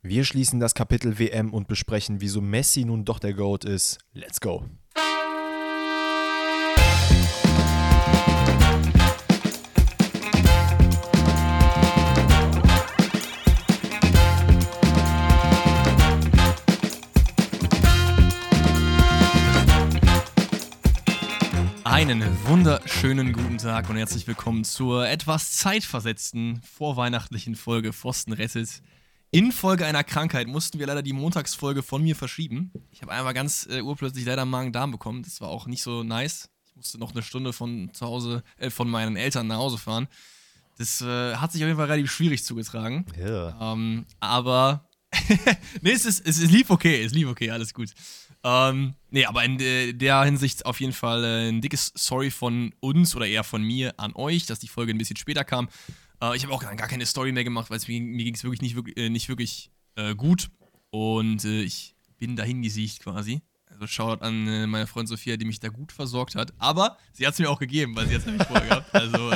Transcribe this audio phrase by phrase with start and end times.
[0.00, 3.98] Wir schließen das Kapitel WM und besprechen, wieso Messi nun doch der GOAT ist.
[4.12, 4.64] Let's go!
[21.82, 28.80] Einen wunderschönen guten Tag und herzlich willkommen zur etwas zeitversetzten vorweihnachtlichen Folge Pfosten rettet.
[29.30, 32.72] Infolge einer Krankheit mussten wir leider die Montagsfolge von mir verschieben.
[32.90, 35.22] Ich habe einmal ganz äh, urplötzlich leider Magen-Darm bekommen.
[35.22, 36.48] Das war auch nicht so nice.
[36.66, 40.08] Ich musste noch eine Stunde von zu Hause, äh, von meinen Eltern nach Hause fahren.
[40.78, 43.04] Das äh, hat sich auf jeden Fall relativ schwierig zugetragen.
[43.18, 43.72] Ja.
[43.72, 44.88] Ähm, aber
[45.82, 47.90] nee, es, ist, es, es lief okay, es lief okay, alles gut.
[48.44, 53.16] Ähm, nee, aber in der Hinsicht auf jeden Fall äh, ein dickes Sorry von uns
[53.16, 55.68] oder eher von mir an euch, dass die Folge ein bisschen später kam.
[56.20, 58.62] Äh, ich habe auch gar keine Story mehr gemacht, weil mir, mir ging es wirklich
[58.62, 60.50] nicht, wirklich, äh, nicht wirklich äh, gut.
[60.90, 63.42] Und äh, ich bin dahin gesiegt quasi.
[63.66, 66.52] Also Shoutout an äh, meine Freundin Sophia, die mich da gut versorgt hat.
[66.58, 68.94] Aber sie hat es mir auch gegeben, weil sie hat es nämlich vorher gehabt.
[68.94, 69.30] Also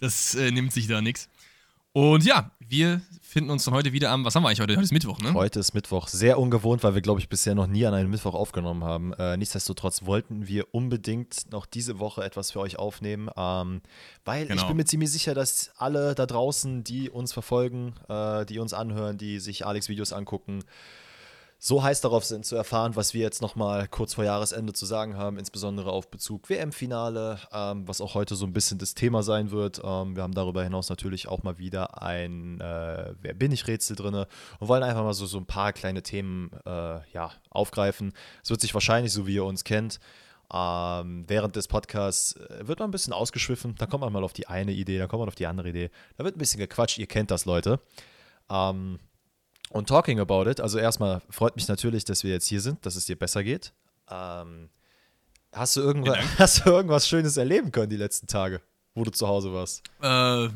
[0.00, 1.28] das nimmt sich da nichts.
[1.92, 4.74] Und ja, wir finden uns dann heute wieder am, was haben wir eigentlich heute?
[4.74, 5.34] Heute ist Mittwoch, ne?
[5.34, 6.08] Heute ist Mittwoch.
[6.08, 9.12] Sehr ungewohnt, weil wir, glaube ich, bisher noch nie an einem Mittwoch aufgenommen haben.
[9.14, 13.82] Äh, nichtsdestotrotz wollten wir unbedingt noch diese Woche etwas für euch aufnehmen, ähm,
[14.24, 14.62] weil genau.
[14.62, 18.72] ich bin mir ziemlich sicher, dass alle da draußen, die uns verfolgen, äh, die uns
[18.72, 20.64] anhören, die sich Alex Videos angucken,
[21.60, 25.16] so heiß darauf sind zu erfahren, was wir jetzt nochmal kurz vor Jahresende zu sagen
[25.16, 29.50] haben, insbesondere auf Bezug WM-Finale, ähm, was auch heute so ein bisschen das Thema sein
[29.50, 29.80] wird.
[29.82, 33.96] Ähm, wir haben darüber hinaus natürlich auch mal wieder ein äh, Wer bin ich Rätsel
[33.96, 38.12] drin und wollen einfach mal so, so ein paar kleine Themen äh, ja, aufgreifen.
[38.44, 39.98] Es wird sich wahrscheinlich, so wie ihr uns kennt,
[40.52, 43.74] ähm, während des Podcasts äh, wird man ein bisschen ausgeschwiffen.
[43.78, 45.90] Da kommt man mal auf die eine Idee, da kommt man auf die andere Idee.
[46.16, 47.80] Da wird ein bisschen gequatscht, ihr kennt das, Leute.
[48.48, 49.00] Ähm,
[49.70, 52.96] und talking about it, also erstmal freut mich natürlich, dass wir jetzt hier sind, dass
[52.96, 53.72] es dir besser geht.
[54.10, 54.70] Ähm,
[55.52, 58.60] hast, du irgendwas, hast du irgendwas Schönes erleben können die letzten Tage,
[58.94, 59.82] wo du zu Hause warst?
[60.00, 60.48] Äh,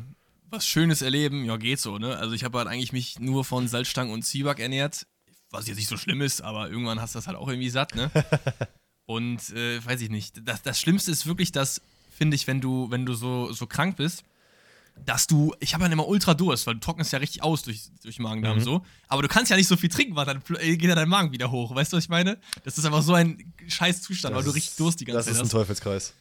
[0.49, 2.17] was Schönes erleben, ja, geht so, ne?
[2.17, 5.05] Also ich habe halt eigentlich mich nur von Salzstangen und Zwieback ernährt,
[5.49, 7.95] was jetzt nicht so schlimm ist, aber irgendwann hast du das halt auch irgendwie satt,
[7.95, 8.11] ne?
[9.05, 10.47] und äh, weiß ich nicht.
[10.47, 13.97] Das, das Schlimmste ist wirklich das, finde ich, wenn du, wenn du so, so krank
[13.97, 14.23] bist
[15.05, 17.89] dass du, ich habe ja immer ultra Durst, weil du trocknest ja richtig aus durch,
[18.01, 18.63] durch Magen-Darm mhm.
[18.63, 18.85] so.
[19.07, 21.51] Aber du kannst ja nicht so viel trinken, weil dann geht ja dein Magen wieder
[21.51, 21.73] hoch.
[21.75, 22.37] Weißt du, was ich meine?
[22.63, 25.33] Das ist einfach so ein scheiß Zustand, das weil du richtig Durst die ganze Zeit
[25.33, 25.39] hast.
[25.39, 26.13] Das ist ein Teufelskreis.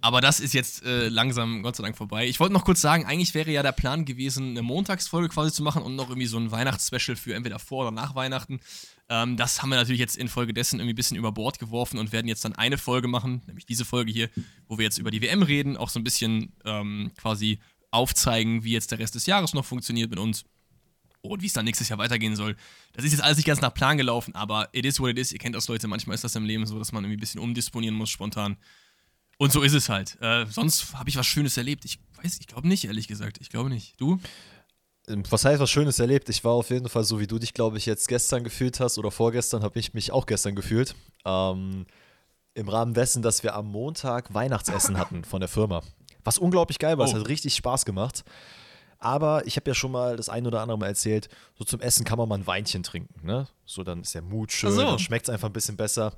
[0.00, 2.28] Aber das ist jetzt äh, langsam, Gott sei Dank, vorbei.
[2.28, 5.62] Ich wollte noch kurz sagen, eigentlich wäre ja der Plan gewesen, eine Montagsfolge quasi zu
[5.62, 8.60] machen und noch irgendwie so ein Weihnachtsspecial für entweder vor oder nach Weihnachten.
[9.08, 12.28] Ähm, das haben wir natürlich jetzt infolgedessen irgendwie ein bisschen über Bord geworfen und werden
[12.28, 14.28] jetzt dann eine Folge machen, nämlich diese Folge hier,
[14.68, 17.58] wo wir jetzt über die WM reden, auch so ein bisschen ähm, quasi
[17.96, 20.44] aufzeigen, wie jetzt der Rest des Jahres noch funktioniert mit uns
[21.22, 22.56] und wie es dann nächstes Jahr weitergehen soll.
[22.92, 25.32] Das ist jetzt alles nicht ganz nach Plan gelaufen, aber it is what it is.
[25.32, 25.88] Ihr kennt das, Leute.
[25.88, 28.56] Manchmal ist das im Leben so, dass man irgendwie ein bisschen umdisponieren muss, spontan.
[29.38, 30.16] Und so ist es halt.
[30.20, 31.84] Äh, sonst habe ich was Schönes erlebt.
[31.84, 33.38] Ich weiß, ich glaube nicht, ehrlich gesagt.
[33.40, 34.00] Ich glaube nicht.
[34.00, 34.18] Du?
[35.08, 36.28] Ähm, was heißt was Schönes erlebt?
[36.28, 38.98] Ich war auf jeden Fall so, wie du dich, glaube ich, jetzt gestern gefühlt hast
[38.98, 40.94] oder vorgestern, habe ich mich auch gestern gefühlt.
[41.24, 41.86] Ähm,
[42.54, 45.82] Im Rahmen dessen, dass wir am Montag Weihnachtsessen hatten von der Firma.
[46.26, 47.06] Was unglaublich geil war.
[47.06, 47.08] Oh.
[47.08, 48.24] Es hat richtig Spaß gemacht.
[48.98, 52.04] Aber ich habe ja schon mal das ein oder andere Mal erzählt, so zum Essen
[52.04, 53.26] kann man mal ein Weinchen trinken.
[53.26, 53.46] Ne?
[53.64, 54.80] So, dann ist der Mut schön, so.
[54.80, 56.14] dann schmeckt es einfach ein bisschen besser.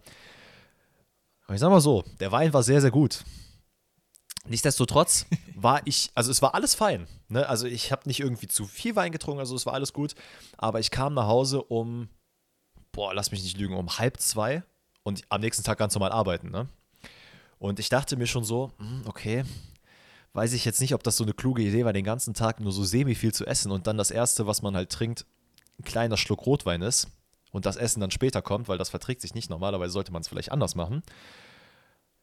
[1.45, 3.25] Aber ich sag mal so, der Wein war sehr, sehr gut.
[4.47, 7.07] Nichtsdestotrotz war ich, also es war alles fein.
[7.29, 7.47] Ne?
[7.49, 10.15] Also ich habe nicht irgendwie zu viel Wein getrunken, also es war alles gut.
[10.57, 12.09] Aber ich kam nach Hause um,
[12.93, 14.63] boah, lass mich nicht lügen, um halb zwei
[15.03, 16.51] und am nächsten Tag ganz normal arbeiten.
[16.51, 16.69] Ne?
[17.59, 19.45] Und ich dachte mir schon so, hm, okay,
[20.39, 22.71] weiß ich jetzt nicht, ob das so eine kluge Idee war, den ganzen Tag nur
[22.71, 25.27] so semi viel zu essen und dann das Erste, was man halt trinkt,
[25.81, 27.09] ein kleiner Schluck Rotwein ist
[27.51, 29.51] und das Essen dann später kommt, weil das verträgt sich nicht.
[29.51, 31.03] Normalerweise sollte man es vielleicht anders machen.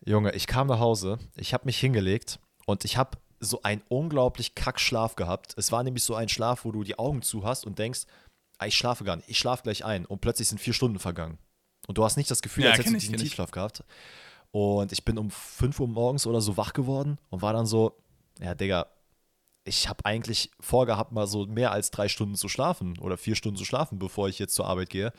[0.06, 4.56] Junge, ich kam nach Hause, ich habe mich hingelegt und ich habe so einen unglaublich
[4.56, 5.54] Kackschlaf gehabt.
[5.58, 8.04] Es war nämlich so ein Schlaf, wo du die Augen zu hast und denkst,
[8.60, 11.38] ah, ich schlafe gar nicht, ich schlafe gleich ein und plötzlich sind vier Stunden vergangen.
[11.86, 13.84] Und du hast nicht das Gefühl, ja, als hättest du diesen Tiefschlaf gehabt.
[14.52, 17.98] Und ich bin um 5 Uhr morgens oder so wach geworden und war dann so,
[18.40, 18.88] ja, Digga,
[19.64, 23.58] ich habe eigentlich vorgehabt, mal so mehr als drei Stunden zu schlafen oder vier Stunden
[23.58, 25.12] zu schlafen, bevor ich jetzt zur Arbeit gehe.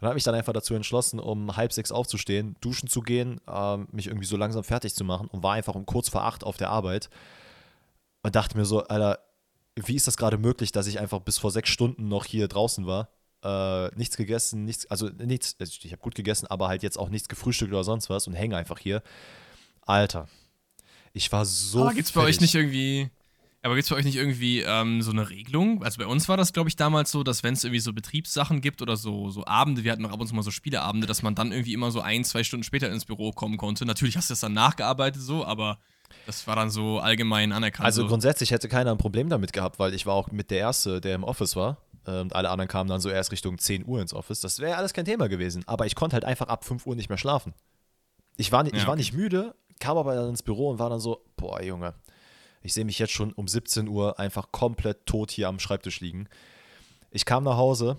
[0.00, 3.76] Und habe mich dann einfach dazu entschlossen, um halb sechs aufzustehen, duschen zu gehen, äh,
[3.92, 6.56] mich irgendwie so langsam fertig zu machen und war einfach um kurz vor acht auf
[6.56, 7.10] der Arbeit
[8.22, 9.20] und dachte mir so, Alter,
[9.76, 12.86] wie ist das gerade möglich, dass ich einfach bis vor sechs Stunden noch hier draußen
[12.86, 13.08] war
[13.42, 17.08] äh, nichts gegessen, nichts, also nichts, also ich habe gut gegessen, aber halt jetzt auch
[17.08, 19.02] nichts gefrühstückt oder sonst was und hänge einfach hier.
[19.82, 20.28] Alter,
[21.12, 21.82] ich war so.
[21.82, 23.10] Aber gibt's bei euch nicht irgendwie,
[23.62, 25.84] Aber gibt es bei euch nicht irgendwie ähm, so eine Regelung?
[25.84, 28.60] Also bei uns war das, glaube ich, damals so, dass wenn es irgendwie so Betriebssachen
[28.60, 31.22] gibt oder so, so Abende, wir hatten noch ab und zu mal so Spieleabende, dass
[31.22, 33.84] man dann irgendwie immer so ein, zwei Stunden später ins Büro kommen konnte.
[33.86, 35.78] Natürlich hast du das dann nachgearbeitet so, aber
[36.26, 37.86] das war dann so allgemein anerkannt.
[37.86, 38.08] Also so.
[38.08, 41.14] grundsätzlich hätte keiner ein Problem damit gehabt, weil ich war auch mit der Erste, der
[41.14, 41.78] im Office war.
[42.04, 44.40] Und alle anderen kamen dann so erst Richtung 10 Uhr ins Office.
[44.40, 45.62] Das wäre alles kein Thema gewesen.
[45.66, 47.54] Aber ich konnte halt einfach ab 5 Uhr nicht mehr schlafen.
[48.36, 49.00] Ich war, nicht, Ja, ich war okay.
[49.00, 51.94] nicht müde, kam aber dann ins Büro und war dann so, boah, Junge,
[52.62, 56.28] ich sehe mich jetzt schon um 17 Uhr einfach komplett tot hier am Schreibtisch liegen.
[57.10, 57.96] Ich kam nach Hause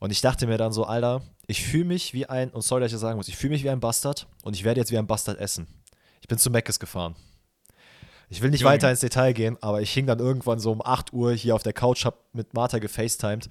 [0.00, 2.88] und ich dachte mir dann so, Alter, ich fühle mich wie ein, und sorry, dass
[2.88, 4.96] ich das sagen muss, ich fühle mich wie ein Bastard und ich werde jetzt wie
[4.96, 5.66] ein Bastard essen.
[6.22, 7.14] Ich bin zu Meckes gefahren.
[8.30, 8.72] Ich will nicht Junge.
[8.72, 11.62] weiter ins Detail gehen, aber ich hing dann irgendwann so um 8 Uhr hier auf
[11.62, 13.50] der Couch, hab mit Martha gefacetimed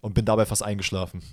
[0.00, 1.24] und bin dabei fast eingeschlafen.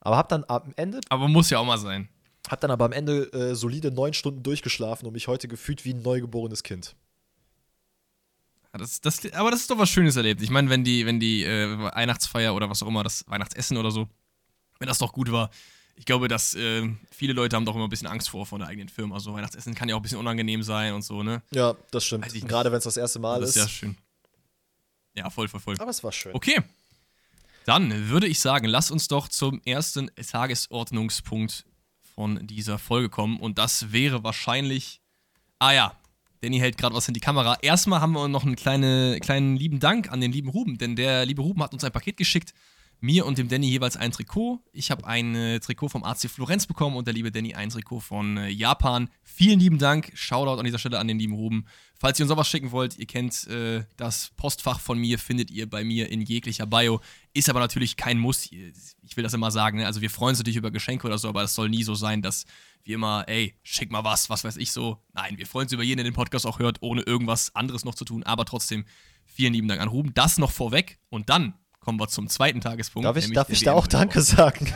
[0.00, 2.08] Aber hab dann am Ende, aber muss ja auch mal sein.
[2.48, 5.94] Hab dann aber am Ende äh, solide neun Stunden durchgeschlafen und mich heute gefühlt wie
[5.94, 6.94] ein neugeborenes Kind.
[8.72, 10.42] Das, das, aber das ist doch was Schönes erlebt.
[10.42, 13.92] Ich meine, wenn die, wenn die äh, Weihnachtsfeier oder was auch immer, das Weihnachtsessen oder
[13.92, 14.08] so,
[14.80, 15.50] wenn das doch gut war,
[15.96, 18.68] ich glaube, dass äh, viele Leute haben doch immer ein bisschen Angst vor von der
[18.68, 19.14] eigenen Firma.
[19.14, 21.40] Also Weihnachtsessen kann ja auch ein bisschen unangenehm sein und so, ne?
[21.52, 22.32] Ja, das stimmt.
[22.32, 22.48] Nicht.
[22.48, 23.56] Gerade wenn es das erste Mal das ist.
[23.56, 23.96] ist ja schön.
[25.14, 25.76] Ja, voll, voll, voll.
[25.78, 26.34] aber es war schön.
[26.34, 26.60] Okay.
[27.66, 31.64] Dann würde ich sagen, lass uns doch zum ersten Tagesordnungspunkt
[32.14, 33.38] von dieser Folge kommen.
[33.38, 35.00] Und das wäre wahrscheinlich.
[35.58, 35.96] Ah ja,
[36.40, 37.56] Danny hält gerade was in die Kamera.
[37.62, 41.24] Erstmal haben wir noch einen kleine, kleinen lieben Dank an den lieben Ruben, denn der
[41.26, 42.52] liebe Ruben hat uns ein Paket geschickt.
[43.04, 44.62] Mir und dem Danny jeweils ein Trikot.
[44.72, 48.00] Ich habe ein äh, Trikot vom AC Florenz bekommen und der liebe Danny ein Trikot
[48.00, 49.10] von äh, Japan.
[49.22, 50.10] Vielen lieben Dank.
[50.14, 51.66] Shoutout an dieser Stelle an den lieben Ruben.
[51.98, 55.68] Falls ihr uns sowas schicken wollt, ihr kennt äh, das Postfach von mir, findet ihr
[55.68, 57.02] bei mir in jeglicher Bio.
[57.34, 58.46] Ist aber natürlich kein Muss.
[58.50, 59.76] Ich will das immer sagen.
[59.76, 59.86] Ne?
[59.86, 62.22] Also wir freuen uns natürlich über Geschenke oder so, aber es soll nie so sein,
[62.22, 62.46] dass
[62.84, 65.02] wir immer, ey, schick mal was, was weiß ich so.
[65.12, 67.96] Nein, wir freuen uns über jeden, der den Podcast auch hört, ohne irgendwas anderes noch
[67.96, 68.22] zu tun.
[68.22, 68.86] Aber trotzdem,
[69.26, 70.14] vielen lieben Dank an Ruben.
[70.14, 71.52] Das noch vorweg und dann
[71.84, 73.06] kommen wir zum zweiten Tagespunkt.
[73.06, 73.86] Darf ich, darf ich da auch.
[73.86, 74.72] Danke sagen?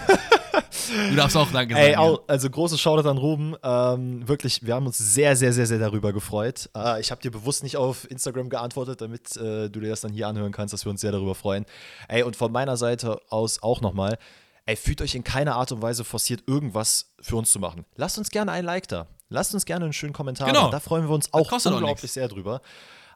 [1.10, 1.86] Du darfst auch Danke sagen.
[1.86, 2.18] Ey, ja.
[2.26, 3.54] also großes Shoutout an Ruben.
[3.62, 6.70] Ähm, wirklich, wir haben uns sehr, sehr, sehr, sehr darüber gefreut.
[6.76, 10.12] Äh, ich habe dir bewusst nicht auf Instagram geantwortet, damit äh, du dir das dann
[10.12, 11.64] hier anhören kannst, dass wir uns sehr darüber freuen.
[12.08, 14.18] Ey, und von meiner Seite aus auch nochmal,
[14.66, 17.84] ey, fühlt euch in keiner Art und Weise forciert, irgendwas für uns zu machen.
[17.96, 19.06] Lasst uns gerne ein Like da.
[19.30, 20.66] Lasst uns gerne einen schönen Kommentar Genau.
[20.66, 20.72] da.
[20.72, 22.62] Da freuen wir uns auch unglaublich sehr drüber.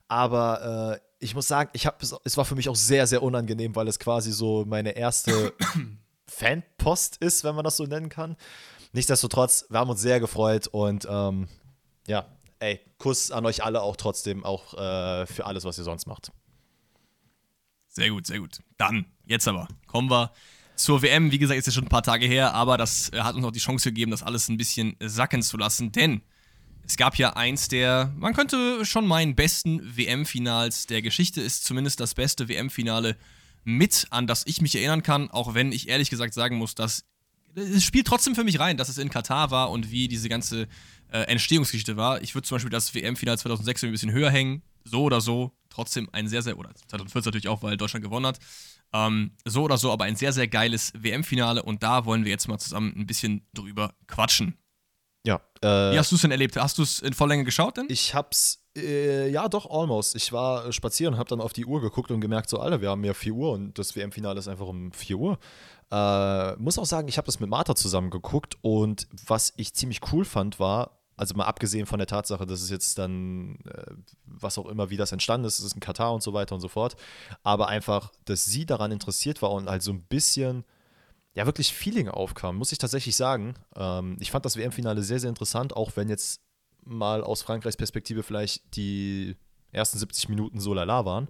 [0.08, 3.76] Aber äh, ich muss sagen, ich hab, es war für mich auch sehr, sehr unangenehm,
[3.76, 5.54] weil es quasi so meine erste
[6.26, 8.36] Fanpost ist, wenn man das so nennen kann.
[8.92, 11.48] Nichtsdestotrotz, wir haben uns sehr gefreut und ähm,
[12.06, 12.26] ja,
[12.58, 16.32] ey, Kuss an euch alle auch trotzdem, auch äh, für alles, was ihr sonst macht.
[17.88, 18.58] Sehr gut, sehr gut.
[18.76, 20.32] Dann, jetzt aber, kommen wir
[20.74, 21.30] zur WM.
[21.30, 23.52] Wie gesagt, ist ja schon ein paar Tage her, aber das äh, hat uns auch
[23.52, 26.22] die Chance gegeben, das alles ein bisschen sacken zu lassen, denn
[26.86, 32.00] es gab ja eins der, man könnte schon meinen, besten WM-Finals der Geschichte, ist zumindest
[32.00, 33.16] das beste WM-Finale
[33.64, 37.04] mit, an das ich mich erinnern kann, auch wenn ich ehrlich gesagt sagen muss, dass
[37.54, 40.68] es spielt trotzdem für mich rein, dass es in Katar war und wie diese ganze
[41.10, 42.22] äh, Entstehungsgeschichte war.
[42.22, 45.52] Ich würde zum Beispiel das WM-Finale 2006 ein bisschen höher hängen, so oder so.
[45.68, 48.38] Trotzdem ein sehr, sehr, oder 2014 natürlich auch, weil Deutschland gewonnen hat.
[48.92, 52.48] Ähm, so oder so, aber ein sehr, sehr geiles WM-Finale und da wollen wir jetzt
[52.48, 54.56] mal zusammen ein bisschen drüber quatschen.
[55.24, 56.56] Ja, äh, Wie hast du es denn erlebt?
[56.56, 57.86] Hast du es in Volllänge geschaut denn?
[57.88, 60.16] ich hab's, äh, ja doch, almost.
[60.16, 62.80] Ich war äh, spazieren und hab dann auf die Uhr geguckt und gemerkt, so, Alter,
[62.80, 65.38] wir haben ja 4 Uhr und das WM-Finale ist einfach um 4 Uhr.
[65.90, 70.00] Äh, muss auch sagen, ich habe das mit Martha zusammen geguckt und was ich ziemlich
[70.12, 73.92] cool fand, war, also mal abgesehen von der Tatsache, dass es jetzt dann, äh,
[74.24, 76.62] was auch immer, wie das entstanden ist, es ist in Katar und so weiter und
[76.62, 76.96] so fort,
[77.44, 80.64] aber einfach, dass sie daran interessiert war und halt so ein bisschen,
[81.34, 83.54] ja, wirklich Feeling aufkam, muss ich tatsächlich sagen.
[83.74, 86.42] Ähm, ich fand das WM-Finale sehr, sehr interessant, auch wenn jetzt
[86.84, 89.36] mal aus Frankreichs Perspektive vielleicht die
[89.70, 91.28] ersten 70 Minuten so lala waren.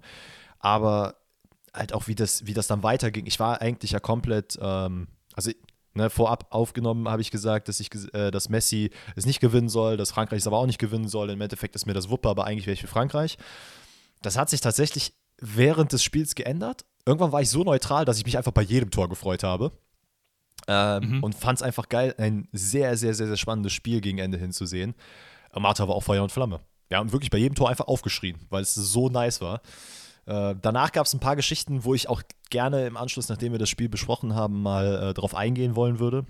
[0.59, 1.17] Aber
[1.73, 3.27] halt auch, wie das, wie das dann weiterging.
[3.27, 5.51] Ich war eigentlich ja komplett, ähm, also
[5.95, 9.97] ne, vorab aufgenommen habe ich gesagt, dass, ich, äh, dass Messi es nicht gewinnen soll,
[9.97, 11.31] dass Frankreich es aber auch nicht gewinnen soll.
[11.31, 13.39] Im Endeffekt ist mir das Wuppe, aber eigentlich wäre ich für Frankreich.
[14.21, 16.85] Das hat sich tatsächlich während des Spiels geändert.
[17.07, 19.73] Irgendwann war ich so neutral, dass ich mich einfach bei jedem Tor gefreut habe.
[20.69, 21.23] Ähm, Mhm.
[21.25, 24.95] Und fand es einfach geil, ein sehr, sehr, sehr, sehr spannendes Spiel gegen Ende hinzusehen.
[25.55, 26.61] Martha war auch Feuer und Flamme.
[26.89, 29.61] Wir haben wirklich bei jedem Tor einfach aufgeschrien, weil es so nice war.
[30.27, 33.59] Äh, danach gab es ein paar Geschichten, wo ich auch gerne im Anschluss, nachdem wir
[33.59, 36.25] das Spiel besprochen haben, mal äh, drauf eingehen wollen würde.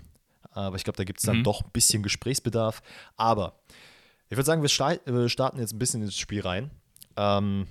[0.51, 1.43] Aber ich glaube, da gibt es dann Mhm.
[1.43, 2.81] doch ein bisschen Gesprächsbedarf.
[3.17, 3.59] Aber
[4.29, 4.69] ich würde sagen, wir
[5.23, 6.71] äh, starten jetzt ein bisschen ins Spiel rein.
[7.17, 7.67] Ähm,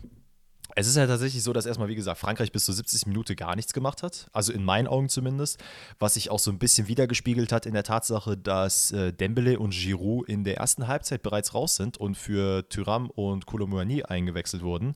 [0.75, 3.07] es ist ja tatsächlich so, dass erstmal, wie gesagt, Frankreich bis zur 70.
[3.07, 4.29] Minute gar nichts gemacht hat.
[4.33, 5.63] Also in meinen Augen zumindest.
[5.99, 9.73] Was sich auch so ein bisschen wiedergespiegelt hat in der Tatsache, dass äh, Dembele und
[9.73, 14.95] Giroud in der ersten Halbzeit bereits raus sind und für Thuram und Koulibaly eingewechselt wurden.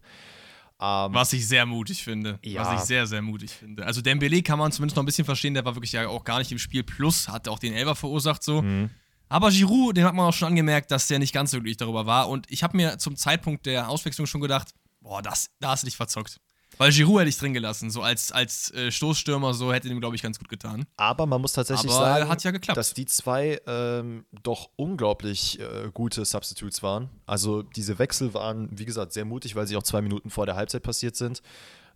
[0.78, 2.38] Ähm, was ich sehr mutig finde.
[2.42, 2.62] Ja.
[2.62, 3.84] Was ich sehr, sehr mutig finde.
[3.84, 6.38] Also Dembele kann man zumindest noch ein bisschen verstehen, der war wirklich ja auch gar
[6.38, 6.82] nicht im Spiel.
[6.84, 8.62] Plus hat auch den Elber verursacht so.
[8.62, 8.90] Mhm.
[9.28, 12.06] Aber Giroud, den hat man auch schon angemerkt, dass der nicht ganz so glücklich darüber
[12.06, 12.28] war.
[12.28, 14.68] Und ich habe mir zum Zeitpunkt der Auswechslung schon gedacht,
[15.06, 16.40] boah, das, da hast du dich verzockt.
[16.78, 20.14] Weil Giroud hätte ich drin gelassen, so als, als äh, Stoßstürmer, so hätte ihm, glaube
[20.16, 20.84] ich, ganz gut getan.
[20.98, 22.76] Aber man muss tatsächlich Aber sagen, hat ja geklappt.
[22.76, 27.08] dass die zwei ähm, doch unglaublich äh, gute Substitutes waren.
[27.24, 30.56] Also diese Wechsel waren, wie gesagt, sehr mutig, weil sie auch zwei Minuten vor der
[30.56, 31.40] Halbzeit passiert sind.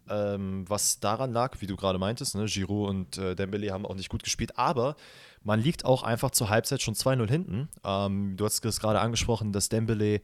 [0.09, 2.47] Ähm, was daran lag, wie du gerade meintest, ne?
[2.47, 4.97] Giroud und äh, Dembele haben auch nicht gut gespielt, aber
[5.43, 7.69] man liegt auch einfach zur Halbzeit schon 2-0 hinten.
[7.85, 10.23] Ähm, du hast es gerade angesprochen, dass Dembele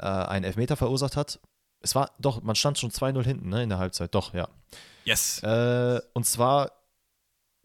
[0.00, 1.38] äh, einen Elfmeter verursacht hat.
[1.84, 4.48] Es war doch, man stand schon 2-0 hinten ne, in der Halbzeit, doch, ja.
[5.04, 5.42] Yes.
[5.42, 6.72] Äh, und zwar,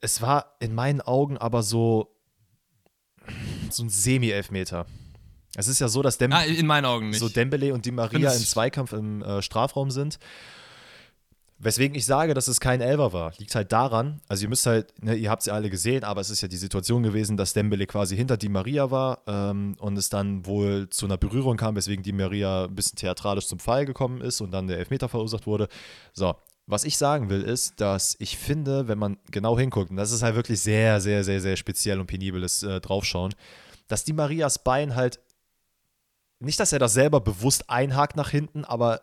[0.02, 2.14] es war in meinen Augen aber so,
[3.70, 4.86] so ein Semi-Elfmeter.
[5.56, 7.20] Es ist ja so, dass Dem ah, in meinen Augen nicht.
[7.20, 10.20] so Dembele und Di Maria im Zweikampf im äh, Strafraum sind
[11.62, 14.94] Weswegen ich sage, dass es kein Elver war, liegt halt daran, also ihr müsst halt,
[15.04, 17.86] ne, ihr habt sie alle gesehen, aber es ist ja die Situation gewesen, dass Dembele
[17.86, 22.02] quasi hinter Di Maria war ähm, und es dann wohl zu einer Berührung kam, weswegen
[22.02, 25.68] Di Maria ein bisschen theatralisch zum Fall gekommen ist und dann der Elfmeter verursacht wurde.
[26.14, 26.34] So,
[26.66, 30.24] was ich sagen will, ist, dass ich finde, wenn man genau hinguckt, und das ist
[30.24, 33.36] halt wirklich sehr, sehr, sehr, sehr speziell und penibles äh, Draufschauen,
[33.90, 35.20] dass Di Marias Bein halt,
[36.40, 39.02] nicht, dass er das selber bewusst einhakt nach hinten, aber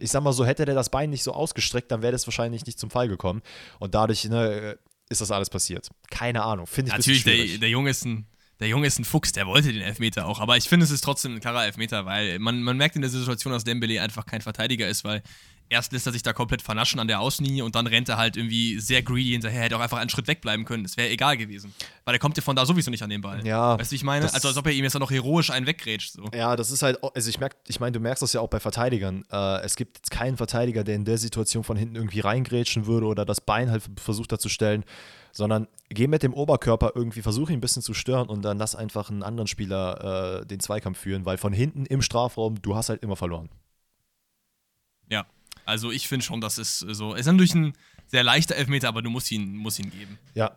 [0.00, 2.66] ich sag mal so, hätte der das Bein nicht so ausgestreckt, dann wäre das wahrscheinlich
[2.66, 3.42] nicht zum Fall gekommen.
[3.78, 4.78] Und dadurch ne,
[5.08, 5.88] ist das alles passiert.
[6.10, 8.26] Keine Ahnung, finde ich Natürlich, der, der Junge ist ein
[8.60, 10.38] der Junge ist ein Fuchs, der wollte den Elfmeter auch.
[10.38, 13.10] Aber ich finde, es ist trotzdem ein klarer Elfmeter, weil man, man merkt in der
[13.10, 15.22] Situation, dass Dembele einfach kein Verteidiger ist, weil
[15.70, 18.36] erst lässt er sich da komplett vernaschen an der Außenlinie und dann rennt er halt
[18.36, 19.62] irgendwie sehr greedy hinterher.
[19.62, 20.82] Hätte auch einfach einen Schritt wegbleiben können.
[20.82, 21.72] Das wäre egal gewesen.
[22.04, 23.46] Weil er kommt ja von da sowieso nicht an den Ball.
[23.46, 23.78] Ja.
[23.78, 24.32] Weißt du, wie ich meine?
[24.32, 26.12] Also als ob er ihm jetzt noch heroisch einen weggrätscht.
[26.12, 26.24] So.
[26.34, 28.58] Ja, das ist halt, also ich merke, ich meine, du merkst das ja auch bei
[28.60, 29.24] Verteidigern.
[29.30, 33.24] Äh, es gibt keinen Verteidiger, der in der Situation von hinten irgendwie reingrätschen würde oder
[33.24, 34.84] das Bein halt versucht hat zu stellen,
[35.30, 38.74] sondern geh mit dem Oberkörper irgendwie, versuche ihn ein bisschen zu stören und dann lass
[38.74, 42.88] einfach einen anderen Spieler äh, den Zweikampf führen, weil von hinten im Strafraum, du hast
[42.88, 43.48] halt immer verloren.
[45.08, 45.26] Ja,
[45.64, 47.14] also ich finde schon, das ist so.
[47.14, 47.72] Es ist natürlich ein
[48.06, 50.18] sehr leichter Elfmeter, aber du musst ihn, musst ihn geben.
[50.34, 50.56] Ja.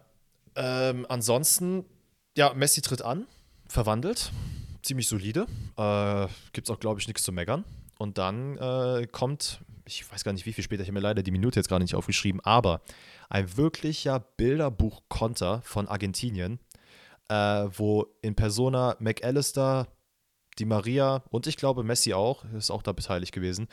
[0.55, 1.85] Ähm, ansonsten,
[2.37, 3.27] ja, Messi tritt an,
[3.67, 4.31] verwandelt,
[4.81, 5.47] ziemlich solide.
[5.77, 7.63] Äh, Gibt es auch, glaube ich, nichts zu meckern.
[7.97, 11.23] Und dann äh, kommt, ich weiß gar nicht, wie viel später, ich habe mir leider
[11.23, 12.81] die Minute jetzt gerade nicht aufgeschrieben, aber
[13.29, 16.59] ein wirklicher Bilderbuch-Konter von Argentinien,
[17.29, 19.87] äh, wo in Persona McAllister,
[20.59, 23.67] Di Maria und ich glaube Messi auch, ist auch da beteiligt gewesen,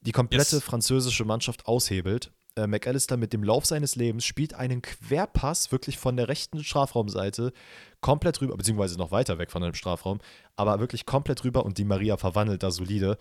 [0.00, 0.64] die komplette yes.
[0.64, 2.32] französische Mannschaft aushebelt.
[2.56, 7.52] Äh, McAllister mit dem Lauf seines Lebens spielt einen Querpass wirklich von der rechten Strafraumseite
[8.00, 10.20] komplett rüber, beziehungsweise noch weiter weg von dem Strafraum,
[10.56, 13.18] aber wirklich komplett rüber und die Maria verwandelt da solide.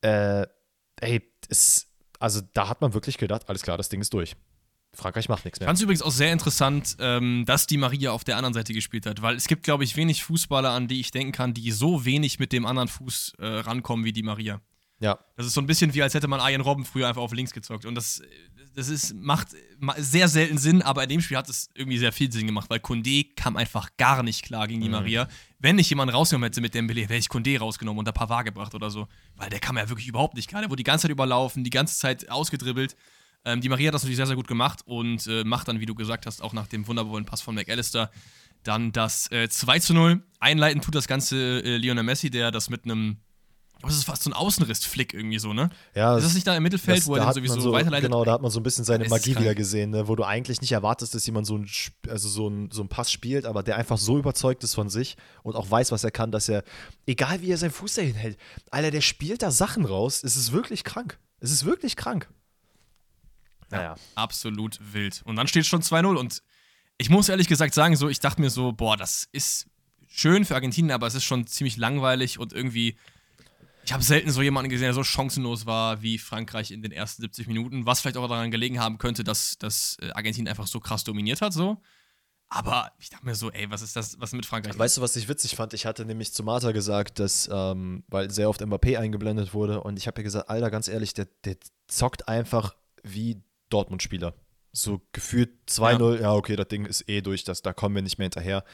[0.00, 0.46] Äh,
[1.00, 1.88] ey, es,
[2.18, 4.36] also da hat man wirklich gedacht, alles klar, das Ding ist durch.
[4.94, 5.66] Frankreich macht nichts mehr.
[5.66, 9.06] Fand es übrigens auch sehr interessant, ähm, dass die Maria auf der anderen Seite gespielt
[9.06, 12.04] hat, weil es gibt, glaube ich, wenig Fußballer, an die ich denken kann, die so
[12.04, 14.60] wenig mit dem anderen Fuß äh, rankommen wie die Maria.
[14.98, 15.18] Ja.
[15.36, 17.52] Das ist so ein bisschen wie, als hätte man Ian Robben früher einfach auf links
[17.52, 17.84] gezockt.
[17.84, 18.22] Und das,
[18.74, 19.48] das ist, macht
[19.98, 22.80] sehr selten Sinn, aber in dem Spiel hat es irgendwie sehr viel Sinn gemacht, weil
[22.80, 24.94] Kunde kam einfach gar nicht klar gegen die mhm.
[24.94, 25.28] Maria.
[25.58, 28.74] Wenn ich jemanden rausgenommen hätte mit Dembele, hätte ich Kunde rausgenommen und ein Pavard gebracht
[28.74, 29.06] oder so.
[29.36, 30.62] Weil der kam ja wirklich überhaupt nicht klar.
[30.62, 32.96] Der wurde die ganze Zeit überlaufen, die ganze Zeit ausgedribbelt.
[33.44, 35.86] Ähm, die Maria hat das natürlich sehr, sehr gut gemacht und äh, macht dann, wie
[35.86, 38.10] du gesagt hast, auch nach dem wundervollen Pass von McAllister
[38.62, 40.22] dann das äh, 2 zu 0.
[40.40, 43.18] Einleiten tut das Ganze äh, Lionel Messi, der das mit einem
[43.82, 45.68] aber es ist fast so ein Außenriss-Flick irgendwie so, ne?
[45.94, 46.16] Ja.
[46.16, 48.10] Ist das nicht da im Mittelfeld, das, wo er den sowieso so, weiterleitet?
[48.10, 50.08] Genau, da hat man so ein bisschen seine Magie wieder gesehen, ne?
[50.08, 51.68] wo du eigentlich nicht erwartest, dass jemand so ein,
[52.08, 55.16] also so, ein, so einen Pass spielt, aber der einfach so überzeugt ist von sich
[55.42, 56.64] und auch weiß, was er kann, dass er,
[57.06, 58.38] egal wie er seinen Fuß dahin hält,
[58.70, 60.22] Alter, der spielt da Sachen raus.
[60.24, 61.18] Es ist wirklich krank.
[61.40, 62.28] Es ist wirklich krank.
[63.70, 63.82] Naja.
[63.82, 65.22] Ja, absolut wild.
[65.26, 66.42] Und dann steht schon 2-0 und
[66.98, 69.66] ich muss ehrlich gesagt sagen, so, ich dachte mir so, boah, das ist
[70.08, 72.96] schön für Argentinien, aber es ist schon ziemlich langweilig und irgendwie
[73.86, 77.22] ich habe selten so jemanden gesehen, der so chancenlos war wie Frankreich in den ersten
[77.22, 80.80] 70 Minuten, was vielleicht auch daran gelegen haben könnte, dass, dass äh, Argentinien einfach so
[80.80, 81.80] krass dominiert hat, so.
[82.48, 84.76] Aber ich dachte mir so, ey, was ist das, was mit Frankreich?
[84.76, 85.72] Weißt du, was ich witzig fand?
[85.72, 89.96] Ich hatte nämlich zu Martha gesagt, dass, ähm, weil sehr oft Mbappé eingeblendet wurde und
[89.98, 92.74] ich habe ihr gesagt, Alter, ganz ehrlich, der, der zockt einfach
[93.04, 94.34] wie Dortmund-Spieler.
[94.72, 96.20] So gefühlt 2-0, ja.
[96.22, 96.32] ja.
[96.34, 98.64] okay, das Ding ist eh durch, das, da kommen wir nicht mehr hinterher.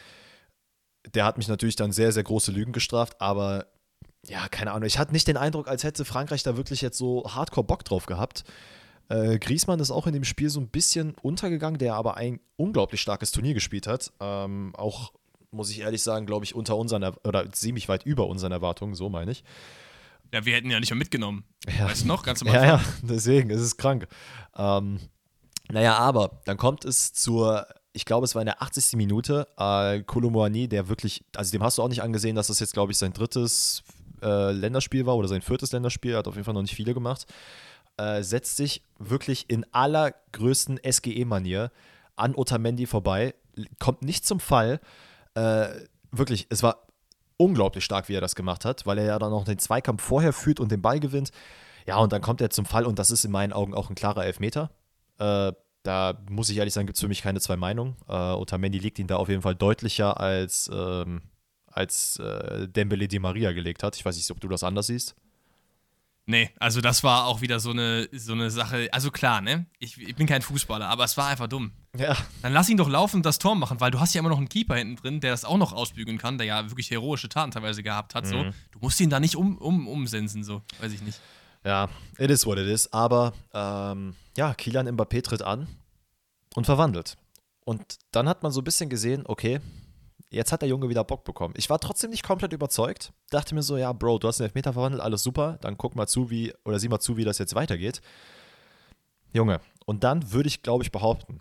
[1.14, 3.66] Der hat mich natürlich dann sehr, sehr große Lügen gestraft, aber
[4.29, 4.87] ja, keine Ahnung.
[4.87, 8.07] Ich hatte nicht den Eindruck, als hätte Frankreich da wirklich jetzt so hardcore Bock drauf
[8.07, 8.45] gehabt.
[9.09, 13.00] Äh, Griezmann ist auch in dem Spiel so ein bisschen untergegangen, der aber ein unglaublich
[13.00, 14.12] starkes Turnier gespielt hat.
[14.21, 15.12] Ähm, auch,
[15.50, 19.09] muss ich ehrlich sagen, glaube ich, unter unseren, oder ziemlich weit über unseren Erwartungen, so
[19.09, 19.43] meine ich.
[20.33, 21.45] Ja, wir hätten ja nicht mehr mitgenommen.
[21.79, 21.87] Ja.
[21.87, 22.23] Weißt du noch?
[22.23, 24.07] Ganz am Ja, ja, deswegen, es ist krank.
[24.57, 24.99] Ähm,
[25.71, 28.97] naja, aber dann kommt es zur, ich glaube, es war in der 80.
[28.97, 32.73] Minute, äh, Kolomoani, der wirklich, also dem hast du auch nicht angesehen, dass das jetzt,
[32.73, 33.83] glaube ich, sein drittes
[34.23, 37.26] äh, Länderspiel war oder sein viertes Länderspiel, hat auf jeden Fall noch nicht viele gemacht,
[37.97, 41.71] äh, setzt sich wirklich in allergrößten SGE-Manier
[42.17, 43.35] an Otamendi vorbei,
[43.79, 44.81] kommt nicht zum Fall.
[45.35, 45.69] Äh,
[46.11, 46.87] wirklich, es war
[47.37, 50.33] unglaublich stark, wie er das gemacht hat, weil er ja dann noch den Zweikampf vorher
[50.33, 51.31] führt und den Ball gewinnt.
[51.87, 53.97] Ja, und dann kommt er zum Fall und das ist in meinen Augen auch ein
[53.97, 54.71] klarer Elfmeter.
[55.19, 55.52] Äh,
[55.83, 57.97] da muss ich ehrlich sagen, gibt es für mich keine zwei Meinungen.
[58.09, 61.23] Äh, Otamendi liegt ihn da auf jeden Fall deutlicher als, ähm,
[61.73, 63.97] als äh, Dembele Di Maria gelegt hat.
[63.97, 65.14] Ich weiß nicht, ob du das anders siehst.
[66.25, 68.88] Nee, also das war auch wieder so eine, so eine Sache.
[68.93, 69.67] Also klar, ne?
[69.81, 71.73] Ich, ich bin kein Fußballer, aber es war einfach dumm.
[71.99, 72.17] Ja.
[72.43, 74.38] Dann lass ihn doch laufen und das Tor machen, weil du hast ja immer noch
[74.38, 77.50] einen Keeper hinten drin, der das auch noch ausbügeln kann, der ja wirklich heroische Taten
[77.50, 78.26] teilweise gehabt hat.
[78.26, 78.37] So.
[78.37, 78.52] Mhm.
[78.71, 80.62] Du musst ihn da nicht um, um, umsensen, so.
[80.81, 81.21] Weiß ich nicht.
[81.64, 81.88] Ja,
[82.19, 82.93] it is what it is.
[82.93, 85.67] Aber ähm, ja, Kilian Mbappé tritt an
[86.55, 87.17] und verwandelt.
[87.64, 89.61] Und dann hat man so ein bisschen gesehen, okay,
[90.33, 91.55] jetzt hat der Junge wieder Bock bekommen.
[91.57, 93.12] Ich war trotzdem nicht komplett überzeugt.
[93.31, 95.59] Dachte mir so, ja, Bro, du hast einen Elfmeter verwandelt, alles super.
[95.61, 98.01] Dann guck mal zu, wie, oder sieh mal zu, wie das jetzt weitergeht.
[99.33, 101.41] Junge, und dann würde ich, glaube ich, behaupten,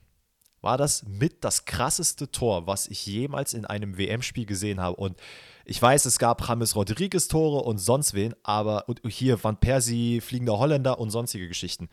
[0.62, 4.96] war das mit das krasseste Tor, was ich jemals in einem WM-Spiel gesehen habe.
[4.96, 5.18] Und
[5.66, 10.22] ich weiß, es gab James Rodriguez Tore und sonst wen, aber und hier Van Persie,
[10.22, 11.90] fliegender Holländer und sonstige Geschichten.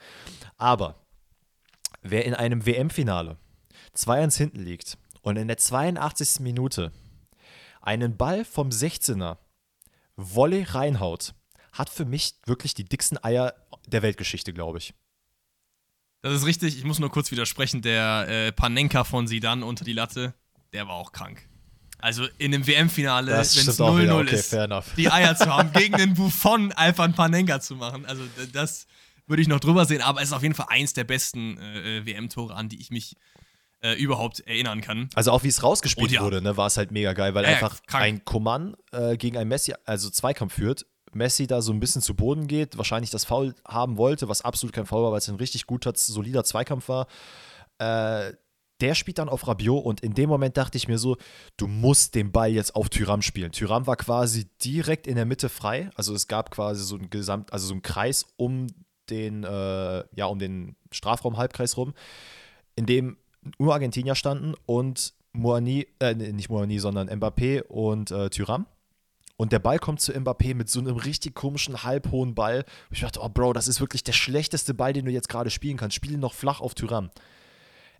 [0.57, 0.97] Aber
[2.03, 3.37] wer in einem WM-Finale
[3.97, 6.41] 2-1 hinten liegt und in der 82.
[6.41, 6.93] Minute
[7.81, 9.39] einen Ball vom 16er
[10.17, 11.35] Volley reinhaut,
[11.73, 13.55] hat für mich wirklich die dicksten Eier
[13.87, 14.95] der Weltgeschichte, glaube ich.
[16.23, 19.93] Das ist richtig, ich muss nur kurz widersprechen, der äh, Panenka von Sidan unter die
[19.93, 20.35] Latte,
[20.73, 21.49] der war auch krank.
[21.99, 24.15] Also in einem WM-Finale, wenn es stimmt auch wieder.
[24.15, 28.07] 0-0 Okay, ist, die Eier zu haben, gegen den Buffon einfach einen Panenka zu machen.
[28.07, 28.23] Also
[28.53, 28.87] das
[29.27, 31.99] würde ich noch drüber sehen, aber es ist auf jeden Fall eins der besten äh,
[31.99, 33.17] äh, WM-Tore, an die ich mich
[33.81, 35.09] äh, überhaupt erinnern kann.
[35.15, 36.23] Also auch wie es rausgespielt ja.
[36.23, 38.05] wurde, ne, war es halt mega geil, weil Ja, einfach krank.
[38.05, 42.15] ein Coman äh, gegen ein Messi, also Zweikampf führt, Messi da so ein bisschen zu
[42.15, 45.37] Boden geht, wahrscheinlich das Foul haben wollte, was absolut kein Foul war, weil es ein
[45.37, 47.07] richtig guter, solider Zweikampf war.
[47.79, 48.33] Äh,
[48.81, 51.17] der spielt dann auf Rabiot und in dem Moment dachte ich mir so,
[51.57, 53.51] du musst den Ball jetzt auf Tyram spielen.
[53.51, 57.53] Tyram war quasi direkt in der Mitte frei, also es gab quasi so ein Gesamt,
[57.53, 58.69] also so ein Kreis um
[59.11, 61.95] den, äh, ja, um den Strafraum-Halbkreis rum,
[62.77, 63.17] in dem
[63.59, 68.67] nur Argentinier standen und Moani, äh, nicht Moani, sondern Mbappé und äh, Tyram.
[69.37, 72.65] Und der Ball kommt zu Mbappé mit so einem richtig komischen, halbhohen Ball.
[72.91, 75.77] Ich dachte, oh Bro, das ist wirklich der schlechteste Ball, den du jetzt gerade spielen
[75.77, 75.95] kannst.
[75.95, 77.11] Spiel noch flach auf Tyram.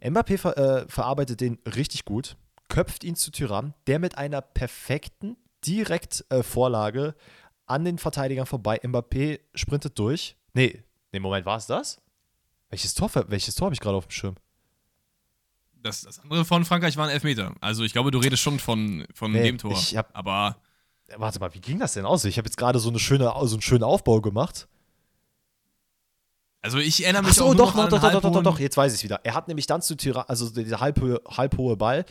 [0.03, 2.37] Mbappé ver äh, verarbeitet den richtig gut,
[2.69, 7.15] köpft ihn zu Tyram, der mit einer perfekten Direkt-Vorlage
[7.67, 8.81] an den Verteidigern vorbei.
[8.83, 10.37] Mbappé sprintet durch.
[10.55, 10.83] Nee,
[11.13, 12.01] nee, Moment, war es das?
[12.71, 14.35] Welches Tor, welches Tor habe ich gerade auf dem Schirm?
[15.89, 17.55] Das, das andere von Frankreich waren Elfmeter.
[17.61, 19.73] Also ich glaube, du redest schon von, von Nee, dem Tor.
[19.73, 20.57] ich hab- aber
[21.17, 22.25] Warte mal, wie ging das denn aus?
[22.27, 24.69] Ich habe jetzt gerade so, eine schöne, so einen schönen Aufbau gemacht.
[26.61, 28.59] also ich erinnere Ach mich so, auch doch, noch doch, doch, doch, doch, halbhohen- doch,
[28.59, 29.21] jetzt weiß ich es wieder.
[29.25, 32.05] Er hat nämlich dann zu Tyram, also dieser halbhohe, halbhohe Ball,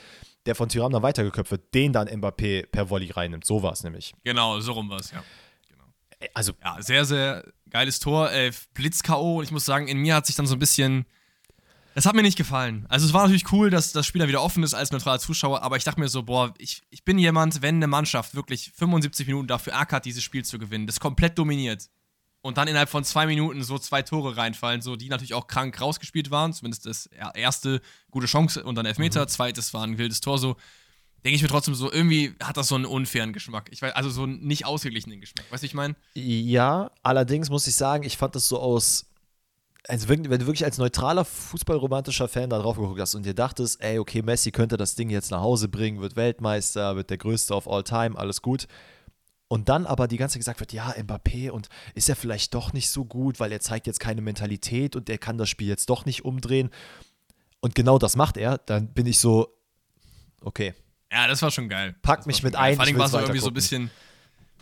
[0.48, 3.46] der von Tyram dann weitergeköpft wird, den dann Mbappé per Volley reinnimmt.
[3.46, 4.16] So war es nämlich.
[4.24, 5.24] Genau, so rum war es, ja.
[6.20, 8.32] Äh, Also, Ja, sehr, sehr geiles Tor.
[8.32, 9.38] Äh, Blitz-K.O.
[9.38, 11.06] Und ich muss sagen, in mir hat sich dann so ein bisschen.
[11.98, 12.86] Das hat mir nicht gefallen.
[12.90, 15.64] Also, es war natürlich cool, dass das Spiel dann wieder offen ist als neutraler Zuschauer,
[15.64, 19.26] aber ich dachte mir so, boah, ich, ich bin jemand, wenn eine Mannschaft wirklich 75
[19.26, 21.90] Minuten dafür ackert, dieses Spiel zu gewinnen, das komplett dominiert
[22.42, 25.82] und dann innerhalb von zwei Minuten so zwei Tore reinfallen, so die natürlich auch krank
[25.82, 27.82] rausgespielt waren, zumindest das er- erste
[28.12, 30.56] gute Chance und dann Elfmeter, zweites war ein wildes Tor, so
[31.26, 33.70] denke ich mir trotzdem so, irgendwie hat das so einen unfairen Geschmack.
[33.72, 35.46] Ich weiß, also so einen nicht ausgeglichenen Geschmack.
[35.50, 35.96] Weißt du, ich meine?
[36.14, 39.07] ja, allerdings muss ich sagen, ich fand das so aus.
[39.88, 43.34] Also wenn, wenn du wirklich als neutraler fußballromantischer Fan da drauf geguckt hast und dir
[43.34, 47.18] dachtest, ey, okay, Messi könnte das Ding jetzt nach Hause bringen, wird Weltmeister, wird der
[47.18, 48.68] Größte of all time, alles gut.
[49.48, 52.74] Und dann aber die ganze Zeit gesagt wird, ja, Mbappé und ist er vielleicht doch
[52.74, 55.90] nicht so gut, weil er zeigt jetzt keine Mentalität und er kann das Spiel jetzt
[55.90, 56.70] doch nicht umdrehen.
[57.62, 59.48] Und genau das macht er, dann bin ich so,
[60.42, 60.74] okay,
[61.10, 61.96] Ja, das war schon geil.
[62.02, 62.64] Pack Das mich mit geil.
[62.64, 63.90] ein, Vor allem war es irgendwie so ein bisschen,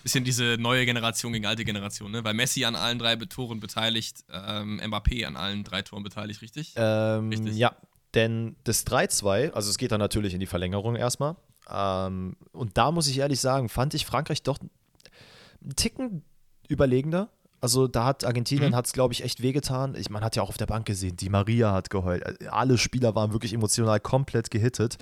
[0.06, 2.24] bisschen diese neue Generation gegen alte Generation, ne?
[2.24, 6.74] Weil Messi an allen drei Toren beteiligt, ähm, Mbappé an allen drei Toren beteiligt, richtig?
[6.78, 7.58] Ähm, Richtig.
[7.58, 7.76] ja,
[8.14, 11.36] denn das 3-2, also es geht dann natürlich in die Verlängerung erstmal.
[11.70, 16.24] Ähm, und da muss ich ehrlich sagen, fand ich Frankreich doch einen Ticken
[16.70, 17.30] überlegender.
[17.60, 18.76] Also da hat Argentinien, Mhm.
[18.76, 19.96] hat es, glaube ich, echt wehgetan.
[19.96, 22.24] Ich, man hat ja auch auf der Bank gesehen, die Maria hat geheult.
[22.52, 24.98] Alle Spieler waren wirklich emotional komplett gehittet,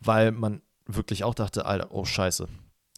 [0.00, 2.48] weil man wirklich auch dachte, Alter, oh scheiße,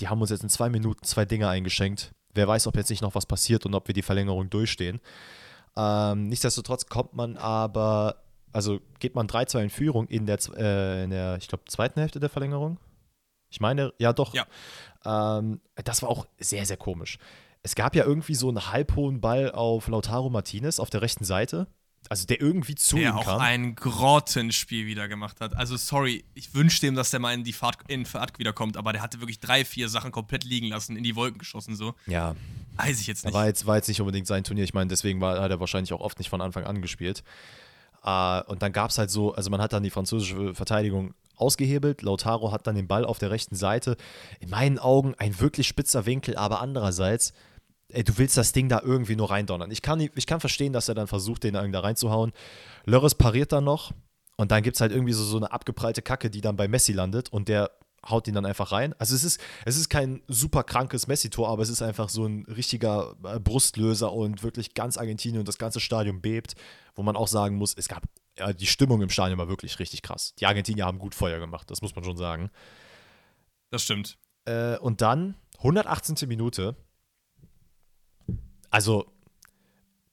[0.00, 2.12] die haben uns jetzt in zwei Minuten zwei Dinge eingeschenkt.
[2.34, 5.00] Wer weiß, ob jetzt nicht noch was passiert und ob wir die Verlängerung durchstehen.
[5.76, 11.10] Ähm, nichtsdestotrotz kommt man aber, also geht man 3-2 in Führung in der, äh, in
[11.10, 12.78] der ich glaube, zweiten Hälfte der Verlängerung.
[13.50, 14.32] Ich meine, ja doch.
[14.34, 14.46] Ja.
[15.04, 17.18] Ähm, das war auch sehr, sehr komisch.
[17.62, 21.66] Es gab ja irgendwie so einen halbhohen Ball auf Lautaro Martinez auf der rechten Seite.
[22.10, 23.40] Also der irgendwie zu der ihm auch kam.
[23.40, 25.54] ein Grottenspiel wieder gemacht hat.
[25.56, 28.92] Also sorry, ich wünschte ihm, dass der mal in die Fahrt, in Fahrt wiederkommt, aber
[28.92, 31.94] der hatte wirklich drei, vier Sachen komplett liegen lassen, in die Wolken geschossen so.
[32.06, 32.34] ja,
[32.76, 33.32] Weiß ich jetzt nicht.
[33.34, 34.64] war jetzt, war jetzt nicht unbedingt sein Turnier.
[34.64, 37.22] Ich meine, deswegen war, hat er wahrscheinlich auch oft nicht von Anfang an gespielt.
[38.04, 42.02] Äh, und dann gab es halt so, also man hat dann die französische Verteidigung ausgehebelt.
[42.02, 43.96] Lautaro hat dann den Ball auf der rechten Seite.
[44.40, 47.32] In meinen Augen ein wirklich spitzer Winkel, aber andererseits,
[47.92, 49.70] ey, du willst das Ding da irgendwie nur reindonnern.
[49.70, 52.32] Ich kann, ich kann verstehen, dass er dann versucht, den irgendwie da reinzuhauen.
[52.84, 53.92] Lörres pariert dann noch
[54.36, 56.92] und dann gibt es halt irgendwie so, so eine abgeprallte Kacke, die dann bei Messi
[56.92, 57.70] landet und der
[58.08, 58.94] haut ihn dann einfach rein.
[58.98, 62.46] Also es ist, es ist kein super krankes Messi-Tor, aber es ist einfach so ein
[62.46, 66.54] richtiger äh, Brustlöser und wirklich ganz Argentinien und das ganze Stadion bebt,
[66.94, 68.04] wo man auch sagen muss, es gab,
[68.38, 70.34] ja, die Stimmung im Stadion war wirklich richtig krass.
[70.38, 72.50] Die Argentinier haben gut Feuer gemacht, das muss man schon sagen.
[73.70, 74.16] das stimmt.
[74.46, 76.26] Äh, und dann 118.
[76.26, 76.76] Minute.
[78.70, 79.06] Also,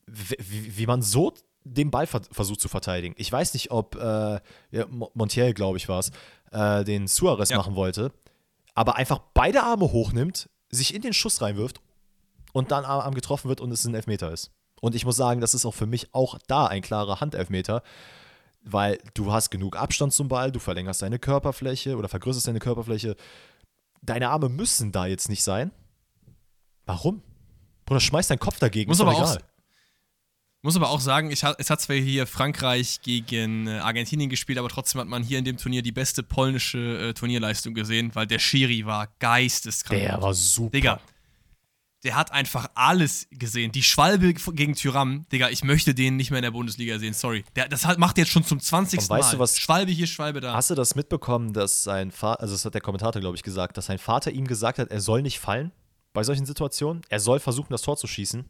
[0.08, 3.14] wie, wie man so den Ball ver versucht zu verteidigen.
[3.18, 4.40] Ich weiß nicht, ob äh,
[4.72, 6.12] ja, Mo- Montiel, glaube ich, war es,
[6.52, 7.58] äh, den Suarez Ja.
[7.58, 8.14] machen wollte,
[8.74, 11.82] aber einfach beide Arme hochnimmt, sich in den Schuss reinwirft
[12.54, 14.52] und dann am, am getroffen wird und es ein Elfmeter ist.
[14.80, 17.84] Und ich muss sagen, das ist auch für mich auch da ein klarer Handelfmeter,
[18.62, 23.16] weil du hast genug Abstand zum Ball, du verlängerst deine Körperfläche oder vergrößerst deine Körperfläche.
[24.02, 25.72] Deine Arme müssen da jetzt nicht sein.
[26.86, 27.22] Warum?
[27.88, 28.90] Bruder, schmeiß deinen Kopf dagegen.
[28.90, 29.38] Muss aber auch-.
[30.62, 34.70] Muss aber auch sagen, ich, es hat zwar hier Frankreich gegen äh, Argentinien gespielt, aber
[34.70, 38.40] trotzdem hat man hier in dem Turnier die beste polnische äh, Turnierleistung gesehen, weil der
[38.40, 40.02] Schiri war geisteskrank.
[40.02, 40.72] Der war super.
[40.72, 41.00] Digga,
[42.04, 43.72] der hat einfach alles gesehen.
[43.72, 47.46] Die Schwalbe gegen Tyram, Digga, ich möchte den nicht mehr in der Bundesliga sehen, sorry.
[47.56, 49.00] Der, das hat, macht jetzt schon zum 20.
[49.00, 49.32] Und weißt Mal.
[49.34, 50.54] du, was- Schwalbe hier, Schwalbe da.
[50.54, 53.78] Hast du das mitbekommen, dass sein Vater, also das hat der Kommentator, glaube ich, gesagt,
[53.78, 55.72] dass sein Vater ihm gesagt hat, er soll nicht fallen
[56.14, 57.02] bei solchen Situationen?
[57.10, 58.46] Er soll versuchen, das Tor zu schießen.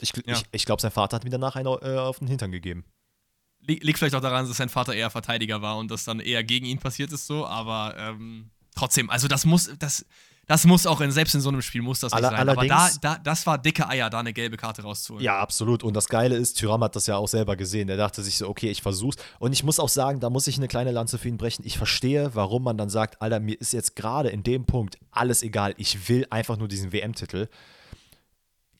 [0.00, 0.34] Ich, Ja.
[0.36, 2.84] ich, ich glaube, sein Vater hat ihm danach einen äh, auf den Hintern gegeben.
[3.60, 6.44] Li- Liegt vielleicht auch daran, dass sein Vater eher Verteidiger war und das dann eher
[6.44, 10.06] gegen ihn passiert ist so, aber ähm, trotzdem, also das muss, das,
[10.48, 12.48] das muss auch in, selbst in so einem Spiel muss das nicht Aller- sein.
[12.48, 15.22] Aber da, da, das war dicke Eier, da eine gelbe Karte rauszuholen.
[15.24, 15.84] Ja, absolut.
[15.84, 17.88] Und das Geile ist, Tyram hat das ja auch selber gesehen.
[17.88, 19.16] Er dachte sich so, okay, ich versuch's.
[19.38, 21.64] Und ich muss auch sagen, da muss ich eine kleine Lanze für ihn brechen.
[21.66, 25.42] Ich verstehe, warum man dann sagt, Alter, mir ist jetzt gerade in dem Punkt alles
[25.42, 25.74] egal.
[25.76, 27.48] Ich will einfach nur diesen WM-Titel.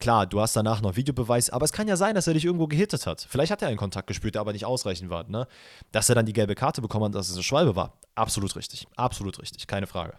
[0.00, 2.68] Klar, du hast danach noch Videobeweis, aber es kann ja sein, dass er dich irgendwo
[2.68, 3.26] gehittet hat.
[3.28, 5.28] Vielleicht hat er einen Kontakt gespürt, der aber nicht ausreichend war.
[5.28, 5.46] Ne?
[5.92, 7.98] Dass er dann die gelbe Karte bekommen hat, dass es eine Schwalbe war.
[8.14, 8.86] Absolut richtig.
[8.96, 9.66] Absolut richtig.
[9.66, 10.14] Keine Frage.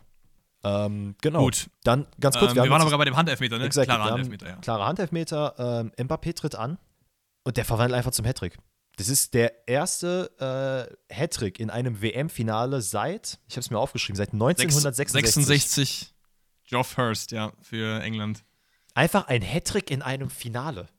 [0.63, 1.39] Ähm, genau.
[1.39, 1.69] Gut.
[1.83, 2.51] Dann ganz kurz.
[2.51, 3.65] ähm, wir haben waren aber bei dem Handelfmeter, ne?
[3.65, 4.55] Exakt, Klarer wir Handelfmeter, ja.
[4.57, 5.55] Klare Handelfmeter.
[5.57, 6.77] Ähm, Mbappé tritt an
[7.43, 8.57] und der verwandelt einfach zum Hattrick.
[8.97, 14.17] Das ist der erste äh, Hattrick in einem WM-Finale seit, ich habe es mir aufgeschrieben,
[14.17, 15.33] seit 1966.
[15.33, 16.13] 66.
[16.67, 18.43] Geoff Hurst, ja, für England.
[18.95, 20.89] Einfach ein Hattrick in einem Finale.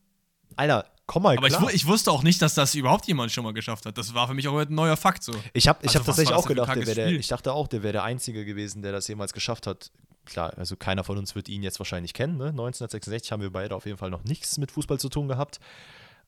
[0.57, 1.65] Alter, komm mal Aber ich, klar.
[1.67, 3.99] wu- ich wusste auch nicht, dass das überhaupt jemand schon mal geschafft hat.
[3.99, 5.33] Das war für mich auch ein neuer Fakt so.
[5.53, 7.93] Ich habe ich Also hab tatsächlich auch gedacht, der der, ich dachte auch, der wäre
[7.93, 9.91] der Einzige gewesen, der das jemals geschafft hat.
[10.27, 12.37] Klar, also keiner von uns wird ihn jetzt wahrscheinlich kennen.
[12.37, 12.49] Ne?
[12.51, 15.59] 1966 haben wir beide auf jeden Fall noch nichts mit Fußball zu tun gehabt.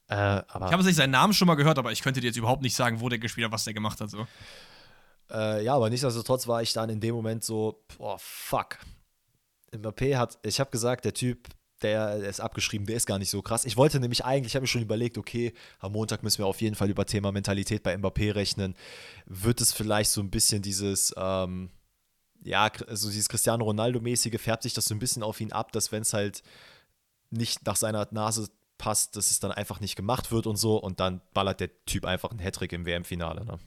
[0.09, 2.37] Äh, aber Ich habe tatsächlich seinen Namen schon mal gehört, aber ich könnte dir jetzt
[2.37, 4.11] überhaupt nicht sagen, wo der gespielt hat, was der gemacht hat.
[4.11, 4.27] So.
[5.31, 8.79] Äh, ja, aber nichtsdestotrotz war ich dann in dem Moment so, boah, fuck.
[9.73, 11.49] Mbappé hat, ich habe gesagt, der Typ,
[11.83, 13.65] der, ist abgeschrieben, der ist gar nicht so krass.
[13.65, 16.61] Ich wollte nämlich eigentlich, ich habe mir schon überlegt, okay, am Montag müssen wir auf
[16.61, 18.75] jeden Fall über Thema Mentalität bei Mbappé rechnen.
[19.27, 21.71] Wird es vielleicht so ein bisschen dieses, ähm,
[22.45, 25.93] ja, so dieses Cristiano Ronaldo-mäßige, färbt sich das so ein bisschen auf ihn ab, dass
[25.93, 26.43] wenn es halt
[27.31, 31.01] nicht nach seiner Nase passt, dass es dann einfach nicht gemacht wird und so und
[31.01, 33.45] dann ballert der Typ einfach einen Hattrick im WM-Finale.
[33.45, 33.59] Ne?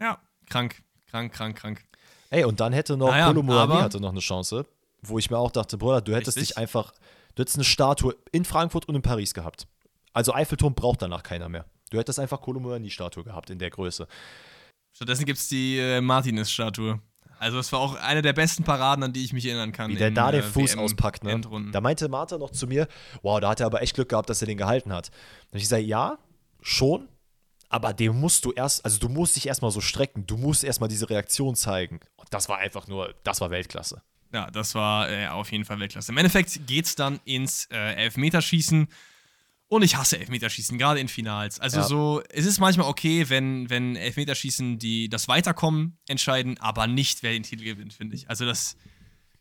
[0.00, 0.18] Ja,
[0.50, 1.84] krank, krank, krank, krank.
[2.30, 4.66] Ey, und dann hätte noch Naja, Kolo Muani hatte noch eine Chance,
[5.02, 6.56] wo ich mir auch dachte, Bruder, du hättest Richtig.
[6.56, 6.92] dich einfach,
[7.34, 9.66] du hättest eine Statue in Frankfurt und in Paris gehabt.
[10.12, 11.66] Also Eiffelturm braucht danach keiner mehr.
[11.90, 14.06] Du hättest einfach Kolo Muani-Statue gehabt in der Größe.
[14.92, 17.00] Stattdessen gibt es die äh, Martinez-Statue.
[17.38, 19.90] Also, es war auch eine der besten Paraden, an die ich mich erinnern kann.
[19.90, 21.32] Wie der in, da den äh, Fuß WM auspackt, ne?
[21.32, 21.72] Endrunden.
[21.72, 22.86] Da meinte Martha noch zu mir,
[23.22, 25.10] wow, da hat er aber echt Glück gehabt, dass er den gehalten hat.
[25.50, 26.18] Und ich sage, ja,
[26.62, 27.08] schon,
[27.68, 30.88] aber den musst du erst, also du musst dich erstmal so strecken, du musst erstmal
[30.88, 32.00] diese Reaktion zeigen.
[32.16, 34.00] Und das war einfach nur, das war Weltklasse.
[34.34, 36.10] Ja, das war äh, auf jeden Fall Weltklasse.
[36.10, 38.88] Im Endeffekt geht's dann ins äh, Elfmeterschießen.
[39.68, 41.60] Und ich hasse Elfmeterschießen, gerade in Finals.
[41.60, 41.82] Also Ja.
[41.84, 47.32] so, es ist manchmal okay, wenn, wenn Elfmeterschießen die das Weiterkommen entscheiden, aber nicht, wer
[47.32, 48.28] den Titel gewinnt, finde ich.
[48.28, 48.76] Also das,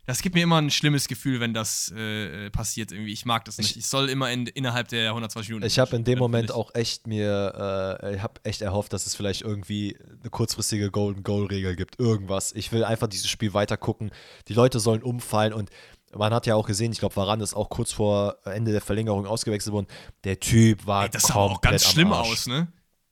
[0.05, 3.13] das gibt mir immer ein schlimmes Gefühl, wenn das äh, passiert irgendwie.
[3.13, 3.77] Ich mag das nicht.
[3.77, 5.65] Ich, soll immer in, innerhalb der 120 Minuten.
[5.65, 9.15] Ich habe in dem Moment auch echt mir, äh, ich habe echt erhofft, dass es
[9.15, 12.51] vielleicht irgendwie eine kurzfristige Golden Goal Regel gibt, irgendwas.
[12.53, 14.11] Ich will einfach dieses Spiel weiter gucken.
[14.49, 15.69] Die Leute sollen umfallen und
[16.15, 19.25] man hat ja auch gesehen, ich glaube, Varan ist auch kurz vor Ende der Verlängerung
[19.25, 19.87] ausgewechselt worden.
[20.25, 22.67] Der Typ war Ey, das sah auch ganz schlimm aus, ne?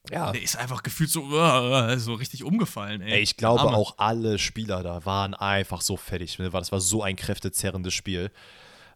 [0.09, 0.31] Ja.
[0.31, 3.13] Der ist einfach gefühlt so, uh, so richtig umgefallen, ey.
[3.13, 3.77] Ey, ich glaube Arme.
[3.77, 6.39] auch alle Spieler da waren einfach so fertig.
[6.39, 8.31] ne, Das war so ein kräftezerrendes Spiel.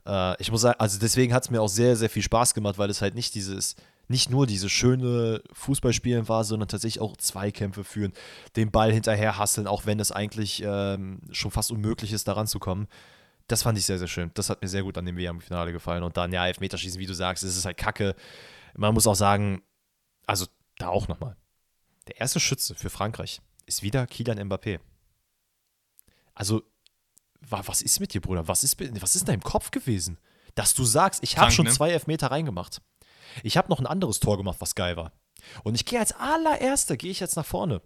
[0.08, 2.78] Äh, ich muss sagen, also deswegen hat es mir auch sehr, sehr viel Spaß gemacht,
[2.78, 3.76] weil es halt nicht dieses,
[4.08, 8.14] nicht nur diese schöne Fußballspielen war, sondern tatsächlich auch Zweikämpfe führen,
[8.56, 12.88] den Ball hinterher hasseln, auch wenn es eigentlich ähm, schon fast unmöglich ist, da ranzukommen.
[13.48, 14.32] Das fand ich sehr, sehr schön.
[14.34, 16.02] Das hat mir sehr gut an dem WM-Finale gefallen.
[16.02, 18.16] Und dann, ja, Elfmeterschießen, wie du sagst, es ist halt kacke.
[18.76, 19.62] Man muss auch sagen,
[20.26, 21.36] also da auch nochmal.
[22.08, 24.80] Der erste Schütze für Frankreich ist wieder Kylian Mbappé.
[26.34, 26.64] Also,
[27.42, 28.48] wa- was ist mit dir, Bruder?
[28.48, 30.18] Was ist, was ist in deinem Kopf gewesen?
[30.56, 31.72] Dass du sagst, ich habe schon ne?
[31.72, 32.82] zwei Elfmeter reingemacht.
[33.44, 35.12] Ich habe noch ein anderes Tor gemacht, was geil war.
[35.64, 37.82] Und ich gehe als allererster, gehe ich jetzt nach vorne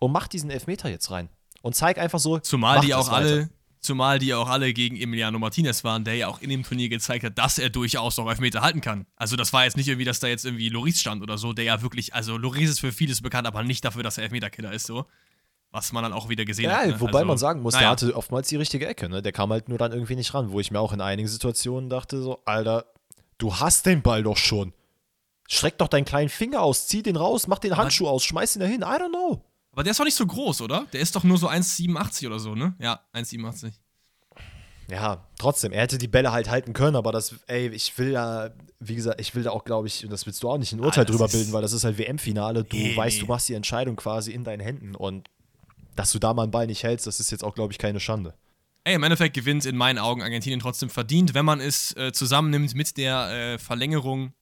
[0.00, 1.28] und mach diesen Elfmeter jetzt rein.
[1.62, 3.16] Und zeig einfach so, Zumal die auch weiter.
[3.16, 3.50] alle,
[3.82, 7.24] zumal die auch alle gegen Emiliano Martinez waren, der ja auch in dem Turnier gezeigt
[7.24, 9.06] hat, dass er durchaus auch Elfmeter halten kann.
[9.16, 11.64] Also das war jetzt nicht irgendwie, dass da jetzt irgendwie Loris stand oder so, der
[11.64, 14.86] ja wirklich, also Loris ist für vieles bekannt, aber nicht dafür, dass er Elfmeterkiller ist,
[14.86, 15.06] so.
[15.72, 16.86] Was man dann auch wieder gesehen Ja, hat.
[16.86, 17.00] ne?
[17.00, 17.84] wobei also, man sagen muss, naja.
[17.84, 19.22] der hatte oftmals die richtige Ecke, ne?
[19.22, 21.88] Der kam halt nur dann irgendwie nicht ran, wo ich mir auch in einigen Situationen
[21.88, 22.84] dachte, so, Alter,
[23.38, 24.74] du hast den Ball doch schon.
[25.48, 28.60] Streck doch deinen kleinen Finger aus, zieh den raus, mach den Handschuh aus, schmeiß ihn
[28.60, 29.42] dahin, I don't know.
[29.72, 30.86] Aber der ist doch nicht so groß, oder?
[30.92, 32.74] Der ist doch nur so 1,87 oder so, ne?
[32.78, 33.72] Ja, 1,87.
[34.90, 38.50] Ja, trotzdem, er hätte die Bälle halt halten können, aber das, ey, ich will da,
[38.80, 40.80] wie gesagt, ich will da auch, glaube ich, und das willst du auch nicht ein
[40.80, 43.54] Urteil Ah, drüber bilden, weil das ist halt WM-Finale, du Nee, weißt, du machst die
[43.54, 45.28] Entscheidung quasi in deinen Händen und
[45.96, 48.00] dass du da mal einen Ball nicht hältst, das ist jetzt auch, glaube ich, keine
[48.00, 48.34] Schande.
[48.84, 52.74] Ey, im Endeffekt gewinnt in meinen Augen Argentinien trotzdem verdient, wenn man es äh, zusammennimmt
[52.74, 54.32] mit der äh, Verlängerung,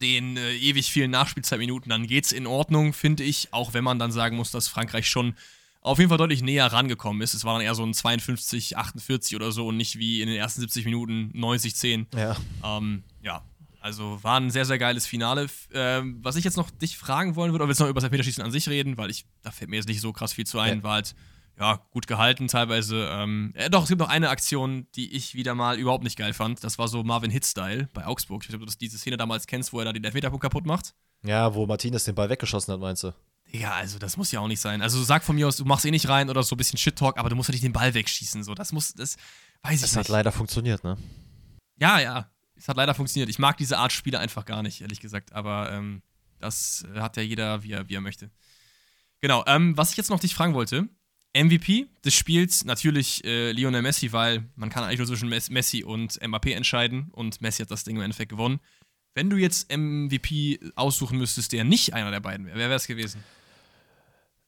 [0.00, 3.52] den äh, ewig vielen Nachspielzeitminuten, dann geht's in Ordnung, finde ich.
[3.52, 5.34] Auch wenn man dann sagen muss, dass Frankreich schon
[5.80, 7.34] auf jeden Fall deutlich näher rangekommen ist.
[7.34, 10.36] Es war dann eher so ein 52, 48 oder so und nicht wie in den
[10.36, 12.06] ersten 70 Minuten 90, 10.
[12.14, 12.36] Ja.
[12.64, 13.44] Ähm, ja,
[13.80, 15.46] also war ein sehr, sehr geiles Finale.
[15.72, 18.04] Ähm, was ich jetzt noch dich fragen wollen würde, oder willst du noch über das
[18.04, 18.98] Elfmeterschießen an sich reden?
[18.98, 20.78] Weil ich, da fällt mir jetzt nicht so krass viel zu ein.
[20.78, 20.82] Ja.
[20.82, 21.14] War halt,
[21.58, 23.08] ja, gut gehalten teilweise.
[23.10, 26.32] Ähm, äh, doch, es gibt noch eine Aktion, die ich wieder mal überhaupt nicht geil
[26.34, 26.62] fand.
[26.62, 28.42] Das war so Marvin Hit-Style bei Augsburg.
[28.42, 30.42] Ich weiß nicht, ob du das, diese Szene damals kennst, wo er da den Elfmeterpunkt
[30.42, 30.94] kaputt macht.
[31.24, 33.12] Ja, wo Martinez den Ball weggeschossen hat, meinst du?
[33.52, 34.82] Ja, also das muss ja auch nicht sein.
[34.82, 37.18] Also sag von mir aus, du machst eh nicht rein oder so ein bisschen Shit-Talk,
[37.18, 38.42] aber du musst ja nicht den Ball wegschießen.
[38.42, 39.16] So, das muss, das
[39.62, 39.96] weiß ich Es nicht.
[39.96, 40.98] hat leider funktioniert, ne?
[41.80, 42.30] Ja, ja.
[42.56, 43.28] Es hat leider funktioniert.
[43.30, 45.32] Ich mag diese Art Spiele einfach gar nicht, ehrlich gesagt.
[45.32, 46.02] Aber ähm,
[46.38, 48.30] das hat ja jeder, wie er, wie er möchte.
[49.20, 49.44] Genau.
[49.46, 50.88] Ähm, was ich jetzt noch dich fragen wollte:
[51.44, 55.84] MVP des Spiels natürlich äh, Lionel Messi, weil man kann eigentlich nur zwischen Mes- Messi
[55.84, 58.60] und Mbappé entscheiden und Messi hat das Ding im Endeffekt gewonnen.
[59.14, 62.86] Wenn du jetzt MVP aussuchen müsstest, der nicht einer der beiden wäre, wer wäre es
[62.86, 63.22] gewesen?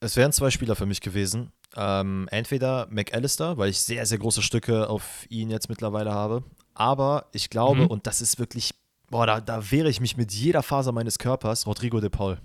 [0.01, 1.51] Es wären zwei Spieler für mich gewesen.
[1.77, 6.45] Ähm, entweder McAllister, weil ich sehr, sehr große Stücke auf ihn jetzt mittlerweile habe.
[6.75, 7.87] Aber ich glaube, Mhm.
[7.89, 8.71] und das ist wirklich,
[9.11, 12.39] boah, da, da wehre ich mich mit jeder Faser meines Körpers, Rodrigo de Paul.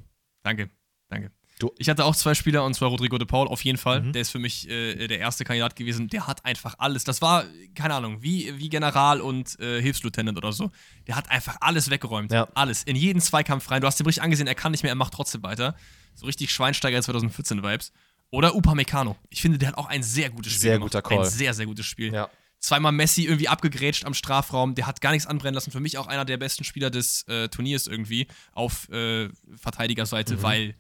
[0.44, 0.70] Danke,
[1.10, 1.32] danke.
[1.60, 4.02] Du- ich hatte auch zwei Spieler, und zwar Rodrigo de Paul, auf jeden Fall.
[4.02, 4.14] Mhm.
[4.14, 6.08] Der ist für mich äh, der erste Kandidat gewesen.
[6.10, 7.04] Der hat einfach alles.
[7.04, 10.72] Das war, keine Ahnung, wie, wie General und äh, Hilfslieutenant oder so.
[11.08, 12.32] Der hat einfach alles weggeräumt.
[12.32, 12.48] Ja.
[12.56, 12.84] Alles.
[12.84, 13.82] In jeden Zweikampf rein.
[13.82, 15.76] Du hast ihn richtig angesehen, er kann nicht mehr, er macht trotzdem weiter.
[16.16, 17.92] So richtig Schweinsteiger 2014-Vibes.
[18.32, 19.16] Oder Upamecano.
[19.30, 20.92] Ich finde, der hat auch ein sehr gutes Spiel Sehr gemacht.
[20.92, 21.20] guter Call.
[21.20, 22.12] Ein sehr, sehr gutes Spiel.
[22.12, 22.30] Ja.
[22.60, 24.74] Zweimal Messi irgendwie abgegrätscht am Strafraum.
[24.74, 25.70] Der hat gar nichts anbrennen lassen.
[25.72, 30.42] Für mich auch einer der besten Spieler des äh, Turniers irgendwie auf äh, Verteidigerseite, Mhm.
[30.42, 30.76] weil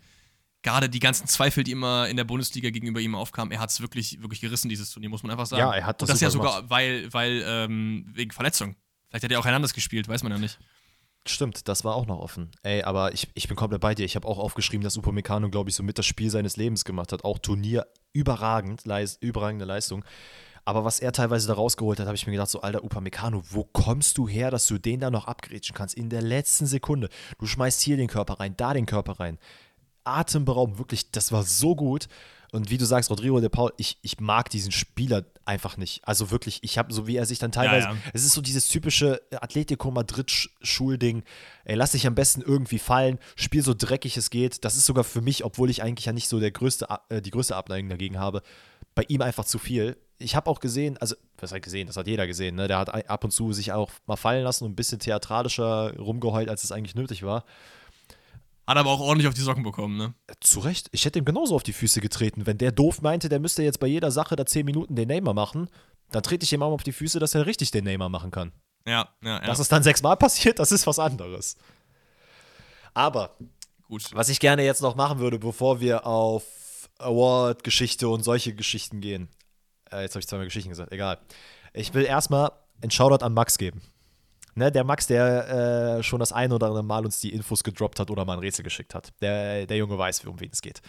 [0.63, 3.82] gerade die ganzen Zweifel, die immer in der Bundesliga gegenüber ihm aufkamen, er hat es
[3.82, 5.60] wirklich, wirklich gerissen, dieses Turnier, muss man einfach sagen.
[5.60, 8.76] Ja, er hat das Und das ja sogar, weil, weil ähm, wegen Verletzung.
[9.10, 10.58] Vielleicht hat er auch Hernandez gespielt, weiß man ja nicht.
[11.26, 12.52] Stimmt, das war auch noch offen.
[12.63, 14.04] Ey, aber ich, ich bin komplett bei dir.
[14.04, 17.13] Ich habe auch aufgeschrieben, dass Upamecano, glaube ich, so mit das Spiel seines Lebens gemacht
[17.13, 17.23] hat.
[17.23, 20.04] Auch Turnier überragend, leis, überragende Leistung.
[20.65, 23.63] Aber was er teilweise da rausgeholt hat, habe ich mir gedacht, so, alter Upamecano, wo
[23.65, 25.95] kommst du her, dass du den da noch abgrätschen kannst?
[25.95, 27.10] In der letzten Sekunde.
[27.38, 29.38] Du schmeißt hier den Körper rein, da den Körper rein.
[30.04, 32.08] Atemberaubend, wirklich, das war so gut.
[32.54, 36.08] Und wie du sagst, Rodrigo de Paul, ich, ich mag diesen Spieler einfach nicht.
[36.08, 37.96] Also wirklich, ich habe, so wie er sich dann teilweise, ja.
[38.13, 41.24] es ist so dieses typische Atletico Madrid-Schulding.
[41.66, 44.63] Ey, lass dich am besten irgendwie fallen, spiel so dreckig es geht.
[44.63, 47.32] Das ist sogar für mich, obwohl ich eigentlich ja nicht so der größte, äh, die
[47.32, 48.44] größte Abneigung dagegen habe,
[48.94, 49.98] bei ihm einfach zu viel.
[50.20, 51.88] Ich habe auch gesehen, also, was hat gesehen?
[51.88, 52.68] Das hat jeder gesehen, ne?
[52.68, 56.50] Der hat ab und zu sich auch mal fallen lassen und ein bisschen theatralischer rumgeheult,
[56.50, 57.46] als es eigentlich nötig war.
[58.65, 60.13] Hat aber auch ordentlich auf die Socken bekommen, ne?
[60.39, 60.88] Zu Recht.
[60.91, 62.45] Ich hätte ihm genauso auf die Füße getreten.
[62.45, 65.34] Wenn der doof meinte, der müsste jetzt bei jeder Sache da 10 Minuten den Neymar
[65.34, 65.69] machen,
[66.12, 68.54] dann trete ich ihm auch auf die Füße, dass er richtig den Neymar machen kann.
[68.88, 69.39] Ja, ja, ja.
[69.41, 71.58] Dass es dann sechsmal passiert, das ist was anderes.
[72.93, 73.36] Aber
[73.88, 74.10] Gut.
[74.13, 76.43] was ich gerne jetzt noch machen würde, bevor wir auf
[76.99, 79.30] Award-Geschichte und solche Geschichten gehen.
[79.91, 81.19] Äh, jetzt habe ich zweimal Geschichten gesagt, egal.
[81.73, 83.82] Ich will erstmal einen Shoutout an Max geben.
[84.56, 88.00] Ne, der Max, der äh, schon das ein oder andere Mal uns die Infos gedroppt
[88.00, 89.12] hat oder mal ein Rätsel geschickt hat.
[89.22, 90.82] Der, der Junge weiß, um wen es geht.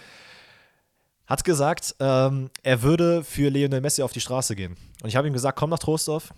[1.26, 4.76] Hat gesagt, ähm, er würde für Lionel Messi auf die Straße gehen.
[5.02, 6.34] Und ich habe ihm gesagt, komm nach Trostorf.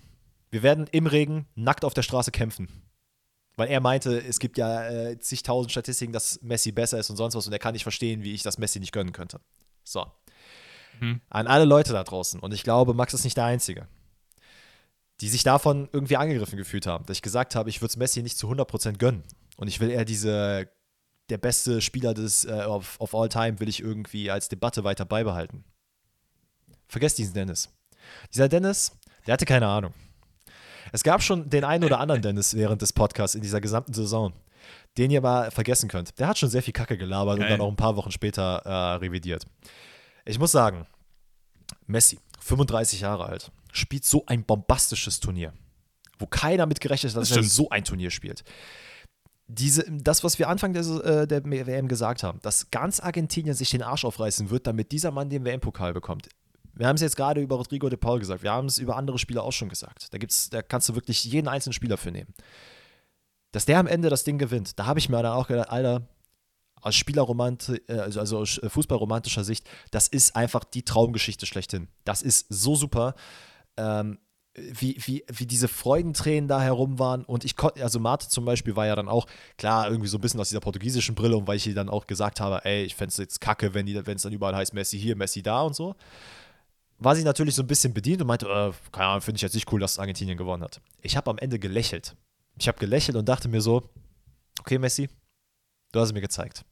[0.50, 2.68] Wir werden im Regen nackt auf der Straße kämpfen.
[3.56, 7.34] Weil er meinte, es gibt ja äh, zigtausend Statistiken, dass Messi besser ist und sonst
[7.34, 9.40] was und er kann nicht verstehen, wie ich das Messi nicht gönnen könnte.
[9.82, 10.06] So.
[11.00, 11.20] Mhm.
[11.30, 13.88] An alle Leute da draußen, und ich glaube, Max ist nicht der Einzige,
[15.20, 18.22] die sich davon irgendwie angegriffen gefühlt haben, dass ich gesagt habe, ich würde es Messi
[18.22, 19.22] nicht zu 100% gönnen.
[19.56, 20.68] Und ich will eher diese,
[21.30, 25.04] der beste Spieler des, äh, of, of all time, will ich irgendwie als Debatte weiter
[25.04, 25.64] beibehalten.
[26.88, 27.70] Vergesst diesen Dennis.
[28.32, 28.92] Dieser Dennis,
[29.26, 29.94] der hatte keine Ahnung.
[30.92, 34.32] Es gab schon den einen oder anderen Dennis während des Podcasts in dieser gesamten Saison,
[34.98, 36.18] den ihr mal vergessen könnt.
[36.18, 37.46] Der hat schon sehr viel Kacke gelabert Geil.
[37.46, 39.46] und dann auch ein paar Wochen später äh, revidiert.
[40.24, 40.86] Ich muss sagen,
[41.86, 45.52] Messi, 35 Jahre alt, spielt so ein bombastisches Turnier,
[46.18, 48.44] wo keiner mit gerechnet hat, dass Das er so ein Turnier spielt.
[49.48, 53.70] Diese, das, was wir Anfang der, äh, der WM gesagt haben, dass ganz Argentinien sich
[53.70, 56.28] den Arsch aufreißen wird, damit dieser Mann den WM-Pokal bekommt.
[56.74, 59.18] Wir haben es jetzt gerade über Rodrigo de Paul gesagt, wir haben es über andere
[59.18, 60.12] Spieler auch schon gesagt.
[60.12, 62.34] Da, gibt's, da kannst du wirklich jeden einzelnen Spieler für nehmen.
[63.52, 66.02] Dass der am Ende das Ding gewinnt, da habe ich mir dann auch gedacht, Alter,
[66.82, 71.88] aus Spielerromantik, äh, also, also aus äh, fußballromantischer Sicht, das ist einfach die Traumgeschichte schlechthin.
[72.04, 73.14] Das ist so super.
[73.76, 74.18] Ähm,
[74.58, 77.24] wie, wie, wie diese Freudentränen da herum waren.
[77.26, 79.26] Und ich konnte, also Marte zum Beispiel war ja dann auch,
[79.58, 82.06] klar, irgendwie so ein bisschen aus dieser portugiesischen Brille und weil ich ihr dann auch
[82.06, 85.14] gesagt habe, ey, ich fände es jetzt kacke, wenn es dann überall heißt, Messi hier,
[85.14, 85.94] Messi da und so.
[86.98, 89.54] War sie natürlich so ein bisschen bedient und meinte, äh, keine Ahnung, finde ich jetzt
[89.54, 90.80] nicht cool, dass Argentinien gewonnen hat.
[91.02, 92.16] Ich habe am Ende gelächelt.
[92.58, 93.82] Ich habe gelächelt und dachte mir so,
[94.60, 95.10] okay, Messi,
[95.92, 96.64] du hast es mir gezeigt.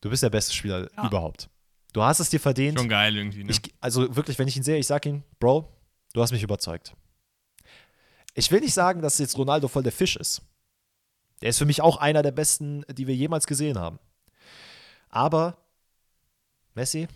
[0.00, 1.08] Du bist der beste Spieler Ja.
[1.08, 1.48] überhaupt.
[1.92, 2.78] Du hast es dir verdient.
[2.78, 3.50] Schon geil irgendwie, ne?
[3.50, 5.68] Ich, also wirklich, wenn ich ihn sehe, ich sage ihm, Bro,
[6.14, 6.94] du hast mich überzeugt.
[8.32, 10.40] Ich will nicht sagen, dass jetzt Ronaldo voll der Fisch ist.
[11.42, 13.98] Der ist für mich auch einer der besten, die wir jemals gesehen haben.
[15.10, 15.58] Aber,
[16.74, 17.06] Messi,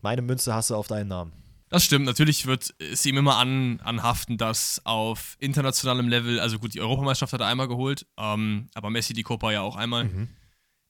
[0.00, 1.32] meine Münze hast du auf deinen Namen.
[1.68, 6.74] Das stimmt, natürlich wird es ihm immer an, anhaften, dass auf internationalem Level, also gut,
[6.74, 10.28] die Europameisterschaft hat er einmal geholt, ähm, aber Messi die Copa ja auch einmal, Mhm.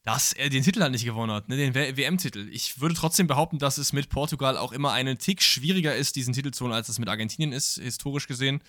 [0.07, 2.47] Dass er den Titel halt nicht gewonnen hat, ne, den WM-Titel.
[2.53, 6.33] Ich würde trotzdem behaupten, dass es mit Portugal auch immer einen Tick schwieriger ist, diesen
[6.33, 8.61] Titel zu holen, als es mit Argentinien ist, historisch gesehen.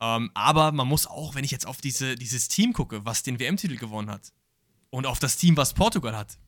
[0.00, 3.38] Ähm, aber man muss auch, wenn ich jetzt auf diese, dieses Team gucke, was den
[3.38, 4.32] WM-Titel gewonnen hat,
[4.90, 6.38] und auf das Team, was Portugal hat,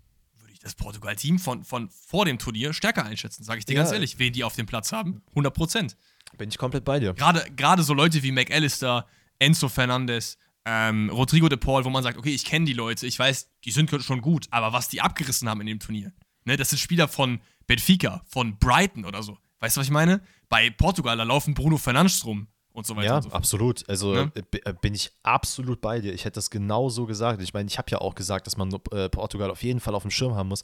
[0.41, 3.83] würde ich das Portugal-Team von, von vor dem Turnier stärker einschätzen, sage ich dir Ja.
[3.83, 4.19] ganz ehrlich.
[4.19, 5.97] Wen die auf dem Platz haben, 100 Prozent.
[6.37, 7.15] Bin ich komplett bei dir.
[7.15, 9.07] Gerade, gerade so Leute wie McAllister,
[9.39, 10.37] Enzo Fernandes,
[10.69, 13.71] ähm, Rodrigo de Paul, wo man sagt, okay, ich kenne die Leute, ich weiß, die
[13.71, 16.13] sind schon gut, aber was die abgerissen haben in dem Turnier,
[16.45, 19.39] ne, das sind Spieler von Benfica, von Brighton oder so.
[19.61, 20.21] Weißt du, was ich meine?
[20.49, 23.89] Bei Portugal, da laufen Bruno Fernandes rum und so weiter Ja, und so absolut.
[23.89, 24.33] Also Ne?
[24.35, 26.13] äh, äh, bin ich absolut bei dir.
[26.13, 27.41] Ich hätte das genau so gesagt.
[27.43, 30.03] Ich meine, ich habe ja auch gesagt, dass man äh, Portugal auf jeden Fall auf
[30.03, 30.63] dem Schirm haben muss.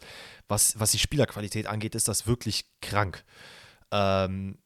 [0.49, 3.25] Was, was die Spielerqualität angeht, ist das wirklich krank.
[3.93, 4.59] Ähm,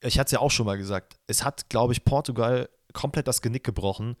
[0.00, 1.16] ich hatte es ja auch schon mal gesagt.
[1.26, 4.16] Es hat, glaube ich, Portugal komplett das Genick gebrochen,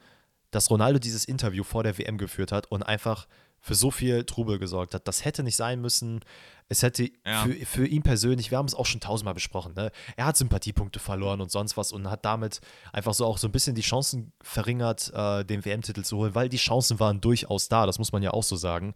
[0.56, 3.28] dass Ronaldo dieses Interview vor der WM geführt hat und einfach
[3.60, 5.08] für so viel Trubel gesorgt hat.
[5.08, 6.20] Das hätte nicht sein müssen.
[6.68, 7.42] Es hätte Ja.
[7.44, 9.92] für, für ihn persönlich, wir haben es auch schon tausendmal besprochen, ne?
[10.16, 12.60] er hat Sympathiepunkte verloren und sonst was und hat damit
[12.92, 16.48] einfach so auch so ein bisschen die Chancen verringert, äh, den WM-Titel zu holen, weil
[16.48, 18.94] die Chancen waren durchaus da, das muss man ja auch so sagen.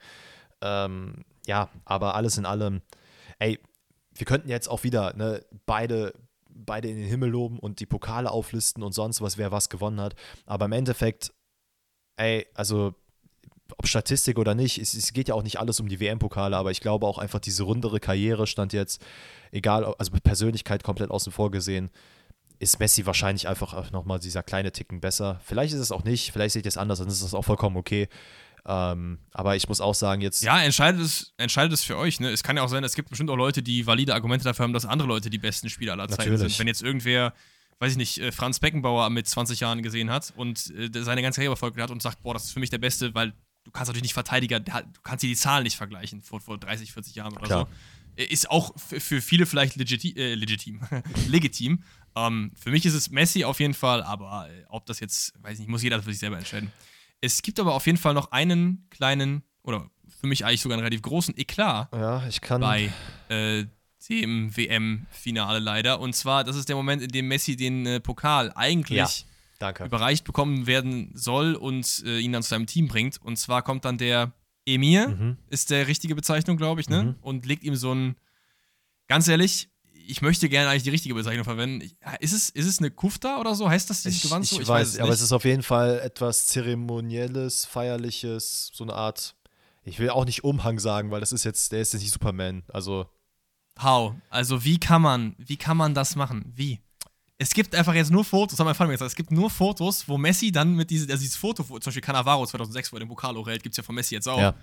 [0.63, 2.83] Ähm, ja, aber alles in allem,
[3.39, 3.59] ey,
[4.15, 6.13] wir könnten jetzt auch wieder ne, beide,
[6.49, 10.01] beide in den Himmel loben und die Pokale auflisten und sonst was, wer was gewonnen
[10.01, 10.15] hat.
[10.47, 11.33] Aber im Endeffekt,
[12.21, 12.95] ey, also
[13.79, 16.71] ob Statistik oder nicht, es, es geht ja auch nicht alles um die WM-Pokale, aber
[16.71, 19.03] ich glaube auch einfach diese rundere Karriere stand jetzt,
[19.53, 21.91] egal, also Persönlichkeit komplett außen vor gesehen,
[22.59, 25.41] ist Messi wahrscheinlich einfach nochmal dieser kleine Ticken besser.
[25.45, 27.77] Vielleicht ist es auch nicht, vielleicht seht ihr es anders, dann ist das auch vollkommen
[27.77, 28.09] okay.
[28.67, 30.43] Ähm, aber ich muss auch sagen, jetzt.
[30.43, 32.21] Ja, entscheidet es, entscheidet es für euch.
[32.21, 32.29] Ne?
[32.29, 34.75] Es kann ja auch sein, es gibt bestimmt auch Leute, die valide Argumente dafür haben,
[34.75, 36.59] dass andere Leute die besten Spieler aller Zeiten sind.
[36.59, 37.33] Wenn jetzt irgendwer,
[37.81, 41.39] weiß ich nicht, äh, Franz Beckenbauer mit 20 Jahren gesehen hat und äh, seine ganze
[41.39, 43.33] Karriere verfolgt hat und sagt, boah, das ist für mich der Beste, weil
[43.65, 44.71] du kannst natürlich nicht Verteidiger, du
[45.03, 47.69] kannst dir die Zahlen nicht vergleichen vor, vor 30, 40 Jahren oder Klar.
[48.17, 48.23] so.
[48.23, 50.81] Äh, Ist auch für viele vielleicht legiti äh, legitim.
[51.29, 51.83] legitim.
[52.17, 55.59] Ähm, für mich ist es Messi auf jeden Fall, aber ob das jetzt, weiß ich
[55.61, 56.73] nicht, muss jeder für sich selber entscheiden.
[57.23, 59.89] Es gibt aber auf jeden Fall noch einen kleinen, oder
[60.21, 62.61] für mich eigentlich sogar einen relativ großen Eklat Ja, ich kann.
[62.61, 62.91] bei
[63.29, 63.65] äh,
[64.11, 66.01] dem WM-Finale leider.
[66.01, 69.09] Und zwar, das ist der Moment, in dem Messi den äh, Pokal eigentlich ja,
[69.59, 69.85] danke.
[69.85, 73.23] überreicht bekommen werden soll und äh, ihn dann zu seinem Team bringt.
[73.23, 74.33] Und zwar kommt dann der
[74.67, 75.37] Emir, mhm.
[75.49, 77.03] ist der richtige Bezeichnung, glaube ich, ne?
[77.03, 77.15] Mhm.
[77.23, 78.17] Und legt ihm so ein,
[79.09, 81.89] ganz ehrlich, ich möchte gerne eigentlich die richtige Bezeichnung verwenden.
[82.19, 83.69] Ist es, ist es eine Kufta oder so?
[83.69, 84.57] Heißt das dieses Gewand so?
[84.57, 88.95] Ich, ich weiß, weiß aber es ist auf jeden Fall etwas Zeremonielles, Feierliches, so eine
[88.95, 89.37] Art.
[89.85, 92.65] Ich will auch nicht Umhang sagen, weil das ist jetzt, der ist jetzt nicht Superman.
[92.69, 93.07] Also.
[93.83, 94.15] How?
[94.29, 96.53] Also wie kann man, wie kann man das machen?
[96.55, 96.81] Wie?
[97.39, 100.07] Es gibt einfach jetzt nur Fotos, das haben wir vorhin gesagt, es gibt nur Fotos,
[100.07, 103.09] wo Messi dann mit diesem, also dieses Foto, zum Beispiel Cannavaro 2006, wo er den
[103.09, 104.39] Pokal hochhält, gibt es ja von Messi jetzt auch.
[104.39, 104.55] Ja.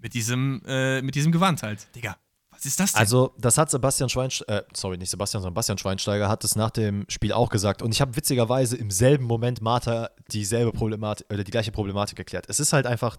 [0.00, 1.86] Mit diesem, äh, mit diesem Gewand halt.
[1.94, 2.16] Digga,
[2.62, 3.00] was ist das denn?
[3.00, 6.70] Also, das hat Sebastian Schweinsteiger, äh, sorry, nicht Sebastian, sondern Bastian Schweinsteiger hat es nach
[6.70, 7.82] dem Spiel auch gesagt.
[7.82, 12.46] Und ich habe witzigerweise im selben Moment Martha dieselbe Problematik, oder die gleiche Problematik erklärt.
[12.48, 13.16] Es ist halt einfach,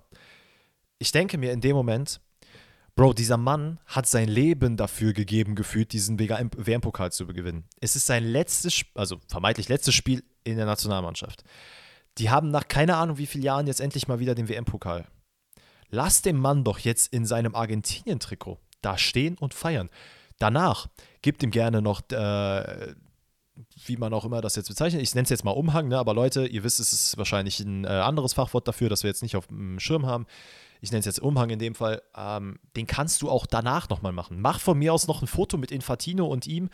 [0.97, 2.21] ich denke mir in dem Moment,
[2.95, 7.63] Bro, dieser Mann hat sein Leben dafür gegeben, gefühlt, diesen WM-Pokal zu gewinnen.
[7.81, 11.43] Es ist sein letztes, also vermeintlich letztes Spiel in der Nationalmannschaft.
[12.19, 15.07] Die haben nach keine Ahnung wie vielen Jahren jetzt endlich mal wieder den WM-Pokal.
[15.89, 19.89] Lass den Mann doch jetzt in seinem Argentinien-Trikot da stehen und feiern.
[20.37, 20.87] Danach
[21.23, 22.93] gibt ihm gerne noch, äh,
[23.85, 25.97] wie man auch immer das jetzt bezeichnet, ich nenne es jetzt mal Umhang, ne?
[25.97, 29.23] aber Leute, ihr wisst, es ist wahrscheinlich ein äh, anderes Fachwort dafür, das wir jetzt
[29.23, 30.27] nicht auf dem Schirm haben.
[30.84, 32.01] Ich nenne es jetzt Umhang in dem Fall.
[32.13, 34.41] Ähm, den kannst du auch danach nochmal machen.
[34.41, 36.69] Mach von mir aus noch ein Foto mit Infantino und ihm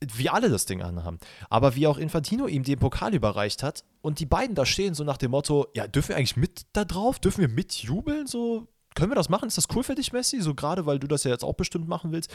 [0.00, 1.18] wie alle das Ding anhaben.
[1.48, 5.02] Aber wie auch Infantino ihm den Pokal überreicht hat und die beiden da stehen, so
[5.02, 7.20] nach dem Motto: Ja, dürfen wir eigentlich mit da drauf?
[7.20, 8.26] Dürfen wir mitjubeln?
[8.26, 9.48] So, können wir das machen?
[9.48, 10.42] Ist das cool für dich, Messi?
[10.42, 12.30] So gerade, weil du das ja jetzt auch bestimmt machen willst.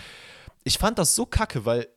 [0.63, 1.87] Ich fand das so kacke, weil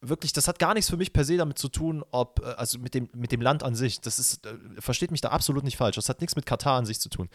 [0.00, 2.78] wirklich, das hat gar nichts für mich per se damit zu tun, ob, äh, also
[2.78, 4.00] mit dem, mit dem Land an sich.
[4.00, 5.96] Das ist, äh, versteht mich da absolut nicht falsch.
[5.96, 7.28] Das hat nichts mit Katar an sich zu tun.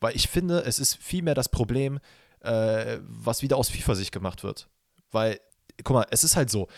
[0.00, 1.98] Weil ich finde, es ist vielmehr das Problem,
[2.40, 4.68] äh, was wieder aus FIFA-Sicht gemacht wird.
[5.10, 5.40] Weil,
[5.82, 6.68] guck mal, es ist halt so,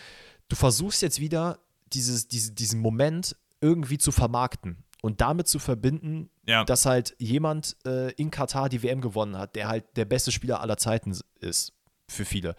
[0.48, 1.58] du versuchst jetzt wieder
[1.92, 6.64] dieses, diese, diesen Moment irgendwie zu vermarkten und damit zu verbinden, ja.
[6.64, 10.60] dass halt jemand äh, in Katar die WM gewonnen hat, der halt der beste Spieler
[10.60, 11.72] aller Zeiten ist
[12.08, 12.56] für viele.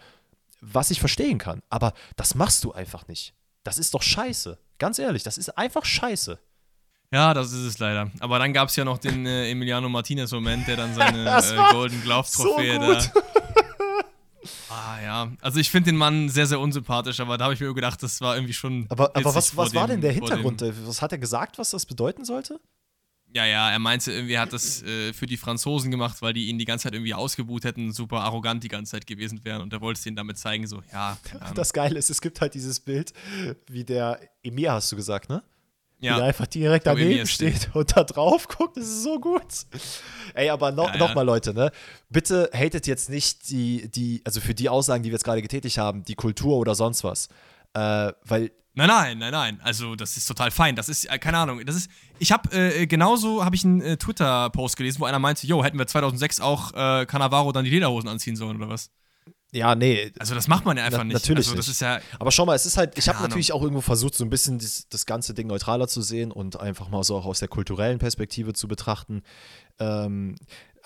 [0.72, 3.34] Was ich verstehen kann, aber das machst du einfach nicht.
[3.64, 4.58] Das ist doch scheiße.
[4.78, 6.38] Ganz ehrlich, das ist einfach scheiße.
[7.12, 8.10] Ja, das ist es leider.
[8.20, 12.02] Aber dann gab es ja noch den äh, Emiliano Martinez-Moment, der dann seine äh, Golden
[12.02, 13.20] Glove-Trophäe so da
[14.68, 17.72] Ah ja, also ich finde den Mann sehr, sehr unsympathisch, aber da habe ich mir
[17.72, 18.86] gedacht, das war irgendwie schon.
[18.88, 20.62] Aber, aber was, was war denn der Hintergrund?
[20.86, 22.60] Was hat er gesagt, was das bedeuten sollte?
[23.34, 26.46] Ja, ja, er meinte irgendwie, er hat das äh, für die Franzosen gemacht, weil die
[26.46, 29.72] ihn die ganze Zeit irgendwie ausgebuht hätten, super arrogant die ganze Zeit gewesen wären und
[29.72, 31.18] er wollte es ihnen damit zeigen, so, ja.
[31.56, 33.12] Das Geile ist, es gibt halt dieses Bild,
[33.66, 35.42] wie der Emir, hast du gesagt, ne?
[35.98, 36.12] Ja.
[36.12, 39.42] Wie der einfach direkt daneben steht und da drauf guckt, das ist so gut.
[40.34, 40.98] Ey, aber no, ja, ja.
[40.98, 41.72] nochmal, Leute, ne?
[42.10, 45.78] Bitte hatet jetzt nicht die, die, also für die Aussagen, die wir jetzt gerade getätigt
[45.78, 47.28] haben, die Kultur oder sonst was.
[47.72, 49.60] Äh, weil Nein, nein, nein, nein.
[49.62, 50.74] Also das ist total fein.
[50.74, 51.64] Das ist äh, keine Ahnung.
[51.64, 51.90] Das ist.
[52.18, 55.78] Ich habe äh, genauso habe ich einen äh, Twitter-Post gelesen, wo einer meinte, yo, hätten
[55.78, 58.90] wir 2006 auch äh, Cannavaro dann die Lederhosen anziehen sollen oder was?
[59.52, 60.10] Ja, nee.
[60.18, 61.14] Also das macht man ja einfach na, nicht.
[61.14, 61.76] Natürlich also, das nicht.
[61.76, 64.24] Ist ja, Aber schau mal, es ist halt, ich habe natürlich auch irgendwo versucht, so
[64.24, 67.38] ein bisschen das, das, ganze Ding neutraler zu sehen und einfach mal so auch aus
[67.38, 69.22] der kulturellen Perspektive zu betrachten.
[69.78, 70.34] Ähm,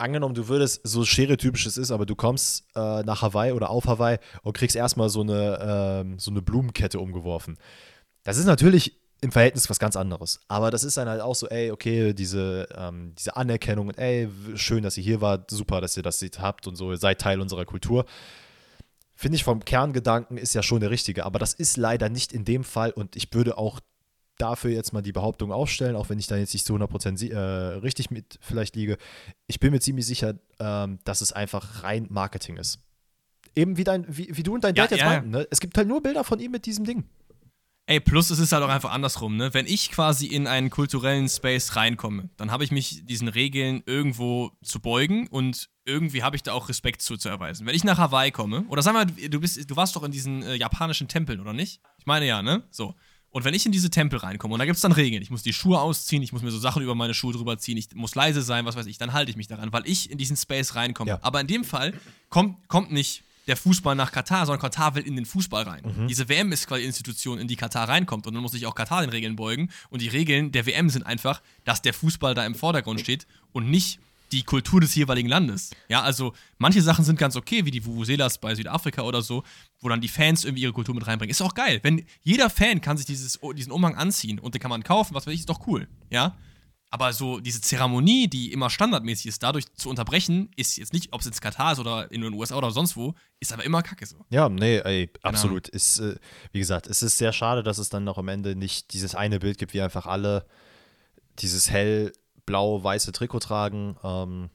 [0.01, 3.87] angenommen, du würdest, so stereotypisch es ist, aber du kommst äh, nach Hawaii oder auf
[3.87, 7.59] Hawaii und kriegst erstmal so eine, ähm, so eine Blumenkette umgeworfen.
[8.25, 10.41] Das ist natürlich im Verhältnis was ganz anderes.
[10.49, 14.83] Aber das ist dann halt auch so, ey, okay, diese, ähm, diese Anerkennung, ey, schön,
[14.83, 17.65] dass ihr hier wart, super, dass ihr das habt und so, ihr seid Teil unserer
[17.65, 18.05] Kultur
[19.19, 21.27] finde ich vom Kerngedanken ist ja schon der richtige.
[21.27, 23.81] Aber das ist leider nicht in dem Fall und ich würde auch
[24.39, 27.39] dafür jetzt mal die Behauptung aufstellen, auch wenn ich da jetzt nicht zu 100% äh,
[27.79, 28.97] richtig mit vielleicht liege.
[29.47, 32.81] Ich bin mir ziemlich sicher, ähm, dass es einfach rein Marketing ist.
[33.55, 35.07] Eben wie, dein, wie, wie du und dein ja, Dad jetzt ja.
[35.07, 35.47] meinten, ne?
[35.51, 37.05] es gibt halt nur Bilder von ihm mit diesem Ding.
[37.87, 39.55] Ey, plus es ist halt auch einfach andersrum, ne?
[39.55, 44.51] Wenn ich quasi in einen kulturellen Space reinkomme, dann habe ich mich diesen Regeln irgendwo
[44.63, 47.67] zu beugen und irgendwie habe ich da auch Respekt zuzuerweisen.
[47.67, 50.43] Wenn ich nach Hawaii komme, oder sag mal, du bist, du warst doch in diesen
[50.43, 51.81] äh, japanischen Tempeln, oder nicht?
[51.97, 52.63] Ich meine ja, ne?
[52.71, 52.95] So.
[53.31, 55.43] Und wenn ich in diese Tempel reinkomme und da gibt es dann Regeln, ich muss
[55.43, 58.15] die Schuhe ausziehen, ich muss mir so Sachen über meine Schuhe drüber ziehen, ich muss
[58.15, 60.75] leise sein, was weiß ich, dann halte ich mich daran, weil ich in diesen Space
[60.75, 61.11] reinkomme.
[61.11, 61.19] Ja.
[61.23, 61.93] Aber in dem Fall
[62.31, 65.83] kommt, kommt nicht der Fußball nach Katar, sondern Katar will in den Fußball rein.
[65.85, 66.09] Mhm.
[66.09, 68.27] Diese WM ist quasi die Institution, in die Katar reinkommt.
[68.27, 69.71] Und dann muss sich auch Katar den Regeln beugen.
[69.89, 73.71] Und die Regeln der WM sind einfach, dass der Fußball da im Vordergrund steht und
[73.71, 74.01] nicht
[74.33, 75.71] die Kultur des jeweiligen Landes.
[75.89, 79.43] Ja, also manche Sachen sind ganz okay, wie die Vuvuzelas bei Südafrika oder so,
[79.81, 81.31] wo dann die Fans irgendwie ihre Kultur mit reinbringen.
[81.31, 81.81] Ist auch geil.
[81.83, 85.27] Wenn jeder Fan kann sich dieses, diesen Umhang anziehen und den kann man kaufen, was
[85.27, 85.89] weiß ich, ist doch cool.
[86.11, 86.37] Ja.
[86.91, 91.21] Aber so diese Zeremonie, die immer standardmäßig ist, dadurch zu unterbrechen, ist jetzt nicht, ob
[91.21, 94.07] es jetzt Katar ist oder in den USA oder sonst wo, ist aber immer kacke
[94.07, 94.25] so.
[94.31, 95.69] Ja, nee, ey, absolut.
[95.69, 96.17] Ist, äh,
[96.53, 99.39] wie gesagt, es ist sehr schade, dass es dann noch am Ende nicht dieses eine
[99.39, 100.47] Bild gibt, wie einfach alle
[101.41, 101.71] dieses
[102.49, 103.97] hell-blau-weiße Trikot tragen.
[104.03, 104.51] Ähm,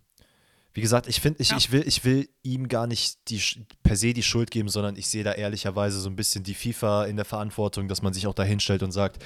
[0.76, 1.58] wie gesagt, ich finde, ich, ja.
[1.58, 3.40] ich, will, ich will ihm gar nicht die,
[3.84, 7.06] per se die Schuld geben, sondern ich sehe da ehrlicherweise so ein bisschen die FIFA
[7.06, 9.24] in der Verantwortung, dass man sich auch da hinstellt und sagt,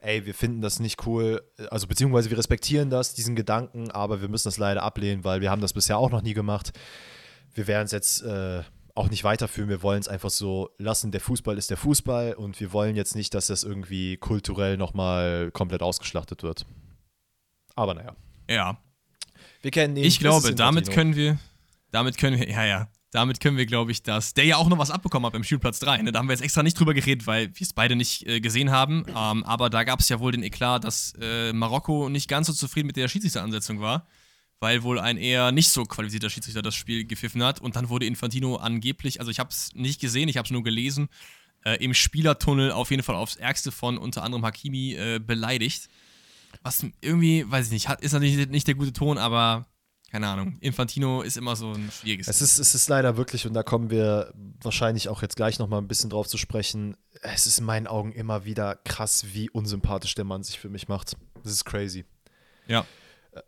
[0.00, 1.40] ey, wir finden das nicht cool,
[1.70, 5.52] also beziehungsweise wir respektieren das, diesen Gedanken, aber wir müssen das leider ablehnen, weil wir
[5.52, 6.72] haben das bisher auch noch nie gemacht.
[7.54, 8.62] Wir werden es jetzt äh,
[8.96, 12.58] auch nicht weiterführen, wir wollen es einfach so lassen, der Fußball ist der Fußball und
[12.58, 16.66] wir wollen jetzt nicht, dass das irgendwie kulturell nochmal komplett ausgeschlachtet wird.
[17.78, 18.16] Aber naja.
[18.50, 18.76] Ja,
[19.62, 20.04] wir kennen ihn.
[20.04, 21.38] Ich glaube, damit können wir,
[21.92, 24.78] damit können wir, ja, ja, damit können wir, glaube ich, dass der ja auch noch
[24.78, 26.02] was abbekommen hat beim Spielplatz 3.
[26.02, 26.10] Ne?
[26.10, 28.72] Da haben wir jetzt extra nicht drüber geredet, weil wir es beide nicht äh, gesehen
[28.72, 29.04] haben.
[29.08, 32.52] Ähm, aber da gab es ja wohl den Eklat, dass äh, Marokko nicht ganz so
[32.52, 34.08] zufrieden mit der Schiedsrichteransetzung war,
[34.58, 37.60] weil wohl ein eher nicht so qualifizierter Schiedsrichter das Spiel gepfiffen hat.
[37.60, 40.64] Und dann wurde Infantino angeblich, also ich habe es nicht gesehen, ich habe es nur
[40.64, 41.08] gelesen,
[41.64, 45.88] äh, im Spielertunnel auf jeden Fall aufs Ärgste von unter anderem Hakimi äh, beleidigt.
[46.62, 49.66] Was irgendwie, weiß ich nicht, hat, ist natürlich nicht der gute Ton, aber
[50.10, 50.56] keine Ahnung.
[50.60, 52.28] Infantino ist immer so ein schwieriges.
[52.28, 54.32] Es ist, es ist leider wirklich, und da kommen wir
[54.62, 56.96] wahrscheinlich auch jetzt gleich nochmal ein bisschen drauf zu sprechen.
[57.20, 60.88] Es ist in meinen Augen immer wieder krass, wie unsympathisch der Mann sich für mich
[60.88, 61.16] macht.
[61.42, 62.06] Das ist crazy.
[62.66, 62.86] Ja.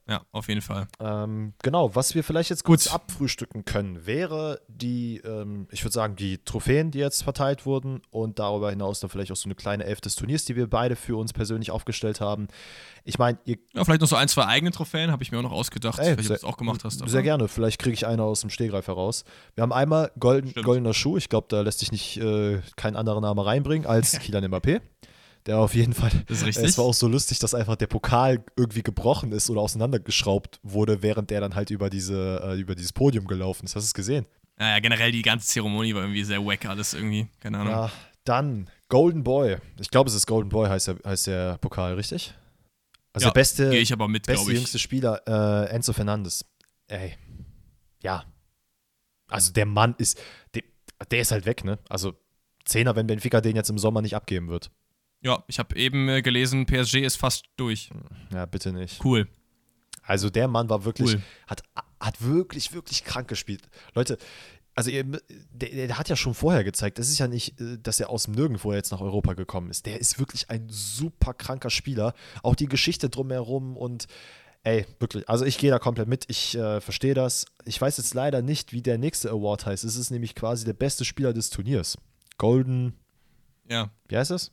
[0.09, 0.89] Ja, auf jeden Fall.
[1.01, 2.95] Ähm, genau, was wir vielleicht jetzt kurz Gut.
[2.95, 8.39] abfrühstücken können, wäre die, ähm, ich würde sagen, die Trophäen, die jetzt verteilt wurden und
[8.39, 11.17] darüber hinaus dann vielleicht auch so eine kleine Elf des Turniers, die wir beide für
[11.17, 12.49] uns persönlich aufgestellt haben.
[13.05, 13.57] Ich meine, ihr.
[13.75, 16.17] Ja, vielleicht noch so ein, zwei eigene Trophäen, habe ich mir auch noch ausgedacht, ey,
[16.17, 17.07] du das auch gemacht hast.
[17.09, 19.25] Sehr gerne, vielleicht kriege ich eine aus dem Stehgreif heraus.
[19.55, 23.21] Wir haben einmal Golden, goldener Schuh, ich glaube, da lässt sich nicht äh, kein anderer
[23.21, 24.81] Name reinbringen als Kilian Mbappé.
[25.47, 26.11] Der auf jeden Fall.
[26.27, 26.65] Das ist richtig.
[26.65, 31.03] Es war auch so lustig, dass einfach der Pokal irgendwie gebrochen ist oder auseinandergeschraubt wurde,
[31.03, 33.75] während der dann halt über, diese, äh, über dieses Podium gelaufen ist.
[33.75, 34.27] Hast du es gesehen?
[34.59, 37.29] Naja, generell die ganze Zeremonie war irgendwie sehr wack, alles irgendwie.
[37.41, 37.73] Keine Ahnung.
[37.73, 37.91] Ja,
[38.25, 39.57] dann Golden Boy.
[39.81, 42.35] Ich glaube, es ist Golden Boy, heißt der, heißt der Pokal, richtig?
[43.15, 46.45] Also ja, der beste, ich aber mit, beste jüngste Spieler, äh, Enzo Fernandes.
[46.87, 47.17] Ey.
[48.03, 48.25] Ja.
[49.29, 50.21] Also der Mann ist,
[50.55, 50.63] der,
[51.11, 51.79] der ist halt weg, ne?
[51.89, 52.15] Also
[52.65, 54.71] Zehner, wenn Benfica den jetzt im Sommer nicht abgeben wird.
[55.23, 57.91] Ja, ich habe eben äh, gelesen, PSG ist fast durch.
[58.33, 59.05] Ja, bitte nicht.
[59.05, 59.29] Cool.
[60.03, 61.23] Also der Mann war wirklich, cool.
[61.47, 61.63] hat,
[62.01, 63.63] hat wirklich, wirklich krank gespielt.
[63.95, 64.19] Leute,
[64.75, 65.05] also der,
[65.53, 68.35] der, hat ja schon vorher gezeigt, das ist ja nicht, äh, dass er aus dem
[68.35, 69.87] Nirgendwo jetzt nach Europa gekommen ist.
[69.87, 72.15] Der ist wirklich ein super kranker Spieler.
[72.43, 74.07] Auch die Geschichte drumherum und
[74.63, 77.47] ey, wirklich, also ich gehe da komplett mit, ich äh, verstehe das.
[77.65, 79.85] Ich weiß jetzt leider nicht, wie der nächste Award heißt.
[79.85, 81.99] Es ist nämlich quasi der beste Spieler des Turniers.
[82.39, 82.95] Golden.
[83.69, 83.91] Ja.
[84.09, 84.53] Wie heißt es?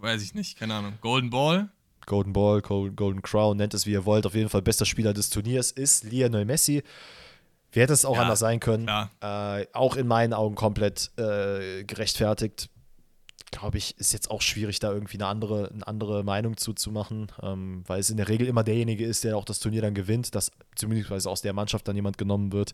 [0.00, 0.94] Weiß ich nicht, keine Ahnung.
[1.00, 1.68] Golden Ball?
[2.06, 4.26] Golden Ball, Golden Crown, nennt es wie ihr wollt.
[4.26, 6.82] Auf jeden Fall bester Spieler des Turniers ist Lionel Messi.
[7.70, 8.88] Wie hätte es auch ja, anders sein können?
[9.20, 12.68] Äh, auch in meinen Augen komplett äh, gerechtfertigt.
[13.50, 17.82] Glaube ich, ist jetzt auch schwierig, da irgendwie eine andere, eine andere Meinung zuzumachen, ähm,
[17.86, 20.50] weil es in der Regel immer derjenige ist, der auch das Turnier dann gewinnt, dass
[20.74, 22.72] zumindest aus der Mannschaft dann jemand genommen wird.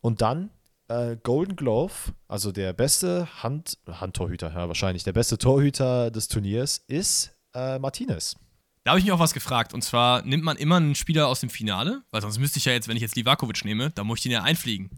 [0.00, 0.50] Und dann
[0.90, 1.92] äh, Golden Glove,
[2.28, 8.36] also der beste Hand, Handtorhüter, ja, wahrscheinlich der beste Torhüter des Turniers, ist äh, Martinez.
[8.84, 9.72] Da habe ich mich auch was gefragt.
[9.72, 12.72] Und zwar nimmt man immer einen Spieler aus dem Finale, weil sonst müsste ich ja
[12.72, 14.90] jetzt, wenn ich jetzt Livakovic nehme, da muss ich den ja einfliegen.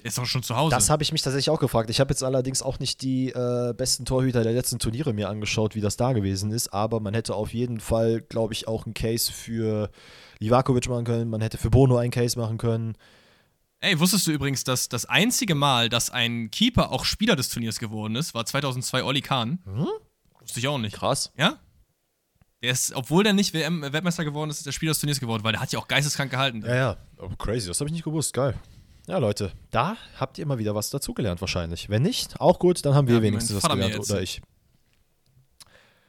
[0.00, 0.74] Der ist doch schon zu Hause.
[0.74, 1.88] Das habe ich mich tatsächlich auch gefragt.
[1.88, 5.74] Ich habe jetzt allerdings auch nicht die äh, besten Torhüter der letzten Turniere mir angeschaut,
[5.74, 6.74] wie das da gewesen ist.
[6.74, 9.90] Aber man hätte auf jeden Fall, glaube ich, auch einen Case für
[10.40, 11.30] Livakovic machen können.
[11.30, 12.98] Man hätte für Bono einen Case machen können.
[13.84, 17.78] Ey, wusstest du übrigens, dass das einzige Mal, dass ein Keeper auch Spieler des Turniers
[17.78, 19.58] geworden ist, war 2002 Olli Kahn?
[19.66, 19.86] Hm?
[20.40, 20.96] Wusste ich auch nicht.
[20.96, 21.30] Krass.
[21.36, 21.58] Ja?
[22.62, 25.44] Der ist, obwohl der nicht WM Weltmeister geworden ist, ist der Spieler des Turniers geworden,
[25.44, 26.62] weil der hat ja auch geisteskrank gehalten.
[26.64, 26.96] Ja, ja.
[27.18, 28.32] Oh, crazy, das habe ich nicht gewusst.
[28.32, 28.54] Geil.
[29.06, 31.90] Ja, Leute, da habt ihr immer wieder was dazugelernt wahrscheinlich.
[31.90, 33.98] Wenn nicht, auch gut, dann haben wir ja, wenigstens was gelernt.
[33.98, 34.40] Oder ich.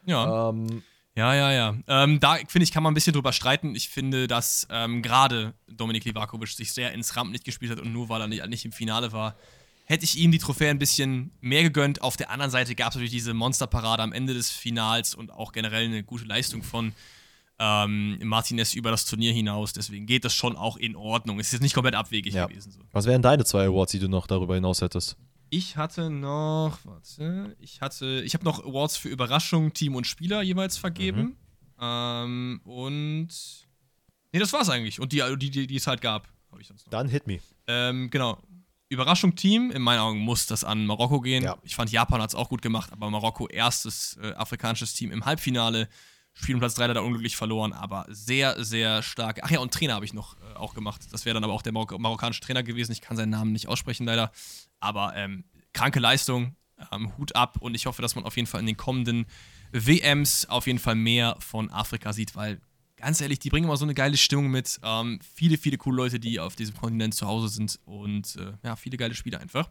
[0.05, 0.47] Ja.
[0.49, 0.81] Ähm,
[1.15, 1.75] ja, ja, ja.
[1.87, 3.73] Ähm, da finde ich, kann man ein bisschen drüber streiten.
[3.73, 8.09] Ich finde, dass ähm, gerade Dominik Livakovic sich sehr ins Rampenlicht gespielt hat und nur
[8.09, 9.35] weil er nicht, nicht, im Finale war,
[9.85, 12.01] hätte ich ihm die Trophäe ein bisschen mehr gegönnt.
[12.01, 15.53] Auf der anderen Seite gab es natürlich diese Monsterparade am Ende des Finals und auch
[15.53, 16.93] generell eine gute Leistung von
[17.59, 19.71] ähm, Martinez über das Turnier hinaus.
[19.71, 21.39] Deswegen geht das schon auch in Ordnung.
[21.39, 22.45] Es ist jetzt nicht komplett abwegig ja.
[22.47, 22.71] gewesen.
[22.71, 22.81] So.
[22.91, 25.15] Was wären deine zwei Awards, die du noch darüber hinaus hättest?
[25.49, 30.41] Ich hatte noch, warte, ich hatte, ich habe noch Awards für Überraschung, Team und Spieler
[30.41, 31.21] jeweils vergeben.
[31.21, 31.35] Mhm.
[31.81, 33.27] Ähm, und.
[34.31, 34.99] Nee, das war's eigentlich.
[34.99, 36.91] Und die, die, die, die es halt gab, habe ich sonst noch.
[36.91, 37.39] Dann hit me.
[37.67, 38.41] Ähm, genau.
[38.89, 41.43] Überraschung Team, in meinen Augen muss das an Marokko gehen.
[41.43, 41.57] Ja.
[41.63, 45.25] Ich fand, Japan hat es auch gut gemacht, aber Marokko erstes äh, afrikanisches Team im
[45.25, 45.89] Halbfinale
[46.37, 49.39] Spiel um Platz 3 leider unglücklich verloren, aber sehr, sehr stark.
[49.41, 51.01] Ach ja, und Trainer habe ich noch äh, auch gemacht.
[51.11, 52.91] Das wäre dann aber auch der Marok marokkanische Trainer gewesen.
[52.91, 54.31] Ich kann seinen Namen nicht aussprechen, leider.
[54.79, 56.55] Aber ähm, kranke Leistung,
[56.91, 59.25] ähm, Hut ab und ich hoffe, dass man auf jeden Fall in den kommenden
[59.71, 62.59] WMs auf jeden Fall mehr von Afrika sieht, weil
[62.97, 64.79] ganz ehrlich, die bringen immer so eine geile Stimmung mit.
[64.83, 68.75] Ähm, viele, viele coole Leute, die auf diesem Kontinent zu Hause sind und äh, ja,
[68.75, 69.69] viele geile Spiele einfach.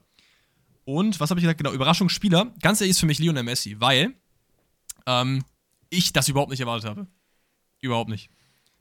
[0.85, 1.59] Und was habe ich gesagt?
[1.59, 2.53] Genau, Überraschungsspieler.
[2.61, 4.15] Ganz ehrlich ist für mich Lionel Messi, weil
[5.07, 5.43] ähm,
[5.91, 7.07] ich das überhaupt nicht erwartet habe.
[7.81, 8.31] Überhaupt nicht.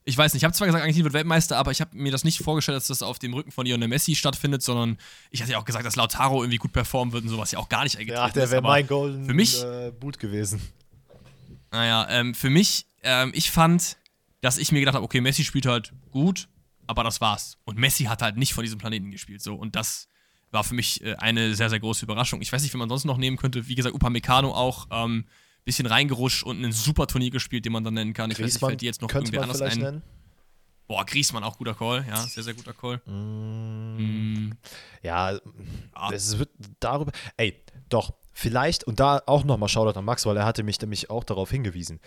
[0.06, 2.26] Ich weiß nicht, ich habe zwar gesagt, Argentinien wird Weltmeister, aber ich habe mir das
[2.26, 4.97] nicht vorgestellt, dass das auf dem Rücken von Lionel Messi stattfindet, sondern
[5.32, 7.70] ich hatte ja auch gesagt, dass Lautaro irgendwie gut performen wird und sowas ja auch
[7.70, 10.62] gar nicht eingetreten Ja, der wäre mein Golden für mich, äh, Boot gewesen.
[11.72, 13.97] Naja, ähm, für mich, ähm, ich fand,
[14.41, 16.49] dass ich mir gedacht habe, okay, Messi spielt halt gut,
[16.86, 17.58] aber das war's.
[17.64, 19.56] Und Messi hat halt nicht von diesem Planeten gespielt, so.
[19.56, 20.08] Und das
[20.51, 22.41] war für mich äh, eine sehr, sehr große Überraschung.
[22.41, 23.68] Ich weiß nicht, wie man sonst noch nehmen könnte.
[23.68, 25.26] Wie gesagt, Upamecano auch, ähm,
[25.66, 28.32] bisschen reingerutscht und ein super Turnier gespielt, den man dann nennen kann.
[28.32, 29.80] Ich Griezmann weiß nicht, fällt dir jetzt noch irgendwie anders ein.
[29.80, 30.01] Nennen?
[30.88, 33.01] Boah, Griesmann auch guter Call, ja, sehr, sehr guter Call.
[33.05, 34.47] Mm.
[34.47, 34.57] Mm.
[35.01, 35.39] Ja,
[35.93, 36.09] ah.
[36.11, 36.49] es wird
[36.80, 37.11] darüber.
[37.38, 41.09] Ey, doch, vielleicht, und da auch nochmal Shoutout an Max, weil er hatte mich nämlich
[41.09, 41.99] auch darauf hingewiesen,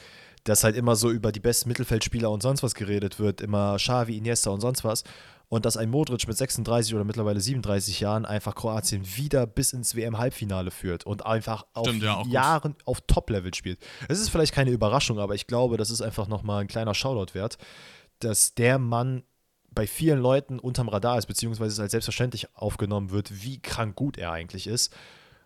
[0.44, 4.18] dass halt immer so über die besten Mittelfeldspieler und sonst was geredet wird, immer Xavi,
[4.18, 5.04] Iniesta und sonst was
[5.48, 9.94] und dass ein Modric mit 36 oder mittlerweile 37 Jahren einfach Kroatien wieder bis ins
[9.94, 12.86] WM-Halbfinale führt und einfach auf Stimmt, ja, Jahren gut.
[12.86, 13.78] auf Top-Level spielt.
[14.08, 17.34] Es ist vielleicht keine Überraschung, aber ich glaube, das ist einfach nochmal ein kleiner Shoutout
[17.34, 17.58] wert,
[18.18, 19.22] dass der Mann
[19.70, 24.16] bei vielen Leuten unterm Radar ist, beziehungsweise es als selbstverständlich aufgenommen wird, wie krank gut
[24.16, 24.92] er eigentlich ist.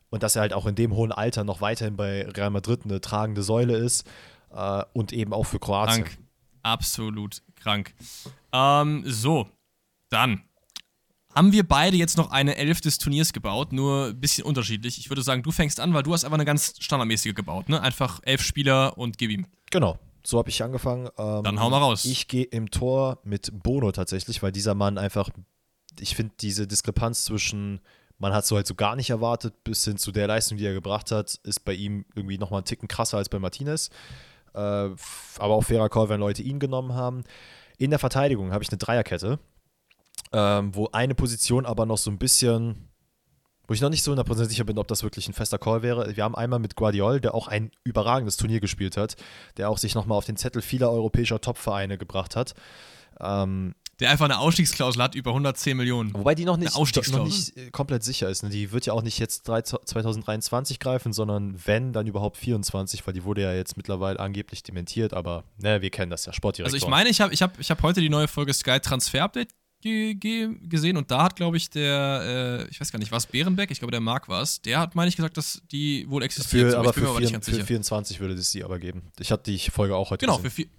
[0.08, 3.00] Und dass er halt auch in dem hohen Alter noch weiterhin bei Real Madrid eine
[3.00, 4.08] tragende Säule ist
[4.52, 6.04] äh, und eben auch für Kroatien.
[6.04, 6.18] Krank.
[6.62, 7.94] Absolut krank.
[8.52, 9.48] Ähm, so,
[10.10, 10.42] dann
[11.34, 14.98] haben wir beide jetzt noch eine Elf des Turniers gebaut, nur ein bisschen unterschiedlich.
[14.98, 17.80] Ich würde sagen, du fängst an, weil du hast einfach eine ganz standardmäßige gebaut, ne?
[17.80, 19.46] Einfach elf Spieler und gib ihm.
[19.70, 21.08] Genau, so habe ich angefangen.
[21.18, 22.04] Ähm, Dann hau mal raus.
[22.04, 25.30] Ich gehe im Tor mit Bono tatsächlich, weil dieser Mann einfach,
[25.98, 27.80] ich finde diese Diskrepanz zwischen,
[28.18, 30.74] man hat so halt so gar nicht erwartet, bis hin zu der Leistung, die er
[30.74, 33.90] gebracht hat, ist bei ihm irgendwie nochmal einen Ticken krasser als bei Martinez.
[34.52, 34.96] Äh, aber
[35.38, 37.22] auch fairer Call, wenn Leute ihn genommen haben.
[37.78, 39.38] In der Verteidigung habe ich eine Dreierkette
[40.32, 42.88] ähm, wo eine Position aber noch so ein bisschen,
[43.66, 46.16] wo ich noch nicht so 100% sicher bin, ob das wirklich ein fester Call wäre.
[46.16, 49.16] Wir haben einmal mit Guardiol, der auch ein überragendes Turnier gespielt hat,
[49.56, 52.54] der auch sich nochmal auf den Zettel vieler europäischer Topvereine gebracht hat.
[53.20, 56.14] Ähm, der einfach eine Ausstiegsklausel hat über 110 Millionen.
[56.14, 58.42] Wobei die noch nicht, noch nicht äh, komplett sicher ist.
[58.42, 58.48] Ne?
[58.48, 63.24] Die wird ja auch nicht jetzt 2023 greifen, sondern wenn, dann überhaupt 24, weil die
[63.24, 66.74] wurde ja jetzt mittlerweile angeblich dementiert, aber ne, wir kennen das ja, Sportdirektor.
[66.74, 69.22] Also ich meine, ich habe ich hab, ich hab heute die neue Folge Sky Transfer
[69.22, 69.50] Update
[69.80, 73.26] ge ge gesehen und da hat, glaube ich, der, äh, ich weiß gar nicht, was
[73.26, 76.22] Bärenbeck, ich glaube, der Marc war es, der hat, meine ich, gesagt, dass die wohl
[76.22, 76.72] existiert.
[76.72, 79.02] Für, aber, für, aber vier, für 24 würde es sie aber geben.
[79.18, 80.50] Ich hatte die Folge auch heute genau, gesehen.
[80.50, 80.70] Für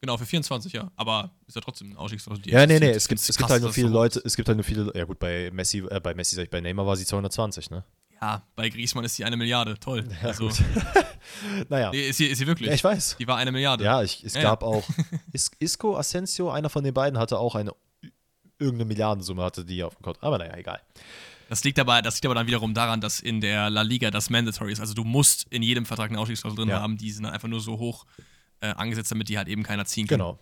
[0.00, 0.90] genau, für 24, ja.
[0.96, 2.46] Aber ist ja trotzdem ein Ausstiegsklausel.
[2.48, 4.64] Ja, nee, nee, es gibt, es gibt halt nur viele Leute, es gibt halt nur
[4.64, 7.70] viele, ja gut, bei Messi, äh, bei Messi, sag ich, bei Neymar war sie 220,
[7.70, 7.84] ne?
[8.20, 10.04] Ja, bei Griezmann ist sie eine Milliarde, toll.
[10.22, 10.48] Ja, also,
[11.68, 11.90] naja.
[11.90, 12.68] Nee, ist sie, ist sie wirklich?
[12.68, 13.16] Ja, ich weiß.
[13.18, 13.84] Die war eine Milliarde.
[13.84, 14.68] Ja, ich, es ja, gab ja.
[14.68, 14.84] auch,
[15.58, 17.72] Isco, Asensio, einer von den beiden hatte auch eine
[18.58, 20.24] irgendeine Milliardensumme hatte die auf dem Konto.
[20.26, 20.80] Aber naja, egal.
[21.48, 24.30] Das liegt, aber, das liegt aber dann wiederum daran, dass in der La Liga das
[24.30, 24.80] Mandatory ist.
[24.80, 26.80] Also du musst in jedem Vertrag eine Ausstiegsklausel drin ja.
[26.80, 28.06] haben, die sind einfach nur so hoch
[28.60, 30.18] äh, angesetzt, damit die halt eben keiner ziehen kann.
[30.18, 30.38] Genau.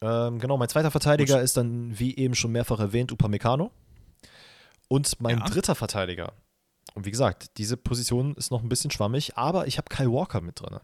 [0.00, 1.44] Ähm, genau, mein zweiter Verteidiger Gut.
[1.44, 3.70] ist dann, wie eben schon mehrfach erwähnt, Upamecano.
[4.88, 5.44] Und mein ja.
[5.44, 6.32] dritter Verteidiger.
[6.94, 10.40] Und wie gesagt, diese Position ist noch ein bisschen schwammig, aber ich habe Kyle Walker
[10.40, 10.78] mit drin.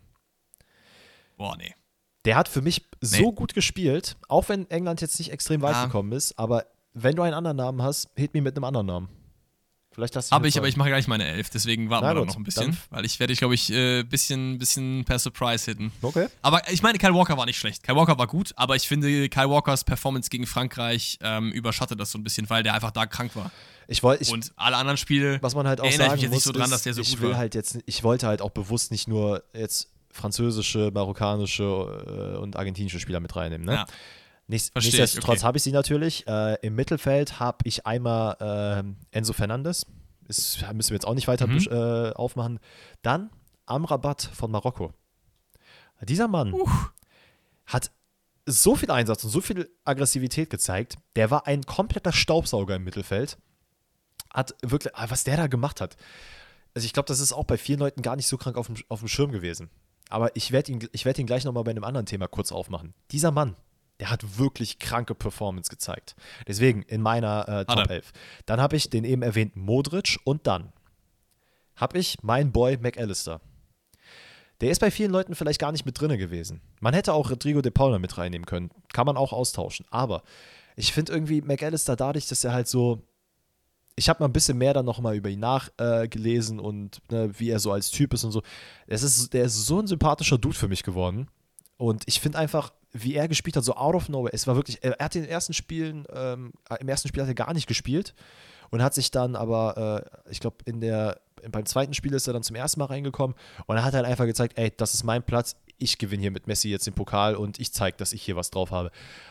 [1.37, 1.75] Boah, nee.
[2.25, 3.33] Der hat für mich so nee.
[3.33, 5.85] gut gespielt, auch wenn England jetzt nicht extrem weit ja.
[5.87, 9.09] gekommen ist, aber wenn du einen anderen Namen hast, hit mir mit einem anderen Namen.
[9.95, 12.25] Vielleicht hast du Aber ich, aber ich mache gleich meine Elf, deswegen warten Na wir
[12.25, 12.77] noch ein bisschen.
[12.89, 15.93] Weil ich werde, glaube ich, ein äh, bisschen, bisschen per Surprise hitten.
[16.01, 16.29] Okay.
[16.41, 17.83] Aber ich meine, Kyle Walker war nicht schlecht.
[17.83, 22.11] Kyle Walker war gut, aber ich finde, Kyle Walkers Performance gegen Frankreich ähm, überschattet das
[22.11, 23.51] so ein bisschen, weil der einfach da krank war.
[23.87, 25.39] Ich wollte, und alle anderen Spiele.
[25.43, 27.21] Was man halt auch sagen ich muss, nicht so dran, dass der so ich gut
[27.21, 27.39] will war.
[27.39, 32.99] halt jetzt, ich wollte halt auch bewusst nicht nur jetzt französische, marokkanische äh, und argentinische
[33.01, 33.67] Spieler mit reinnehmen.
[33.67, 33.75] Ne?
[33.75, 33.87] Ja.
[34.53, 35.47] Nichts, nichtsdestotrotz okay.
[35.47, 36.27] habe ich sie natürlich.
[36.27, 38.37] Äh, Im Mittelfeld habe ich einmal
[39.11, 39.87] äh, Enzo Fernandes.
[40.27, 41.67] Das müssen wir jetzt auch nicht weiter mhm.
[41.71, 42.61] äh, aufmachen.
[43.01, 43.31] Dann
[43.65, 44.93] Amrabat von Marokko.
[46.03, 46.69] Dieser Mann uh.
[47.65, 47.91] hat
[48.45, 50.99] so viel Einsatz und so viel Aggressivität gezeigt.
[51.17, 53.39] Der war ein kompletter Staubsauger im Mittelfeld.
[54.35, 55.97] Hat wirklich, ah, was der da gemacht hat.
[56.75, 58.77] Also ich glaube, das ist auch bei vielen Leuten gar nicht so krank auf dem,
[58.89, 59.71] auf dem Schirm gewesen.
[60.11, 62.93] Aber ich werde ihn, werd ihn gleich nochmal bei einem anderen Thema kurz aufmachen.
[63.13, 63.57] Dieser Mann,
[64.03, 66.17] der hat wirklich kranke Performance gezeigt.
[66.49, 68.13] Deswegen in meiner äh, Top 11.
[68.47, 70.73] Dann habe ich den eben erwähnten Modric und dann
[71.77, 73.41] habe ich meinen Boy McAllister.
[74.61, 76.63] der ist bei vielen Leuten vielleicht gar nicht mit drinne gewesen.
[76.81, 78.73] Man hätte auch Rodrigo de Paula mit reinnehmen können.
[78.93, 79.87] Kann man auch austauschen.
[79.91, 80.25] Aber
[80.75, 83.07] ich finde irgendwie McAllister dadurch, dass er halt so.
[83.95, 87.31] Ich habe mal ein bisschen mehr dann noch mal über ihn nachgelesen äh, und ne,
[87.39, 88.43] wie er so als Typ ist und so.
[88.89, 91.29] Es ist, der ist so ein sympathischer Dude für mich geworden.
[91.77, 94.35] Und ich finde einfach, wie er gespielt hat, so out of nowhere.
[94.35, 97.35] Es war wirklich, er, hat in den ersten Spielen, ähm, im ersten Spiel hat er
[97.35, 98.15] gar nicht gespielt
[98.71, 101.21] und hat sich dann aber, äh, ich glaube, in der,
[101.51, 103.37] beim zweiten Spiel ist er dann zum ersten Mal reingekommen
[103.67, 106.47] und er hat halt einfach gezeigt, ey, das ist mein Platz, ich gewinne hier mit
[106.47, 108.91] Messi jetzt den Pokal und ich zeige, dass ich hier was drauf habe.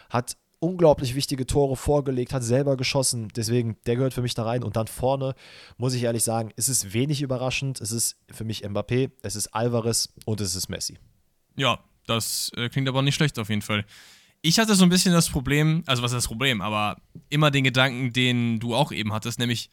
[0.10, 3.30] Hat unglaublich wichtige Tore vorgelegt, hat selber geschossen.
[3.36, 4.64] Deswegen, der gehört für mich da rein.
[4.64, 5.34] Und dann vorne,
[5.78, 7.82] muss ich ehrlich sagen, ist es wenig überraschend.
[7.82, 11.00] Es ist für mich Mbappé, es ist Alvarez und es ist Messi.
[11.56, 13.86] Ja, das äh, klingt aber nicht schlecht auf jeden Fall.
[14.42, 16.98] Ich hatte so ein bisschen das Problem, also was ist das Problem, aber
[17.30, 19.70] immer den Gedanken, den du auch eben hattest, nämlich,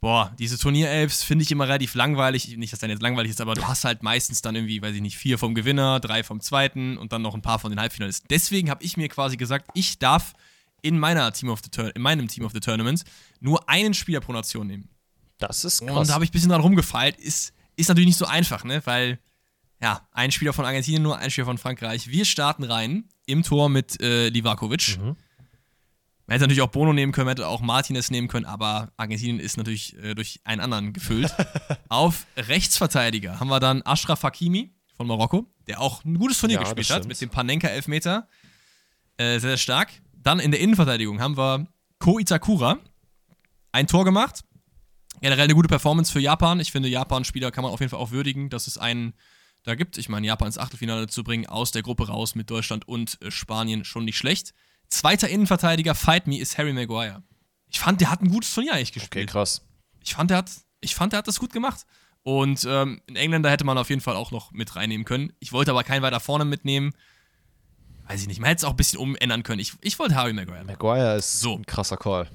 [0.00, 2.54] boah, diese Turnierelfs finde ich immer relativ langweilig.
[2.58, 5.00] Nicht, dass dann jetzt langweilig ist, aber du hast halt meistens dann irgendwie, weiß ich
[5.00, 8.26] nicht, vier vom Gewinner, drei vom zweiten und dann noch ein paar von den Halbfinalisten.
[8.28, 10.34] Deswegen habe ich mir quasi gesagt, ich darf
[10.82, 13.04] in meiner Team of the Tur in meinem Team of the Tournament
[13.40, 14.88] nur einen Spieler pro Nation nehmen.
[15.38, 15.96] Das ist krass.
[15.96, 17.16] Und da habe ich ein bisschen dran rumgefeilt.
[17.16, 18.82] Ist, ist natürlich nicht so einfach, ne?
[18.84, 19.18] Weil
[19.82, 22.08] ja, ein Spieler von Argentinien, nur ein Spieler von Frankreich.
[22.08, 24.98] Wir starten rein im Tor mit äh, Livakovic.
[24.98, 25.16] Mhm.
[26.26, 29.40] Man hätte natürlich auch Bono nehmen können, man hätte auch Martinez nehmen können, aber Argentinien
[29.40, 31.34] ist natürlich äh, durch einen anderen gefüllt.
[31.88, 36.62] Auf Rechtsverteidiger haben wir dann Ashraf Hakimi von Marokko, der auch ein gutes Turnier ja,
[36.62, 38.28] gespielt hat mit dem Panenka-Elfmeter.
[39.16, 39.90] Äh, sehr, sehr stark.
[40.12, 41.66] Dann in der Innenverteidigung haben wir
[41.98, 42.78] Ko Itakura.
[43.72, 44.44] Ein Tor gemacht.
[45.20, 46.60] Generell eine gute Performance für Japan.
[46.60, 48.50] Ich finde, Japan-Spieler kann man auf jeden Fall auch würdigen.
[48.50, 49.14] Das ist ein
[49.62, 49.98] da gibt.
[49.98, 53.30] Ich meine, Japan ins Achtelfinale zu bringen, aus der Gruppe raus mit Deutschland und äh,
[53.30, 54.54] Spanien schon nicht schlecht.
[54.88, 57.22] Zweiter Innenverteidiger, Fight Me, ist Harry Maguire.
[57.68, 59.24] Ich fand, der hat ein gutes Turnier eigentlich gespielt.
[59.28, 59.62] Okay, krass.
[60.02, 60.50] Ich fand, der hat,
[60.80, 61.86] ich fand, der hat das gut gemacht.
[62.22, 65.32] Und ähm, in Engländer hätte man auf jeden Fall auch noch mit reinnehmen können.
[65.38, 66.92] Ich wollte aber keinen weiter vorne mitnehmen.
[68.08, 68.40] Weiß ich nicht.
[68.40, 69.60] Man hätte es auch ein bisschen umändern können.
[69.60, 70.64] Ich, ich wollte Harry Maguire.
[70.64, 71.54] Maguire ist so.
[71.56, 72.28] ein krasser Call.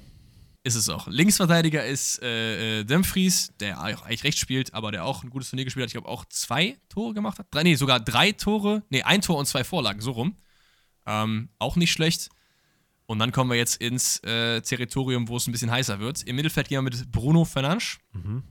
[0.66, 1.06] Ist es auch.
[1.06, 5.64] Linksverteidiger ist äh, äh, Dumfries, der eigentlich rechts spielt, aber der auch ein gutes Turnier
[5.64, 5.90] gespielt hat.
[5.90, 7.46] Ich glaube, auch zwei Tore gemacht hat.
[7.52, 8.82] Drei, nee, sogar drei Tore.
[8.90, 10.34] Nee, ein Tor und zwei Vorlagen, so rum.
[11.06, 12.30] Ähm, auch nicht schlecht.
[13.06, 16.24] Und dann kommen wir jetzt ins äh, Territorium, wo es ein bisschen heißer wird.
[16.24, 17.98] Im Mittelfeld gehen wir mit Bruno Fernandes.
[18.12, 18.42] Mhm.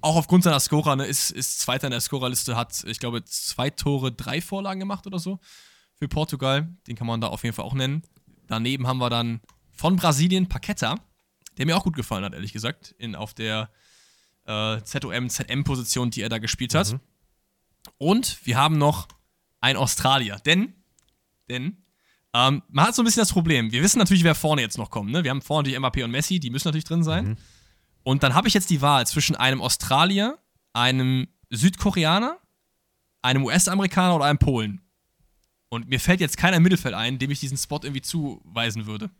[0.00, 3.70] Auch aufgrund seiner Scorer, ne, ist, ist Zweiter in der Scorerliste, hat, ich glaube, zwei
[3.70, 5.38] Tore, drei Vorlagen gemacht oder so
[5.94, 6.68] für Portugal.
[6.88, 8.02] Den kann man da auf jeden Fall auch nennen.
[8.48, 9.40] Daneben haben wir dann
[9.70, 10.96] von Brasilien Paqueta
[11.60, 13.68] der mir auch gut gefallen hat, ehrlich gesagt, in, auf der
[14.46, 16.94] äh, ZOM, ZM-Position, die er da gespielt hat.
[16.94, 17.00] Mhm.
[17.98, 19.08] Und wir haben noch
[19.60, 20.40] einen Australier.
[20.46, 20.72] Denn,
[21.50, 21.76] denn,
[22.32, 23.72] ähm, man hat so ein bisschen das Problem.
[23.72, 25.10] Wir wissen natürlich, wer vorne jetzt noch kommt.
[25.10, 25.22] Ne?
[25.22, 27.28] Wir haben vorne die MAP und Messi, die müssen natürlich drin sein.
[27.28, 27.36] Mhm.
[28.04, 30.38] Und dann habe ich jetzt die Wahl zwischen einem Australier,
[30.72, 32.38] einem Südkoreaner,
[33.20, 34.80] einem US-Amerikaner oder einem Polen.
[35.68, 39.10] Und mir fällt jetzt keiner im Mittelfeld ein, dem ich diesen Spot irgendwie zuweisen würde.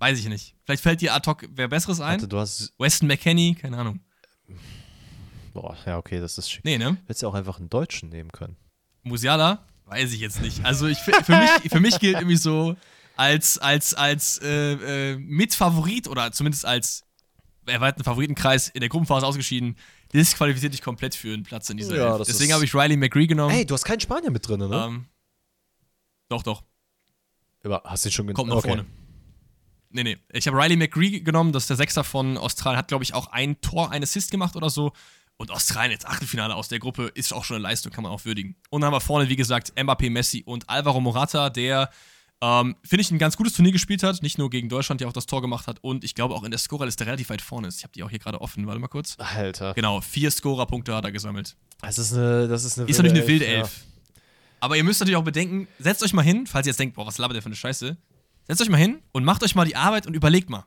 [0.00, 0.56] Weiß ich nicht.
[0.64, 2.12] Vielleicht fällt dir ad hoc wer Besseres ein.
[2.12, 4.00] Warte, du hast Weston McKenney, keine Ahnung.
[5.52, 6.64] Boah, ja, okay, das ist schick.
[6.64, 6.96] Nee, ne?
[7.02, 8.56] Hättest ja auch einfach einen Deutschen nehmen können.
[9.02, 9.66] Musiala?
[9.84, 10.64] Weiß ich jetzt nicht.
[10.64, 12.76] Also ich, für, mich, für mich gilt irgendwie so
[13.16, 17.04] als, als, als äh, äh, Mitfavorit oder zumindest als
[17.66, 19.76] erweiterten Favoritenkreis in der Gruppenphase ausgeschieden,
[20.14, 23.54] disqualifiziert dich komplett für einen Platz in dieser ja, Deswegen habe ich Riley McGree genommen.
[23.54, 24.84] Ey, du hast keinen Spanier mit drin, ne?
[24.86, 25.06] Ähm,
[26.30, 26.62] doch, doch.
[27.64, 28.36] Aber hast du ihn schon genommen?
[28.36, 28.68] Kommt nach okay.
[28.68, 28.86] vorne.
[29.90, 30.18] Nee, nee.
[30.32, 33.26] Ich habe Riley McGree genommen, das ist der Sechster von Australien, hat, glaube ich, auch
[33.28, 34.92] ein Tor, ein Assist gemacht oder so.
[35.36, 38.24] Und Australien jetzt Achtelfinale aus der Gruppe ist auch schon eine Leistung, kann man auch
[38.24, 38.56] würdigen.
[38.68, 41.90] Und dann haben wir vorne, wie gesagt, Mbappé, Messi und Alvaro Morata, der,
[42.42, 44.22] ähm, finde ich, ein ganz gutes Turnier gespielt hat.
[44.22, 45.78] Nicht nur gegen Deutschland, der auch das Tor gemacht hat.
[45.82, 47.78] Und ich glaube auch in der Scorerliste relativ weit vorne ist.
[47.78, 48.66] Ich habe die auch hier gerade offen.
[48.66, 49.16] Warte mal kurz.
[49.18, 49.72] Alter.
[49.72, 51.56] Genau, vier Scorerpunkte hat er gesammelt.
[51.80, 53.78] Das ist eine, das ist eine Ist natürlich eine wilde Elf.
[53.78, 54.04] Ja.
[54.60, 57.06] Aber ihr müsst natürlich auch bedenken, setzt euch mal hin, falls ihr jetzt denkt, boah,
[57.06, 57.96] was labert der für eine Scheiße.
[58.46, 60.64] Setzt euch mal hin und macht euch mal die Arbeit und überlegt mal.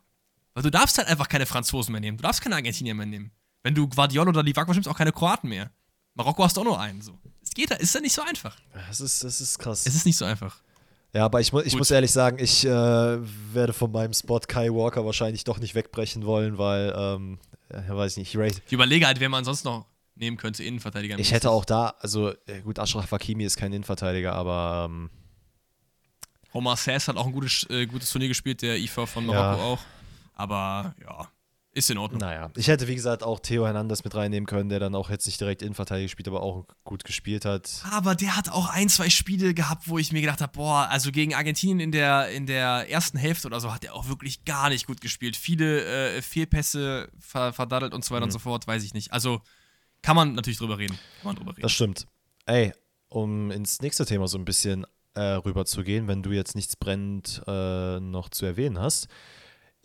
[0.53, 2.17] Weil du darfst halt einfach keine Franzosen mehr nehmen.
[2.17, 3.31] Du darfst keine Argentinier mehr nehmen.
[3.63, 5.71] Wenn du Guardiola oder Livakos nimmst, auch keine Kroaten mehr.
[6.15, 7.01] Marokko hast du auch nur einen.
[7.01, 7.17] So.
[7.41, 8.55] Es geht da, ist ja nicht so einfach.
[8.87, 9.85] Das ist, das ist krass.
[9.85, 10.61] Es ist nicht so einfach.
[11.13, 14.69] Ja, aber ich, mu ich muss ehrlich sagen, ich äh, werde von meinem Spot Kai
[14.69, 17.39] Walker wahrscheinlich doch nicht wegbrechen wollen, weil, ähm,
[17.71, 18.61] ja, weiß ich nicht.
[18.65, 21.17] Ich überlege halt, wer man sonst noch nehmen könnte, Innenverteidiger.
[21.19, 25.09] Ich hätte auch da, also gut, Ashraf Hakimi ist kein Innenverteidiger, aber ähm,
[26.53, 29.63] Omar Sass hat auch ein gutes, äh, gutes Turnier gespielt, der IFA von Marokko ja.
[29.63, 29.79] auch.
[30.35, 31.27] Aber ja,
[31.75, 32.21] ist in Ordnung.
[32.21, 35.25] Naja, ich hätte wie gesagt auch Theo Hernandez mit reinnehmen können, der dann auch jetzt
[35.25, 37.83] nicht direkt Innenverteidiger spielt, aber auch gut gespielt hat.
[37.91, 41.11] Aber der hat auch ein, zwei Spiele gehabt, wo ich mir gedacht habe, boah, also
[41.11, 44.69] gegen Argentinien in der, in der ersten Hälfte oder so hat er auch wirklich gar
[44.69, 45.35] nicht gut gespielt.
[45.35, 45.83] Viele
[46.15, 48.27] äh, Fehlpässe ver verdaddelt und so weiter mhm.
[48.27, 49.11] und so fort, weiß ich nicht.
[49.11, 49.41] Also
[50.03, 50.99] kann man natürlich drüber reden.
[51.21, 51.61] Kann man drüber reden.
[51.61, 52.05] Das stimmt.
[52.45, 52.71] ey,
[53.09, 54.85] um ins nächste Thema so ein bisschen
[55.15, 59.07] äh, rüber zu gehen, wenn du jetzt nichts brennend äh, noch zu erwähnen hast.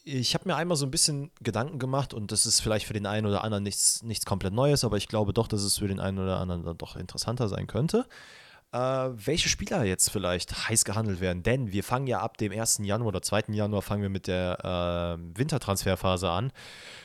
[0.04, 3.04] Ich habe mir einmal so ein bisschen Gedanken gemacht und das ist vielleicht für den
[3.04, 6.00] einen oder anderen nichts, nichts komplett Neues, aber ich glaube doch, dass es für den
[6.00, 8.06] einen oder anderen dann doch interessanter sein könnte.
[8.72, 12.80] Äh, welche Spieler jetzt vielleicht heiß gehandelt werden, denn wir fangen ja ab dem 1.
[12.82, 13.44] Januar oder 2.
[13.48, 16.52] Januar fangen wir mit der äh, Wintertransferphase an.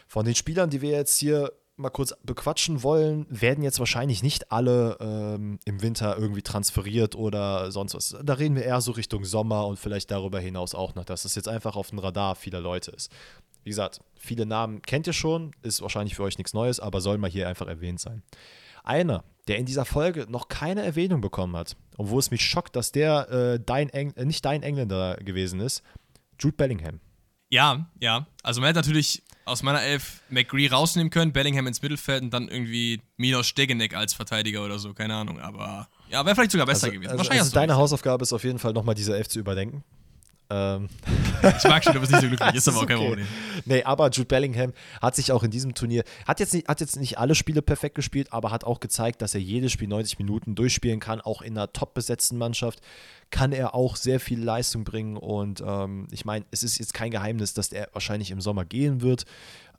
[0.07, 4.51] Von den Spielern, die wir jetzt hier mal kurz bequatschen wollen, werden jetzt wahrscheinlich nicht
[4.51, 8.15] alle ähm, im Winter irgendwie transferiert oder sonst was.
[8.23, 11.35] Da reden wir eher so Richtung Sommer und vielleicht darüber hinaus auch noch, dass es
[11.35, 13.11] jetzt einfach auf dem Radar vieler Leute ist.
[13.63, 17.17] Wie gesagt, viele Namen kennt ihr schon, ist wahrscheinlich für euch nichts Neues, aber soll
[17.17, 18.21] mal hier einfach erwähnt sein.
[18.83, 22.91] Einer, der in dieser Folge noch keine Erwähnung bekommen hat, obwohl es mich schockt, dass
[22.91, 25.81] der äh, dein Eng äh, nicht dein Engländer gewesen ist,
[26.39, 26.99] Jude Bellingham.
[27.49, 28.27] Ja, ja.
[28.43, 32.47] Also man hätte natürlich aus meiner Elf McGree rausnehmen können, Bellingham ins Mittelfeld und dann
[32.47, 35.39] irgendwie Milos Stegenek als Verteidiger oder so, keine Ahnung.
[35.39, 37.11] Aber ja, wäre vielleicht sogar besser also, gewesen.
[37.11, 39.83] Also, Wahrscheinlich also deine Hausaufgabe ist auf jeden Fall nochmal diese Elf zu überdenken.
[40.53, 40.89] Ähm.
[41.57, 43.07] Ich mag schon, du bist nicht so glücklich, ist aber auch kein okay.
[43.07, 43.27] Problem.
[43.65, 46.95] Nee, aber Jude Bellingham hat sich auch in diesem Turnier, hat jetzt, nicht, hat jetzt
[46.95, 50.55] nicht alle Spiele perfekt gespielt, aber hat auch gezeigt, dass er jedes Spiel 90 Minuten
[50.55, 52.79] durchspielen kann, auch in einer top besetzten Mannschaft
[53.29, 57.11] kann er auch sehr viel Leistung bringen und ähm, ich meine, es ist jetzt kein
[57.11, 59.25] Geheimnis, dass er wahrscheinlich im Sommer gehen wird.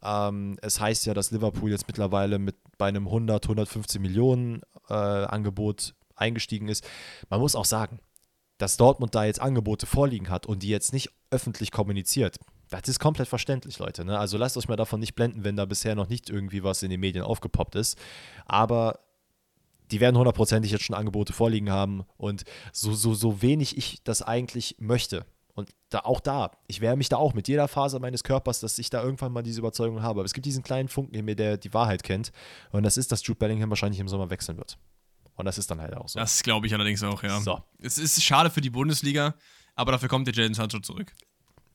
[0.03, 4.61] Ähm, es heißt ja, dass Liverpool jetzt mittlerweile mit bei einem 100, 115 Millionen
[4.91, 6.85] äh, Angebot eingestiegen ist.
[7.31, 8.01] Man muss auch sagen,
[8.59, 12.37] dass Dortmund da jetzt Angebote vorliegen hat und die jetzt nicht öffentlich kommuniziert.
[12.71, 14.05] Das ist komplett verständlich, Leute.
[14.05, 14.19] Ne?
[14.19, 16.91] Also lasst euch mal davon nicht blenden, wenn da bisher noch nicht irgendwie was in
[16.91, 17.99] den Medien aufgepoppt ist.
[18.47, 19.01] Aber
[19.91, 24.23] die werden hundertprozentig jetzt schon Angebote vorliegen haben und so, so, so wenig ich das
[24.23, 25.27] eigentlich möchte.
[25.55, 28.79] Und da, auch da, ich wehre mich da auch mit jeder Phase meines Körpers, dass
[28.79, 30.21] ich da irgendwann mal diese Überzeugung habe.
[30.21, 32.33] Aber es gibt diesen kleinen Funken in mir, der die Wahrheit kennt.
[32.73, 34.79] Und das ist, dass Jude Bellingham wahrscheinlich im Sommer wechseln wird.
[35.37, 36.19] Und das ist dann halt auch so.
[36.19, 37.41] Das glaube ich allerdings auch, ja.
[37.41, 37.63] So.
[37.79, 39.35] Es ist schade für die Bundesliga,
[39.75, 41.13] aber dafür kommt der Jadon Sancho zurück.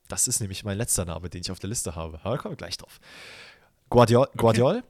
[0.07, 2.19] Das ist nämlich mein letzter Name, den ich auf der Liste habe.
[2.23, 2.99] Aber da kommen wir gleich drauf.
[3.89, 4.83] Guardiol, Guardiol okay.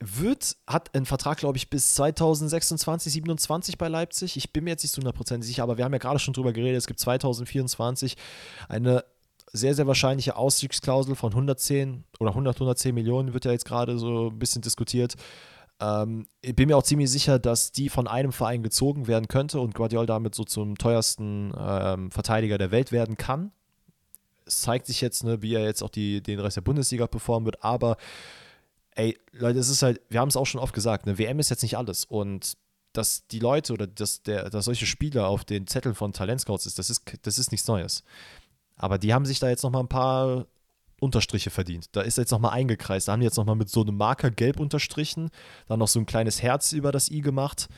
[0.00, 4.36] wird, hat einen Vertrag, glaube ich, bis 2026, 27 bei Leipzig.
[4.36, 6.52] Ich bin mir jetzt nicht zu 100% sicher, aber wir haben ja gerade schon drüber
[6.52, 6.78] geredet.
[6.78, 8.16] Es gibt 2024
[8.68, 9.04] eine
[9.52, 14.28] sehr, sehr wahrscheinliche Ausstiegsklausel von 110 oder 100, 110 Millionen wird ja jetzt gerade so
[14.28, 15.14] ein bisschen diskutiert.
[15.80, 19.60] Ähm, ich bin mir auch ziemlich sicher, dass die von einem Verein gezogen werden könnte
[19.60, 23.52] und Guardiola damit so zum teuersten ähm, Verteidiger der Welt werden kann.
[24.46, 27.46] Es zeigt sich jetzt, ne, wie er jetzt auch die, den Rest der Bundesliga performen
[27.46, 27.96] wird, aber
[28.92, 31.50] ey, Leute, es ist halt, wir haben es auch schon oft gesagt, eine WM ist
[31.50, 32.56] jetzt nicht alles und
[32.92, 36.78] dass die Leute oder dass, der, dass solche Spieler auf den Zetteln von Talentscouts ist,
[36.78, 38.02] das ist, das ist nichts Neues.
[38.76, 40.46] Aber die haben sich da jetzt noch mal ein paar
[41.00, 41.88] Unterstriche verdient.
[41.92, 43.08] Da ist er jetzt nochmal eingekreist.
[43.08, 45.30] Da haben die jetzt nochmal mit so einem Marker gelb unterstrichen,
[45.66, 47.68] dann noch so ein kleines Herz über das I gemacht.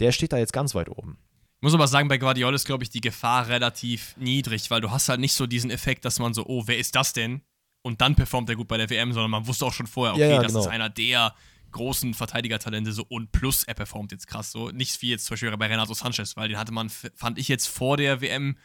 [0.00, 1.18] Der steht da jetzt ganz weit oben.
[1.60, 4.90] Ich muss aber sagen, bei Guardiola ist, glaube ich, die Gefahr relativ niedrig, weil du
[4.90, 7.42] hast halt nicht so diesen Effekt, dass man so, oh, wer ist das denn?
[7.82, 10.22] Und dann performt er gut bei der WM, sondern man wusste auch schon vorher, okay,
[10.22, 10.60] ja, ja, das genau.
[10.60, 11.34] ist einer der
[11.70, 14.70] großen Verteidigertalente so und plus er performt jetzt krass so.
[14.70, 17.66] Nicht wie jetzt zum Beispiel bei Renato Sanchez, weil den hatte man, fand ich jetzt
[17.66, 18.56] vor der WM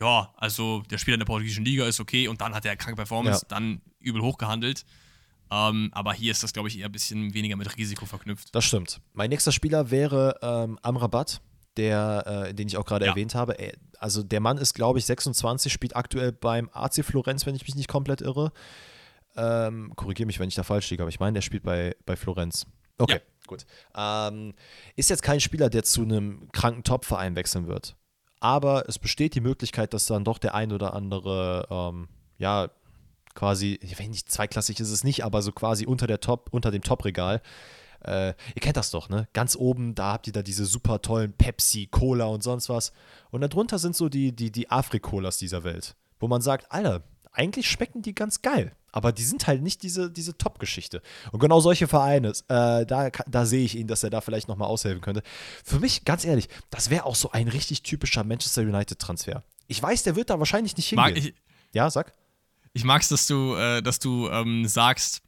[0.00, 2.96] ja, also der Spieler in der portugiesischen Liga ist okay und dann hat er kranke
[2.96, 3.48] Performance, ja.
[3.48, 4.84] dann übel hochgehandelt.
[5.52, 8.54] Ähm, aber hier ist das, glaube ich, eher ein bisschen weniger mit Risiko verknüpft.
[8.54, 9.00] Das stimmt.
[9.12, 11.42] Mein nächster Spieler wäre ähm, Amrabat,
[11.76, 13.10] der, äh, den ich auch gerade ja.
[13.10, 13.56] erwähnt habe.
[13.98, 17.74] Also der Mann ist, glaube ich, 26, spielt aktuell beim AC Florenz, wenn ich mich
[17.74, 18.52] nicht komplett irre.
[19.36, 22.16] Ähm, Korrigiere mich, wenn ich da falsch liege, aber ich meine, der spielt bei, bei
[22.16, 22.66] Florenz.
[22.98, 23.46] Okay, ja.
[23.46, 23.66] gut.
[23.96, 24.54] Ähm,
[24.96, 27.96] ist jetzt kein Spieler, der zu einem kranken Top-Verein wechseln wird
[28.40, 32.70] aber es besteht die Möglichkeit, dass dann doch der ein oder andere, ähm, ja,
[33.34, 36.82] quasi, wenn nicht zweiklassig ist es nicht, aber so quasi unter der Top, unter dem
[36.82, 37.42] Top-Regal.
[38.02, 39.28] Äh, ihr kennt das doch, ne?
[39.34, 42.92] Ganz oben, da habt ihr da diese super tollen Pepsi, Cola und sonst was.
[43.30, 47.70] Und darunter sind so die, die, die Afrik-Colas dieser Welt, wo man sagt, Alter, eigentlich
[47.70, 48.72] schmecken die ganz geil.
[48.92, 51.02] Aber die sind halt nicht diese, diese Top-Geschichte.
[51.32, 54.68] Und genau solche Vereine, äh, da, da sehe ich ihn, dass er da vielleicht nochmal
[54.68, 55.22] aushelfen könnte.
[55.64, 59.42] Für mich, ganz ehrlich, das wäre auch so ein richtig typischer Manchester United-Transfer.
[59.68, 61.14] Ich weiß, der wird da wahrscheinlich nicht hingehen.
[61.14, 61.34] Mag ich,
[61.72, 62.12] ja, sag.
[62.72, 65.22] Ich mag es, dass du, äh, dass du ähm, sagst,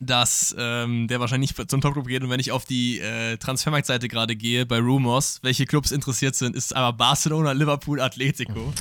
[0.00, 2.22] dass ähm, der wahrscheinlich zum Topclub geht.
[2.22, 6.54] Und wenn ich auf die äh, Transfermarktseite gerade gehe, bei Rumors, welche Clubs interessiert sind,
[6.54, 8.72] ist aber Barcelona, Liverpool, Atletico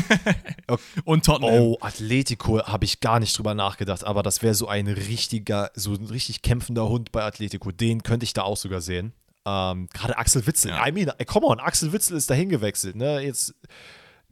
[0.66, 0.82] okay.
[1.04, 1.54] und Tottenham.
[1.54, 5.94] Oh, Atletico habe ich gar nicht drüber nachgedacht, aber das wäre so ein richtiger, so
[5.94, 7.72] ein richtig kämpfender Hund bei Atletico.
[7.72, 9.12] Den könnte ich da auch sogar sehen.
[9.46, 10.72] Ähm, gerade Axel Witzel.
[10.72, 10.86] Ja.
[10.86, 12.96] I mean, come on, Axel Witzel ist dahin gewechselt.
[12.96, 13.20] Ne?
[13.20, 13.54] Jetzt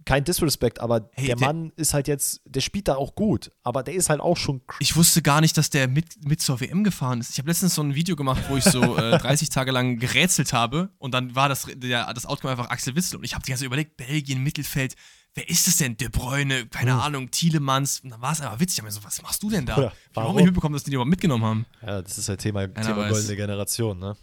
[0.06, 3.52] kein Disrespect, aber Hey, der der- Mann ist halt jetzt, der spielt da auch gut,
[3.62, 4.62] aber der ist halt auch schon.
[4.80, 7.30] Ich wusste gar nicht, dass der mit, mit zur WM gefahren ist.
[7.30, 10.54] Ich habe letztens so ein Video gemacht, wo ich so äh, 30 Tage lang gerätselt
[10.54, 13.50] habe und dann war das, der, das Outcome einfach Axel Witzel und ich habe die
[13.50, 14.94] ganze Zeit überlegt, Belgien, Mittelfeld,
[15.34, 15.96] wer ist es denn?
[15.98, 18.78] De Bruyne, keine Ahnung, Thielemanns und dann war es aber witzig.
[18.78, 19.72] Ich hab mir so, was machst du denn da?
[19.76, 20.36] Ja, Ich habe auch warum?
[20.36, 21.66] nicht mitbekommen, dass die die überhaupt mitgenommen haben.
[21.84, 23.10] Ja, das ist halt Thema, Keiner Thema weiß.
[23.12, 24.16] goldene Generation, ne?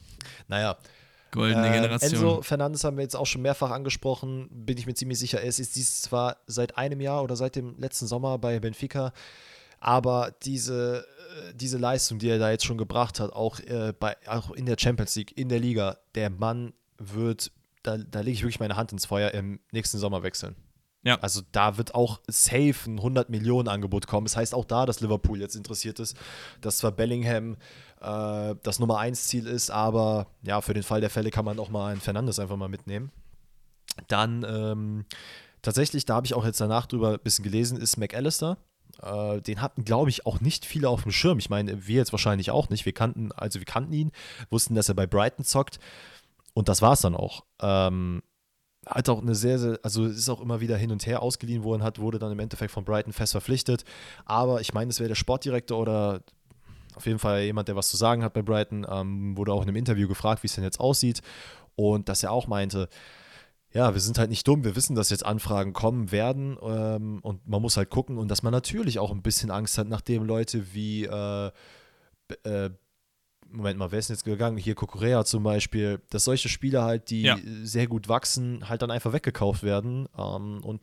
[0.47, 0.77] Naja.
[1.33, 2.11] Goldene Äh, Generation.
[2.11, 5.41] Enzo Fernandes haben wir jetzt auch schon mehrfach angesprochen, bin ich mir ziemlich sicher.
[5.41, 9.11] Er ist jetzt dies zwar seit einem Jahr oder seit dem letzten Sommer bei Benfica,
[9.79, 11.05] aber diese,
[11.49, 14.65] äh, diese Leistung, die er da jetzt schon gebracht hat, auch, äh, bei, auch in
[14.65, 18.77] der Champions League, in der Liga, der Mann wird, da, da lege ich wirklich meine
[18.77, 20.55] Hand ins Feuer, im nächsten Sommer wechseln.
[21.05, 21.19] Ja.
[21.19, 24.25] Also da wird auch safe ein 100 Millionen Angebot kommen.
[24.25, 26.15] Das heißt auch da, dass Liverpool jetzt interessiert ist,
[26.61, 27.57] dass zwar Bellingham
[28.03, 31.59] äh, das Nummer 1 Ziel ist, aber ja, für den Fall der Fälle kann man
[31.59, 33.11] auch mal einen Fernandes einfach mal mitnehmen.
[34.07, 35.05] Dann ähm,
[35.61, 38.57] tatsächlich, da habe ich auch jetzt danach drüber ein bisschen gelesen, ist McAllister.
[39.01, 41.39] Äh, den hatten, glaube ich, auch nicht viele auf dem Schirm.
[41.39, 42.85] Ich meine, wir jetzt wahrscheinlich auch nicht.
[42.85, 44.11] Wir kannten, also wir kannten ihn,
[44.49, 45.79] wussten, dass er bei Brighton zockt.
[46.53, 47.45] Und das war es dann auch.
[47.61, 48.21] Ähm,
[48.85, 51.83] hat auch eine sehr, sehr, also ist auch immer wieder hin und her ausgeliehen worden
[51.83, 53.85] hat, wurde dann im Endeffekt von Brighton fest verpflichtet.
[54.25, 56.21] Aber ich meine, es wäre der Sportdirektor oder
[56.95, 59.67] auf jeden Fall jemand, der was zu sagen hat bei Brighton, ähm, wurde auch in
[59.67, 61.21] einem Interview gefragt, wie es denn jetzt aussieht.
[61.75, 62.87] Und dass er auch meinte,
[63.71, 67.47] ja, wir sind halt nicht dumm, wir wissen, dass jetzt Anfragen kommen werden ähm, und
[67.47, 70.73] man muss halt gucken und dass man natürlich auch ein bisschen Angst hat, nachdem Leute
[70.73, 71.51] wie äh,
[72.43, 72.69] äh,
[73.49, 74.57] Moment mal, wer ist denn jetzt gegangen?
[74.57, 77.37] Hier Kokorea zum Beispiel, dass solche Spieler halt, die Ja.
[77.63, 80.07] sehr gut wachsen, halt dann einfach weggekauft werden.
[80.17, 80.81] Ähm, und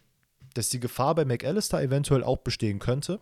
[0.54, 3.20] dass die Gefahr bei McAllister eventuell auch bestehen könnte.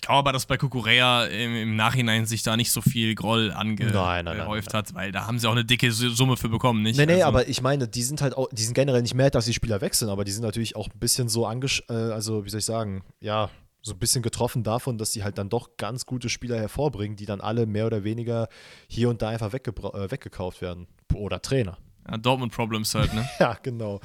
[0.00, 3.52] Ich glaube aber, dass bei Kukurea im, im Nachhinein sich da nicht so viel Groll
[3.52, 6.96] angehäuft hat, weil da haben sie auch eine dicke Summe für bekommen, nicht?
[6.96, 9.32] Nee, nee, Also- aber ich meine, die sind halt auch, die sind generell nicht mad,
[9.32, 12.46] dass die Spieler wechseln, aber die sind natürlich auch ein bisschen so angesch, äh, also
[12.46, 13.50] wie soll ich sagen, ja,
[13.82, 17.26] so ein bisschen getroffen davon, dass sie halt dann doch ganz gute Spieler hervorbringen, die
[17.26, 18.48] dann alle mehr oder weniger
[18.88, 20.86] hier und da einfach äh, weggekauft werden.
[21.12, 21.76] Oder Trainer.
[22.10, 23.28] Ja, Dortmund Problems halt, ne?
[23.38, 24.00] Ja, genau.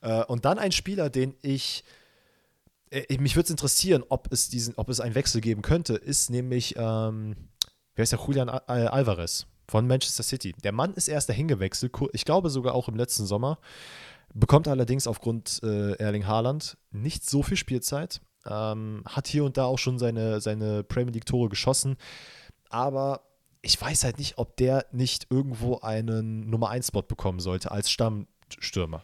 [0.00, 1.82] Äh, und dann ein Spieler, den ich,
[2.94, 6.30] äh, mich würde es interessieren, ob es diesen, ob es einen Wechsel geben könnte, ist
[6.30, 7.36] nämlich, ähm,
[7.94, 10.52] wer ist der Julian Al äh, Alvarez von Manchester City.
[10.62, 13.58] Der Mann ist erst dahin gewechselt, ich glaube sogar auch im letzten Sommer,
[14.34, 19.64] bekommt allerdings aufgrund äh, Erling Haaland nicht so viel Spielzeit, ähm, hat hier und da
[19.64, 21.96] auch schon seine, seine Premier League Tore geschossen,
[22.68, 23.22] aber
[23.62, 27.90] ich weiß halt nicht, ob der nicht irgendwo einen Nummer 1 Spot bekommen sollte als
[27.90, 29.02] Stammstürmer.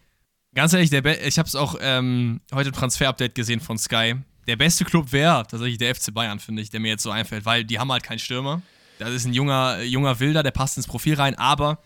[0.55, 4.16] Ganz ehrlich, der ich habe es auch ähm, heute im Transfer-Update gesehen von Sky.
[4.48, 7.44] Der beste Club wäre tatsächlich der FC Bayern, finde ich, der mir jetzt so einfällt,
[7.44, 8.62] weil die haben halt keinen Stürmer.
[8.98, 11.78] Das ist ein junger, junger Wilder, der passt ins Profil rein, aber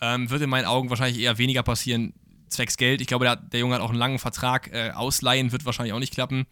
[0.00, 2.14] ähm, wird in meinen Augen wahrscheinlich eher weniger passieren,
[2.48, 3.00] zwecks Geld.
[3.00, 4.72] Ich glaube, der, der Junge hat auch einen langen Vertrag.
[4.72, 6.46] Äh, ausleihen wird wahrscheinlich auch nicht klappen.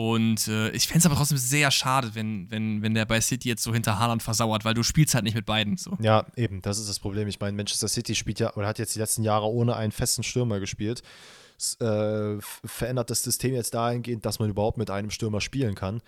[0.00, 3.50] Und äh, ich fände es aber trotzdem sehr schade, wenn, wenn, wenn der bei City
[3.50, 5.76] jetzt so hinter Haaland versauert, weil du spielst halt nicht mit beiden.
[5.76, 5.94] So.
[6.00, 7.28] Ja, eben, das ist das Problem.
[7.28, 10.22] Ich meine, Manchester City spielt ja oder hat jetzt die letzten Jahre ohne einen festen
[10.22, 11.02] Stürmer gespielt.
[11.58, 16.00] Es äh, verändert das System jetzt dahingehend, dass man überhaupt mit einem Stürmer spielen kann.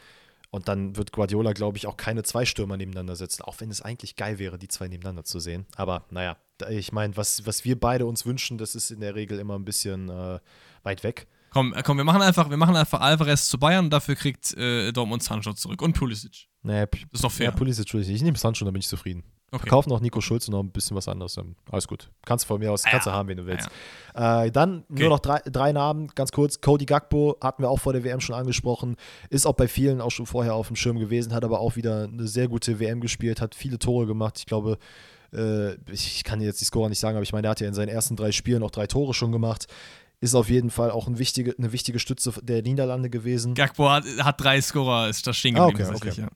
[0.49, 3.83] Und dann wird Guardiola, glaube ich, auch keine zwei Stürmer nebeneinander setzen, auch wenn es
[3.83, 5.67] eigentlich geil wäre, die zwei nebeneinander zu sehen.
[5.77, 6.39] Aber naja,
[6.71, 9.67] ich meine, was, was wir beide uns wünschen, das ist in der Regel immer ein
[9.67, 10.39] bisschen äh,
[10.83, 11.27] weit weg.
[11.53, 14.55] Komm, äh, komm, wir machen einfach, wir machen einfach Alvarez zu Bayern und dafür kriegt
[14.57, 16.47] äh, Dortmund Sancho zurück und Pulisic.
[16.63, 17.47] Naja, P- Das ist doch fair.
[17.47, 19.23] ja, Pulisic, Entschuldigung, ich nehme Sancho, dann bin ich zufrieden.
[19.55, 19.65] Okay.
[19.65, 21.35] Verkaufen noch Nico Schulz und noch ein bisschen was anderes.
[21.35, 22.11] dann Alles gut.
[22.25, 23.17] Kannst du von mir aus, Ah, kannst du ja.
[23.17, 23.69] haben, wen du willst.
[24.15, 25.01] Äh, dann Okay.
[25.03, 26.63] nur noch drei, drei Namen, ganz kurz.
[26.63, 28.97] Cody Gakpo hatten wir auch vor der WM schon angesprochen.
[29.29, 32.05] Ist auch bei vielen auch schon vorher auf dem Schirm gewesen, hat aber auch wieder
[32.05, 34.39] eine sehr gute WM gespielt, hat viele Tore gemacht.
[34.39, 34.79] Ich glaube,
[35.35, 37.69] äh, ich, kann dir jetzt die Score nicht sagen, aber ich meine, er hat ja
[37.69, 39.67] in seinen ersten drei Spielen auch drei Tore schon gemacht.
[40.23, 43.55] Ist auf jeden Fall auch ein wichtige, eine wichtige Stütze der Niederlande gewesen.
[43.55, 45.89] Gakpo hat, hat drei Scorer, ist das stehen Ah, geblieben.
[45.91, 46.35] okay, tatsächlich, okay.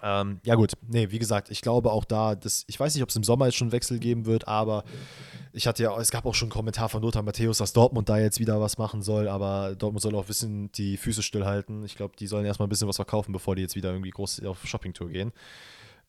[0.00, 0.74] Ähm, ja, gut.
[0.86, 3.46] Nee, wie gesagt, ich glaube auch da, dass, ich weiß nicht, ob es im Sommer
[3.46, 4.84] jetzt schon Wechsel geben wird, aber
[5.52, 8.16] ich hatte ja, es gab auch schon einen Kommentar von Lothar Matthäus, dass Dortmund da
[8.18, 11.84] jetzt wieder was machen soll, aber Dortmund soll auch ein bisschen die Füße stillhalten.
[11.84, 14.44] Ich glaube, die sollen erstmal ein bisschen was verkaufen, bevor die jetzt wieder irgendwie groß
[14.44, 15.32] auf Shoppingtour gehen.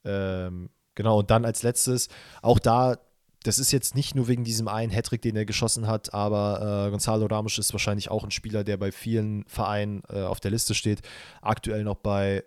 [0.05, 2.09] Ähm, genau, und dann als letztes,
[2.43, 2.99] auch da,
[3.43, 6.91] das ist jetzt nicht nur wegen diesem einen Hattrick, den er geschossen hat, aber äh,
[6.91, 10.73] Gonzalo Ramos ist wahrscheinlich auch ein Spieler, der bei vielen Vereinen äh, auf der Liste
[10.73, 11.01] steht.
[11.41, 12.43] Aktuell noch bei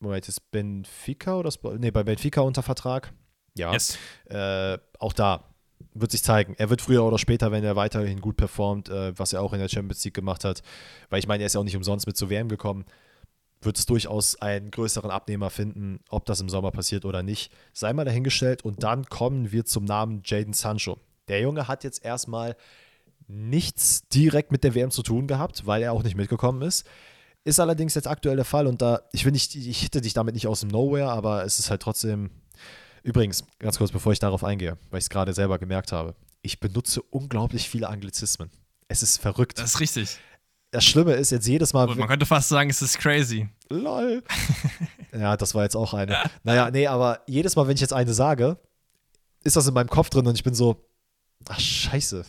[0.00, 3.12] Moment, ist Benfica oder nee, bei Benfica unter Vertrag?
[3.56, 3.72] Ja.
[3.72, 3.98] Yes.
[4.26, 5.44] Äh, auch da
[5.94, 6.54] wird sich zeigen.
[6.56, 9.60] Er wird früher oder später, wenn er weiterhin gut performt, äh, was er auch in
[9.60, 10.62] der Champions League gemacht hat,
[11.10, 12.84] weil ich meine, er ist ja auch nicht umsonst mit zur WM gekommen,
[13.62, 17.52] wird es durchaus einen größeren Abnehmer finden, ob das im Sommer passiert oder nicht.
[17.72, 20.98] Sei mal dahingestellt und dann kommen wir zum Namen Jaden Sancho.
[21.28, 22.56] Der Junge hat jetzt erstmal
[23.28, 26.86] nichts direkt mit der WM zu tun gehabt, weil er auch nicht mitgekommen ist.
[27.44, 30.34] Ist allerdings jetzt aktuell der Fall und da, ich will nicht, ich hitte dich damit
[30.34, 32.30] nicht aus dem Nowhere, aber es ist halt trotzdem.
[33.02, 36.60] Übrigens, ganz kurz, bevor ich darauf eingehe, weil ich es gerade selber gemerkt habe, ich
[36.60, 38.50] benutze unglaublich viele Anglizismen.
[38.88, 39.58] Es ist verrückt.
[39.58, 40.18] Das ist richtig.
[40.72, 41.86] Das Schlimme ist jetzt jedes Mal.
[41.86, 43.48] Gut, man könnte fast sagen, es ist crazy.
[43.70, 44.22] Lol.
[45.12, 46.16] ja, das war jetzt auch eine.
[46.44, 48.56] Naja, nee, aber jedes Mal, wenn ich jetzt eine sage,
[49.42, 50.84] ist das in meinem Kopf drin und ich bin so,
[51.48, 52.24] ach, scheiße.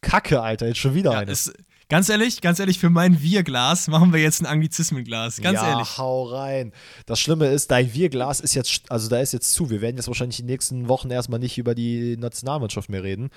[0.00, 1.30] Kacke, Alter, jetzt schon wieder Ja, eine.
[1.30, 1.52] es,
[1.88, 5.40] ganz ehrlich, ganz ehrlich, für mein Wir-Glas machen wir jetzt ein Anglizismenglas.
[5.40, 5.98] Ganz ja, ehrlich.
[5.98, 6.72] hau rein.
[7.06, 9.70] Das Schlimme ist, dein Bierglas ist jetzt, also da ist jetzt zu.
[9.70, 13.30] Wir werden jetzt wahrscheinlich die nächsten Wochen erstmal nicht über die Nationalmannschaft mehr reden.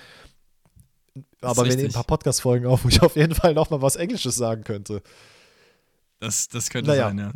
[1.40, 4.36] Aber wir nehmen ein paar Podcast-Folgen auf, wo ich auf jeden Fall nochmal was Englisches
[4.36, 5.02] sagen könnte.
[6.20, 7.08] Das, das könnte Naja.
[7.08, 7.32] sein, ja.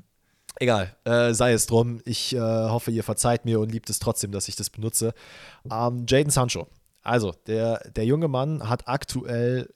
[0.61, 2.01] Egal, äh, sei es drum.
[2.05, 5.15] Ich äh, hoffe, ihr verzeiht mir und liebt es trotzdem, dass ich das benutze.
[5.71, 6.67] Ähm, Jaden Sancho.
[7.03, 9.73] Also, der, der junge Mann hat aktuell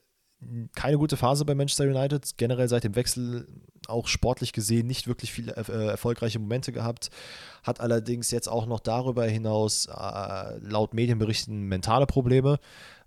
[0.75, 2.37] keine gute Phase bei Manchester United.
[2.37, 3.47] Generell seit dem Wechsel
[3.87, 7.09] auch sportlich gesehen nicht wirklich viele äh, erfolgreiche Momente gehabt.
[7.63, 12.59] Hat allerdings jetzt auch noch darüber hinaus äh, laut Medienberichten mentale Probleme.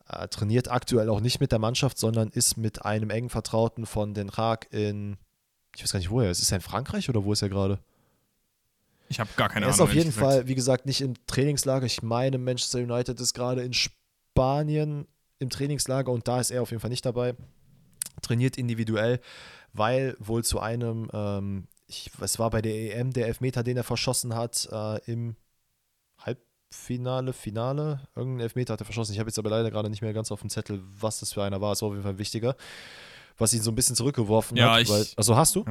[0.08, 4.14] Äh, trainiert aktuell auch nicht mit der Mannschaft, sondern ist mit einem engen Vertrauten von
[4.14, 5.16] Den Haag in,
[5.74, 6.40] ich weiß gar nicht, wo er ist.
[6.40, 7.80] Ist er in Frankreich oder wo ist er gerade?
[9.08, 9.74] Ich habe gar keine er Ahnung.
[9.74, 10.26] ist auf jeden gesagt.
[10.26, 11.86] Fall, wie gesagt, nicht im Trainingslager.
[11.86, 16.70] Ich meine, Manchester United ist gerade in Spanien im Trainingslager und da ist er auf
[16.70, 17.34] jeden Fall nicht dabei.
[18.22, 19.20] Trainiert individuell,
[19.72, 23.84] weil wohl zu einem, ähm, ich, es war bei der EM der Elfmeter, den er
[23.84, 25.36] verschossen hat, äh, im
[26.72, 28.00] Halbfinale, Finale.
[28.14, 29.12] Irgendein Elfmeter hat er verschossen.
[29.12, 31.42] Ich habe jetzt aber leider gerade nicht mehr ganz auf dem Zettel, was das für
[31.42, 31.72] einer war.
[31.72, 32.56] Es war auf jeden Fall wichtiger.
[33.38, 34.82] Was ihn so ein bisschen zurückgeworfen Ja, hat.
[34.82, 35.64] ich- Weil, also hast du?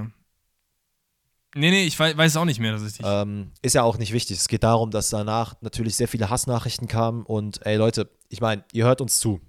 [1.57, 2.99] Nee, nee, ich weiß, weiß es auch nicht mehr, dass ich.
[3.03, 4.37] Ähm, ist ja auch nicht wichtig.
[4.37, 8.63] Es geht darum, dass danach natürlich sehr viele Hassnachrichten kamen und ey Leute, ich meine,
[8.73, 9.39] ihr hört uns zu.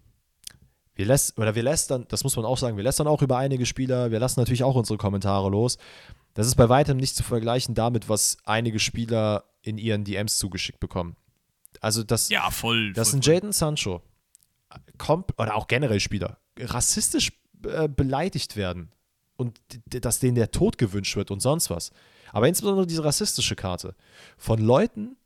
[0.94, 3.66] Wir lässt, oder wir lästern, das muss man auch sagen, wir lästern auch über einige
[3.66, 5.78] Spieler, wir lassen natürlich auch unsere Kommentare los.
[6.34, 10.80] Das ist bei weitem nicht zu vergleichen damit, was einige Spieler in ihren DMs zugeschickt
[10.80, 11.16] bekommen.
[11.82, 12.92] Also das, ja, voll.
[12.92, 13.22] dass voll, ein.
[13.22, 14.02] Jaden Sancho
[14.98, 17.32] komp oder auch generell Spieler rassistisch
[17.64, 18.92] äh, beleidigt werden
[19.36, 21.90] und dass denen der Tod gewünscht wird und sonst was.
[22.32, 23.94] Aber insbesondere diese rassistische Karte
[24.36, 25.16] von Leuten,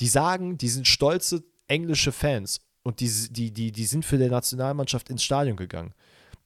[0.00, 4.28] die sagen, die sind stolze englische Fans und die, die, die, die sind für die
[4.28, 5.94] Nationalmannschaft ins Stadion gegangen.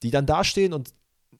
[0.01, 0.93] Die dann dastehen und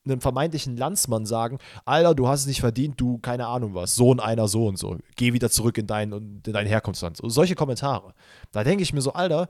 [0.06, 4.20] einem vermeintlichen Landsmann sagen, Alter, du hast es nicht verdient, du, keine Ahnung was, Sohn
[4.20, 7.20] einer so und so, geh wieder zurück in dein, in dein Herkunftsland.
[7.22, 8.14] Und solche Kommentare.
[8.52, 9.50] Da denke ich mir so, Alter,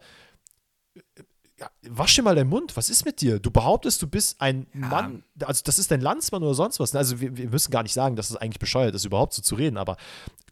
[1.59, 3.39] ja, wasch dir mal deinen Mund, was ist mit dir?
[3.39, 6.95] Du behauptest, du bist ein Mann, also das ist dein Landsmann oder sonst was.
[6.95, 9.55] Also wir, wir müssen gar nicht sagen, dass es eigentlich bescheuert ist, überhaupt so zu
[9.55, 9.97] reden, aber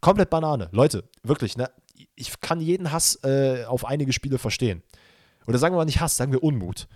[0.00, 0.68] komplett Banane.
[0.72, 1.70] Leute, wirklich, ne?
[2.14, 4.82] Ich kann jeden Hass äh, auf einige Spiele verstehen.
[5.46, 6.88] Oder sagen wir mal nicht Hass, sagen wir Unmut.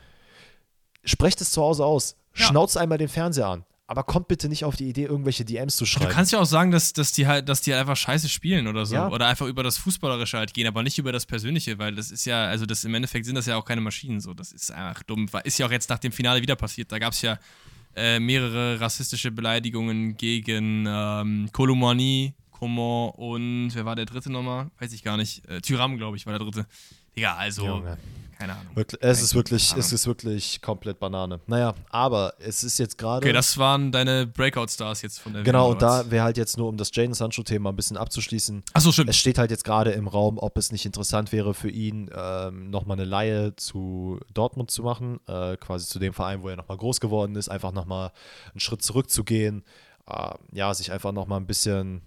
[1.05, 2.17] Sprecht es zu Hause aus.
[2.37, 2.47] Ja.
[2.47, 3.65] Schnauzt einmal den Fernseher an.
[3.89, 6.11] Aber kommt bitte nicht auf die Idee, irgendwelche DMs zu Du schreiben.
[6.11, 8.97] kannst ja auch sagen, dass, dass, die halt, dass die einfach scheiße spielen oder so.
[8.97, 9.09] Ja.
[9.11, 12.25] Oder einfach über das Fußballerische halt gehen, aber nicht über das Persönliche, weil das ist
[12.25, 14.35] ja, also das im Endeffekt sind das ja auch keine Maschinen so.
[14.35, 15.29] Das ist einfach dumm.
[15.45, 16.91] Ist ja auch jetzt nach dem Finale wieder passiert.
[16.91, 17.39] Da gab es ja
[17.95, 24.69] äh, mehrere rassistische Beleidigungen gegen ähm, Kolomani, Coman und wer war der dritte nochmal?
[24.81, 25.49] Weiß ich gar nicht.
[25.49, 26.67] Äh, Tyram, glaube ich, war der dritte.
[27.17, 27.99] Digga, also, Junge.
[28.39, 28.77] Keine Ahnung.
[28.77, 31.41] Wirklich, es ist wirklich, es ist wirklich komplett Banane.
[31.47, 33.25] Naja, aber es ist jetzt gerade.
[33.25, 36.69] Okay, das waren deine Breakout-Stars jetzt von der Genau, und da wäre halt jetzt nur,
[36.69, 38.63] um das Jaden Sancho-Thema ein bisschen abzuschließen.
[38.75, 39.11] Achso, stimmt.
[39.11, 42.71] Es steht halt jetzt gerade im Raum, ob es nicht interessant wäre für ihn, ähm,
[42.71, 46.77] nochmal eine Laie zu Dortmund zu machen, äh, quasi zu dem Verein, wo er nochmal
[46.77, 48.13] groß geworden ist, einfach nochmal
[48.53, 49.65] einen Schritt zurückzugehen,
[50.09, 52.03] äh, ja, sich einfach nochmal ein bisschen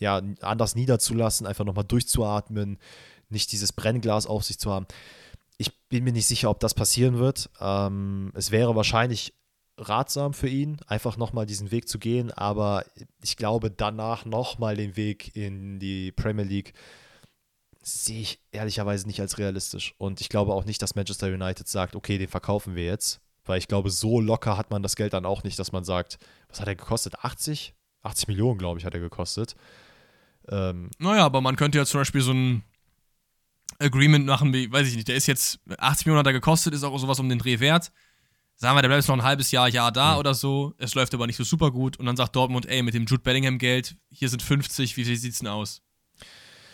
[0.00, 2.78] ja, anders niederzulassen, einfach nochmal durchzuatmen,
[3.28, 4.86] nicht dieses Brennglas auf sich zu haben.
[5.62, 7.48] Ich bin mir nicht sicher, ob das passieren wird.
[7.60, 9.32] Ähm, es wäre wahrscheinlich
[9.78, 12.84] ratsam für ihn, einfach nochmal diesen Weg zu gehen, aber
[13.22, 16.72] ich glaube, danach nochmal den Weg in die Premier League
[17.80, 19.94] sehe ich ehrlicherweise nicht als realistisch.
[19.98, 23.58] Und ich glaube auch nicht, dass Manchester United sagt, okay, den verkaufen wir jetzt, weil
[23.58, 26.18] ich glaube, so locker hat man das Geld dann auch nicht, dass man sagt,
[26.48, 27.24] was hat er gekostet?
[27.24, 27.74] 80?
[28.02, 29.54] 80 Millionen, glaube ich, hat er gekostet.
[30.48, 32.64] Ähm, Naja, aber man könnte ja zum Beispiel so ein
[33.82, 36.84] Agreement machen, wie, weiß ich nicht, der ist jetzt 80 Millionen hat er gekostet, ist
[36.84, 37.92] auch sowas um den Dreh wert.
[38.56, 40.74] Sagen wir, der bleibt jetzt noch ein halbes Jahr, Jahr da oder so.
[40.78, 41.96] Es läuft aber nicht so super gut.
[41.96, 45.38] Und dann sagt Dortmund, ey, mit dem Jude Bellingham Geld, hier sind 50, wie sieht's
[45.38, 45.82] denn aus?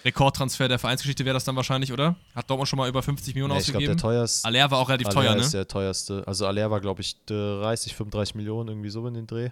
[0.05, 2.17] Rekordtransfer der Vereinsgeschichte wäre das dann wahrscheinlich, oder?
[2.35, 4.01] Hat Dortmund schon mal über 50 Millionen nee, ich glaube, der ausgegeben?
[4.01, 4.47] teuerste.
[4.47, 5.59] Aller war auch relativ teuer, ist ne?
[5.59, 6.25] der teuerste.
[6.27, 9.51] Also Aller war, glaube ich, 30, 35 Millionen, irgendwie so in den Dreh.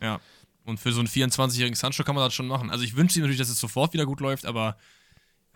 [0.00, 0.20] Ja.
[0.64, 2.70] Und für so einen 24-jährigen Sancho kann man das schon machen.
[2.70, 4.76] Also ich wünsche ihm natürlich, dass es sofort wieder gut läuft, aber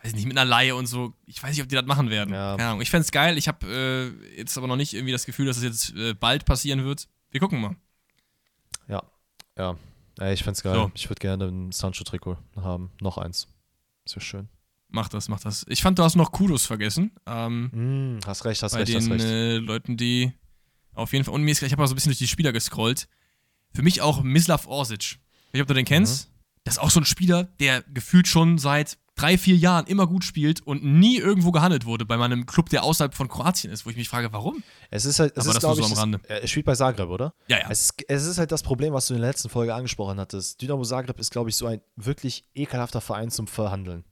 [0.02, 1.14] weiß ich nicht, mit einer Laie und so.
[1.26, 2.32] Ich weiß nicht, ob die das machen werden.
[2.34, 2.56] Ja.
[2.56, 2.80] Keine Ahnung.
[2.82, 3.38] Ich fände es geil.
[3.38, 6.44] Ich habe äh, jetzt aber noch nicht irgendwie das Gefühl, dass es jetzt äh, bald
[6.44, 7.08] passieren wird.
[7.30, 7.76] Wir gucken mal.
[8.88, 9.02] Ja,
[9.56, 9.76] ja.
[10.18, 10.74] Ey, ich find's geil.
[10.74, 10.90] So.
[10.94, 12.90] Ich würde gerne ein Sancho-Trikot haben.
[13.00, 13.48] Noch eins.
[14.04, 14.48] Ist ja schön.
[14.88, 15.64] Mach das, mach das.
[15.68, 17.12] Ich fand, du hast noch Kudos vergessen.
[17.26, 19.24] Ähm, Mm, hast recht, hast bei recht, hast den recht.
[19.24, 20.32] äh, Leuten, die
[20.92, 21.32] auf jeden Fall.
[21.34, 23.08] Und mir ist, ich habe mal so ein bisschen durch die Spieler gescrollt.
[23.72, 25.00] Für mich auch Mislav Orsic.
[25.00, 26.28] Ich weiß nicht, ob du den kennst.
[26.28, 26.32] Mhm.
[26.64, 30.24] Das ist auch so ein Spieler, der gefühlt schon seit drei, vier Jahren immer gut
[30.24, 33.90] spielt und nie irgendwo gehandelt wurde bei meinem Club, der außerhalb von Kroatien ist, wo
[33.90, 34.62] ich mich frage, warum?
[34.90, 36.20] Es ist halt, es Aber ist, das nur so am Rande.
[36.28, 37.32] er spielt bei Zagreb, oder?
[37.46, 37.66] Ja, ja.
[37.70, 40.60] Es, ist, es ist halt das Problem, was du in der letzten Folge angesprochen hattest.
[40.60, 44.04] Dynamo Zagreb ist, glaube ich, so ein wirklich ekelhafter Verein zum Verhandeln.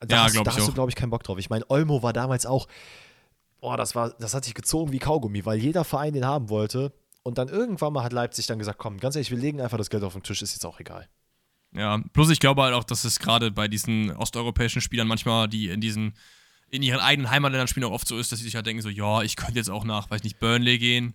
[0.00, 1.38] Da Ja, hast, glaub da hast du, glaube ich, keinen Bock drauf.
[1.38, 2.68] Ich meine, Olmo war damals auch,
[3.60, 6.92] boah, das, war, das hat sich gezogen wie Kaugummi, weil jeder Verein den haben wollte.
[7.24, 9.90] Und dann irgendwann mal hat Leipzig dann gesagt, komm, ganz ehrlich, wir legen einfach das
[9.90, 11.08] Geld auf den Tisch, ist jetzt auch egal.
[11.74, 15.68] Ja, bloß ich glaube halt auch, dass es gerade bei diesen osteuropäischen Spielern manchmal, die
[15.68, 16.14] in diesen,
[16.70, 18.88] in ihren eigenen Heimatländern spielen, auch oft so ist, dass sie sich halt denken, so,
[18.88, 21.14] ja, ich könnte jetzt auch nach, weiß nicht, Burnley gehen.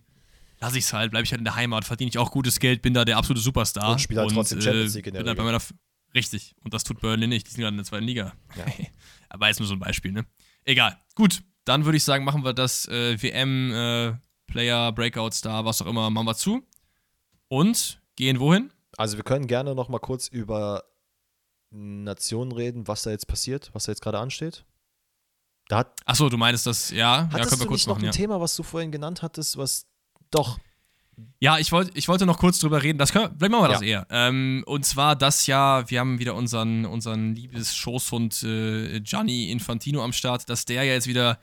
[0.60, 2.92] Lass ich's halt, bleibe ich halt in der Heimat, verdiene ich auch gutes Geld, bin
[2.92, 3.92] da der absolute Superstar.
[3.92, 5.72] Und spiele halt trotzdem Champions League in der bin halt bei meiner F
[6.14, 8.32] Richtig, und das tut Burnley nicht, die sind gerade in der zweiten Liga.
[8.56, 8.64] Ja.
[9.28, 10.24] Aber jetzt nur so ein Beispiel, ne?
[10.64, 10.98] Egal.
[11.14, 14.14] Gut, dann würde ich sagen, machen wir das äh, WM, äh,
[14.46, 16.66] Player, Breakout Star, was auch immer, machen wir zu.
[17.48, 18.70] Und gehen wohin?
[18.98, 20.82] Also wir können gerne noch mal kurz über
[21.70, 24.64] Nationen reden, was da jetzt passiert, was da jetzt gerade ansteht.
[25.68, 27.94] Da hat, Achso, du meinst das, ja, ja, hattest können wir du kurz nicht noch
[27.96, 28.12] machen, ein ja.
[28.12, 29.86] Thema, was du vorhin genannt hattest, was
[30.30, 30.58] doch
[31.38, 32.98] Ja, ich, wollt, ich wollte noch kurz drüber reden.
[32.98, 33.86] Das können, vielleicht machen wir das Ja.
[33.86, 34.06] eher.
[34.10, 40.02] Ähm, und zwar das Jahr, wir haben wieder unseren, unseren liebes Schoßhund äh, Gianni Infantino
[40.02, 41.38] am Start, dass der ja jetzt wieder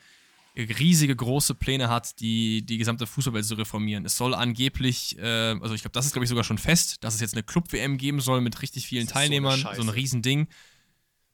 [0.58, 4.06] riesige große Pläne hat, die, die gesamte Fußballwelt zu reformieren.
[4.06, 7.16] Es soll angeblich, äh, also ich glaube, das ist glaube ich sogar schon fest, dass
[7.16, 9.90] es jetzt eine Club-WM geben soll mit richtig vielen ist so Teilnehmern, so, ein.
[9.90, 10.48] Riesending.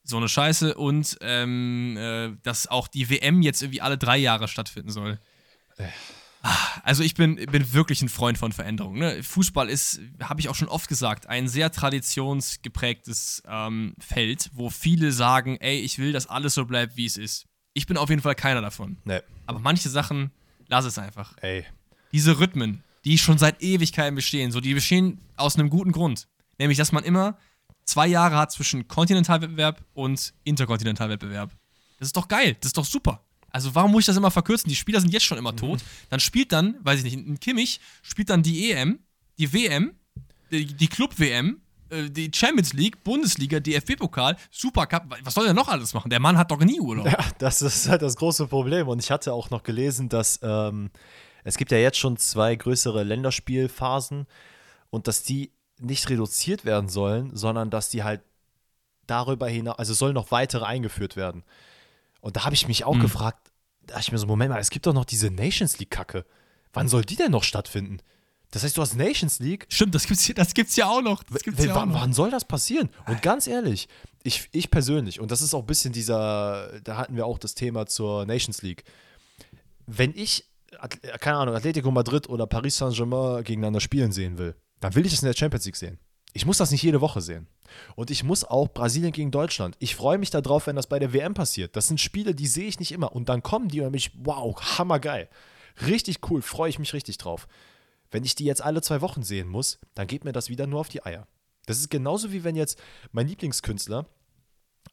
[0.03, 4.47] So eine Scheiße und ähm, äh, dass auch die WM jetzt irgendwie alle drei Jahre
[4.47, 5.19] stattfinden soll.
[6.83, 8.99] Also ich bin, bin wirklich ein Freund von Veränderungen.
[8.99, 9.21] Ne?
[9.21, 15.11] Fußball ist, habe ich auch schon oft gesagt, ein sehr traditionsgeprägtes ähm, Feld, wo viele
[15.11, 17.45] sagen, ey, ich will, dass alles so bleibt, wie es ist.
[17.73, 18.97] Ich bin auf jeden Fall keiner davon.
[19.05, 20.31] ne, Aber manche Sachen,
[20.67, 21.35] lass es einfach.
[21.41, 21.65] ey,
[22.11, 26.27] Diese Rhythmen, die schon seit Ewigkeiten bestehen, so die bestehen aus einem guten Grund.
[26.59, 27.37] Nämlich, dass man immer
[27.85, 31.51] zwei Jahre hat zwischen Kontinentalwettbewerb und Interkontinentalwettbewerb.
[31.99, 33.23] Das ist doch geil, das ist doch super.
[33.49, 34.69] Also warum muss ich das immer verkürzen?
[34.69, 35.83] Die Spieler sind jetzt schon immer tot.
[36.09, 38.99] Dann spielt dann, weiß ich nicht, ein Kimmich spielt dann die EM,
[39.37, 39.93] die WM,
[40.51, 41.59] die, die Club-WM,
[42.09, 45.03] die Champions League, Bundesliga, DFB-Pokal, Supercup.
[45.23, 46.09] Was soll der noch alles machen?
[46.09, 47.05] Der Mann hat doch nie Urlaub.
[47.05, 48.87] Ja, das ist halt das große Problem.
[48.87, 50.89] Und ich hatte auch noch gelesen, dass ähm,
[51.43, 54.27] es gibt ja jetzt schon zwei größere Länderspielphasen
[54.89, 58.21] und dass die nicht reduziert werden sollen, sondern dass die halt
[59.07, 61.43] darüber hinaus, also sollen noch weitere eingeführt werden.
[62.21, 63.01] Und da habe ich mich auch Hm.
[63.01, 63.51] gefragt,
[63.81, 66.25] da dachte ich mir so, Moment mal, es gibt doch noch diese Nations League-Kacke.
[66.71, 67.97] Wann soll die denn noch stattfinden?
[68.51, 71.23] Das heißt, du hast Nations League, Stimmt, das gibt's, hier- das gibt's ja auch noch.
[71.23, 72.01] Das gibt's ja auch wann, noch.
[72.01, 72.89] wann soll das passieren?
[73.07, 73.87] Und ganz ehrlich,
[74.23, 77.55] ich, ich persönlich, und das ist auch ein bisschen dieser, da hatten wir auch das
[77.55, 78.83] Thema zur Nations League.
[79.87, 80.45] Wenn ich,
[81.19, 85.21] keine Ahnung, Atletico Madrid oder Paris Saint-Germain gegeneinander spielen sehen will, dann will ich es
[85.21, 85.97] in der Champions League sehen.
[86.33, 87.47] Ich muss das nicht jede Woche sehen.
[87.95, 89.75] Und ich muss auch Brasilien gegen Deutschland.
[89.79, 91.75] Ich freue mich darauf, wenn das bei der WM passiert.
[91.75, 93.13] Das sind Spiele, die sehe ich nicht immer.
[93.15, 95.29] Und dann kommen die und mich, wow, hammergeil.
[95.87, 97.47] Richtig cool, freue ich mich richtig drauf.
[98.11, 100.81] Wenn ich die jetzt alle zwei Wochen sehen muss, dann geht mir das wieder nur
[100.81, 101.27] auf die Eier.
[101.65, 102.79] Das ist genauso wie wenn jetzt
[103.11, 104.05] mein Lieblingskünstler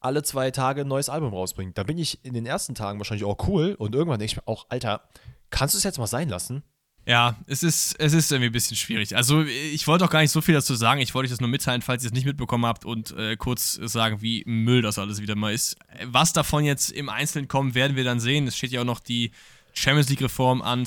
[0.00, 1.76] alle zwei Tage ein neues Album rausbringt.
[1.76, 4.46] Da bin ich in den ersten Tagen wahrscheinlich auch cool und irgendwann denke ich mir
[4.46, 5.02] auch, Alter,
[5.50, 6.62] kannst du es jetzt mal sein lassen?
[7.06, 9.16] Ja, es ist, es ist irgendwie ein bisschen schwierig.
[9.16, 11.00] Also, ich wollte auch gar nicht so viel dazu sagen.
[11.00, 13.80] Ich wollte euch das nur mitteilen, falls ihr es nicht mitbekommen habt und äh, kurz
[13.82, 15.76] sagen, wie Müll das alles wieder mal ist.
[16.04, 18.46] Was davon jetzt im Einzelnen kommt, werden wir dann sehen.
[18.46, 19.30] Es steht ja auch noch die
[19.72, 20.84] Champions League-Reform an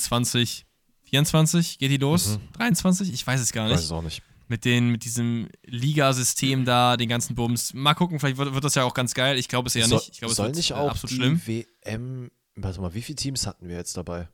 [1.11, 1.77] 2024.
[1.79, 2.39] Geht die los?
[2.53, 3.13] 23?
[3.13, 3.85] Ich weiß es gar Ich weiß nicht.
[3.85, 4.21] es auch nicht.
[4.47, 7.73] Mit, den, mit diesem Ligasystem da, den ganzen Bums.
[7.73, 9.37] Mal gucken, vielleicht wird, wird das ja auch ganz geil.
[9.37, 10.09] Ich glaube es eher soll, nicht.
[10.13, 11.41] Ich glaube, es soll wird nicht äh, auch absolut die schlimm.
[11.45, 14.27] WM, warte mal, wie viele Teams hatten wir jetzt dabei?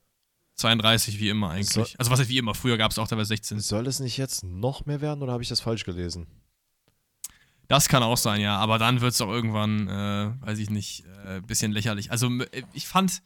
[0.55, 1.69] 32 wie immer eigentlich.
[1.69, 2.55] Soll- also was heißt wie immer?
[2.55, 3.59] Früher gab es auch teilweise 16.
[3.59, 6.25] Soll es nicht jetzt noch mehr werden oder habe ich das falsch gelesen?
[7.67, 8.57] Das kann auch sein, ja.
[8.57, 12.09] Aber dann wird es auch irgendwann, äh, weiß ich nicht, ein äh, bisschen lächerlich.
[12.11, 13.21] Also äh, ich fand,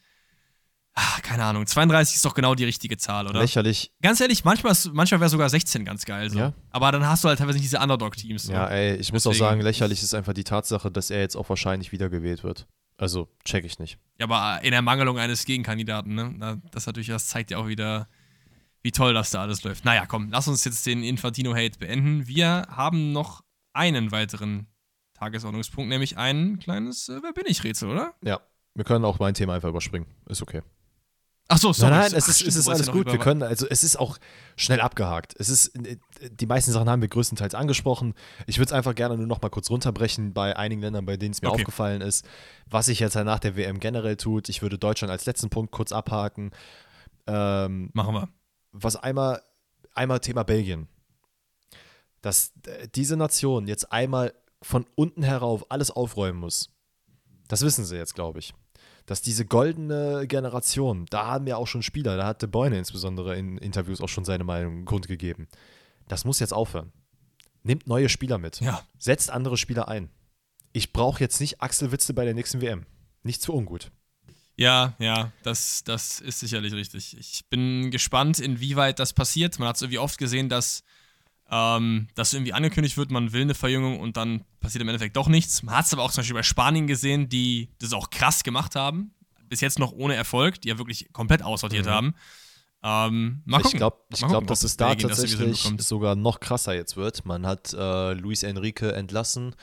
[0.95, 3.39] ah, keine Ahnung, 32 ist doch genau die richtige Zahl, oder?
[3.39, 3.91] Lächerlich.
[4.01, 6.30] Ganz ehrlich, manchmal, ist- manchmal wäre sogar 16 ganz geil.
[6.30, 6.39] So.
[6.39, 6.53] Ja.
[6.72, 8.43] Aber dann hast du halt teilweise nicht diese Underdog-Teams.
[8.43, 8.53] So.
[8.53, 11.35] Ja, ey, ich muss auch Deswegen- sagen, lächerlich ist einfach die Tatsache, dass er jetzt
[11.35, 12.68] auch wahrscheinlich wiedergewählt wird.
[12.97, 13.97] Also, check ich nicht.
[14.19, 16.61] Ja, aber in Ermangelung eines Gegenkandidaten, ne?
[16.72, 18.07] Das natürlich, das zeigt ja auch wieder,
[18.84, 19.85] wie toll das da alles läuft.
[19.85, 22.27] Naja, komm, lass uns jetzt den Infantino-Hate beenden.
[22.27, 23.41] Wir haben noch
[23.73, 24.68] einen weiteren
[25.15, 28.13] Tagesordnungspunkt, nämlich ein kleines äh, Wer bin ich Rätsel, oder?
[28.23, 28.39] Ja,
[28.76, 30.05] wir können auch mein Thema einfach überspringen.
[30.27, 30.61] Ist okay.
[31.53, 31.91] Ach so, sorry.
[31.91, 33.11] Nein, nein, es Ach, ist, stimmt, es ist alles gut.
[33.11, 34.18] Wir können, also es ist auch
[34.56, 35.36] schnell abgehakt.
[35.38, 35.98] Es ist, äh,
[36.32, 38.14] die meisten Sachen haben wir größtenteils angesprochen.
[38.48, 41.34] Ich würde es einfach gerne nur noch mal kurz runterbrechen bei einigen Ländern, bei denen
[41.34, 41.61] es mir Okay.
[41.61, 42.26] aufgefallen ist,
[42.68, 44.48] was sich jetzt nach der WM generell tut.
[44.48, 46.52] Ich würde Deutschland als letzten Punkt kurz abhaken.
[47.28, 48.30] Ähm, Machen wir.
[48.72, 49.41] was einmal,
[49.94, 50.88] einmal Thema Belgien.
[52.22, 56.69] Dass äh, diese Nation jetzt einmal von unten herauf alles aufräumen muss.
[57.48, 58.53] Das wissen sie jetzt, glaube ich.
[59.11, 63.35] Dass diese goldene Generation, da haben ja auch schon Spieler, da hat De Bruyne insbesondere
[63.35, 65.49] in Interviews auch schon seine Meinung kundgegeben.
[66.07, 66.93] Das muss jetzt aufhören.
[67.61, 68.61] Nimmt neue Spieler mit.
[68.61, 68.81] Ja.
[68.99, 70.09] Setzt andere Spieler ein.
[70.71, 72.85] Ich brauche jetzt nicht Axel Witze bei der nächsten WM.
[73.21, 73.91] Nicht zu ungut.
[74.55, 77.17] Ja, ja, das, das ist sicherlich richtig.
[77.17, 79.59] Ich bin gespannt, inwieweit das passiert.
[79.59, 80.85] Man hat es irgendwie oft gesehen, dass
[81.52, 85.28] ähm, das irgendwie angekündigt wird, man will eine Verjüngung und dann passiert im Endeffekt doch
[85.28, 85.64] nichts.
[85.64, 88.76] Man hat es aber auch zum Beispiel bei Spanien gesehen, die das auch krass gemacht
[88.76, 89.14] haben.
[89.49, 91.90] Bis jetzt noch ohne Erfolg, die ja wirklich komplett aussortiert Mhm.
[91.90, 92.15] haben.
[92.84, 93.78] Ähm, mal Ich gucken.
[93.80, 95.82] glaube, ich Mal glaub, dass es da das tatsächlich hinbekommt.
[95.84, 97.26] sogar noch krasser jetzt wird.
[97.26, 99.53] Man hat äh, Luis Enrique entlassen.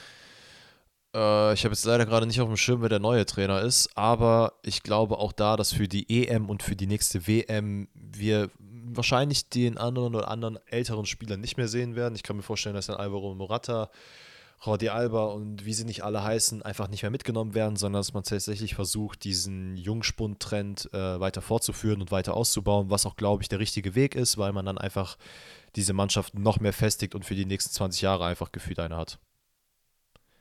[1.15, 3.97] Äh, ich habe jetzt leider gerade nicht auf dem Schirm, wer der neue Trainer ist,
[3.97, 8.51] aber ich glaube auch da, dass für die EM und für die nächste WM wir
[8.97, 12.15] wahrscheinlich den anderen oder anderen älteren Spieler nicht mehr sehen werden.
[12.15, 13.91] Ich kann mir vorstellen, dass dann Alvaro Morata,
[14.65, 18.13] Jordi Alba und wie sie nicht alle heißen, einfach nicht mehr mitgenommen werden, sondern dass
[18.13, 23.49] man tatsächlich versucht, diesen Jungspund-Trend äh, weiter fortzuführen und weiter auszubauen, was auch, glaube ich,
[23.49, 25.17] der richtige Weg ist, weil man dann einfach
[25.77, 29.19] diese Mannschaft noch mehr festigt und für die nächsten 20 Jahre einfach gefühlt eine hat.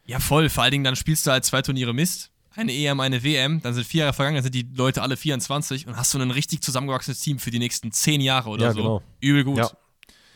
[0.05, 0.49] Ja, voll.
[0.49, 2.31] Vor allen Dingen, dann spielst du halt zwei Turniere Mist.
[2.57, 3.61] Eine EM, eine WM.
[3.61, 6.31] Dann sind vier Jahre vergangen, dann sind die Leute alle 24 und hast du ein
[6.31, 8.77] richtig zusammengewachsenes Team für die nächsten zehn Jahre oder Ja, so.
[8.77, 9.01] genau.
[9.21, 9.57] Übel gut.
[9.59, 9.71] Ja.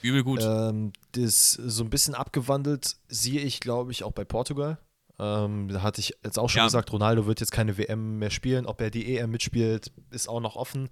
[0.04, 0.40] Übel gut.
[0.42, 4.78] Ähm, das so ein bisschen abgewandelt sehe ich, glaube ich, auch bei Portugal.
[5.20, 6.66] Ähm, da hatte ich jetzt auch schon Ja.
[6.66, 8.66] gesagt, Ronaldo wird jetzt keine WM mehr spielen.
[8.66, 10.90] Ob er die EM mitspielt, ist auch noch offen.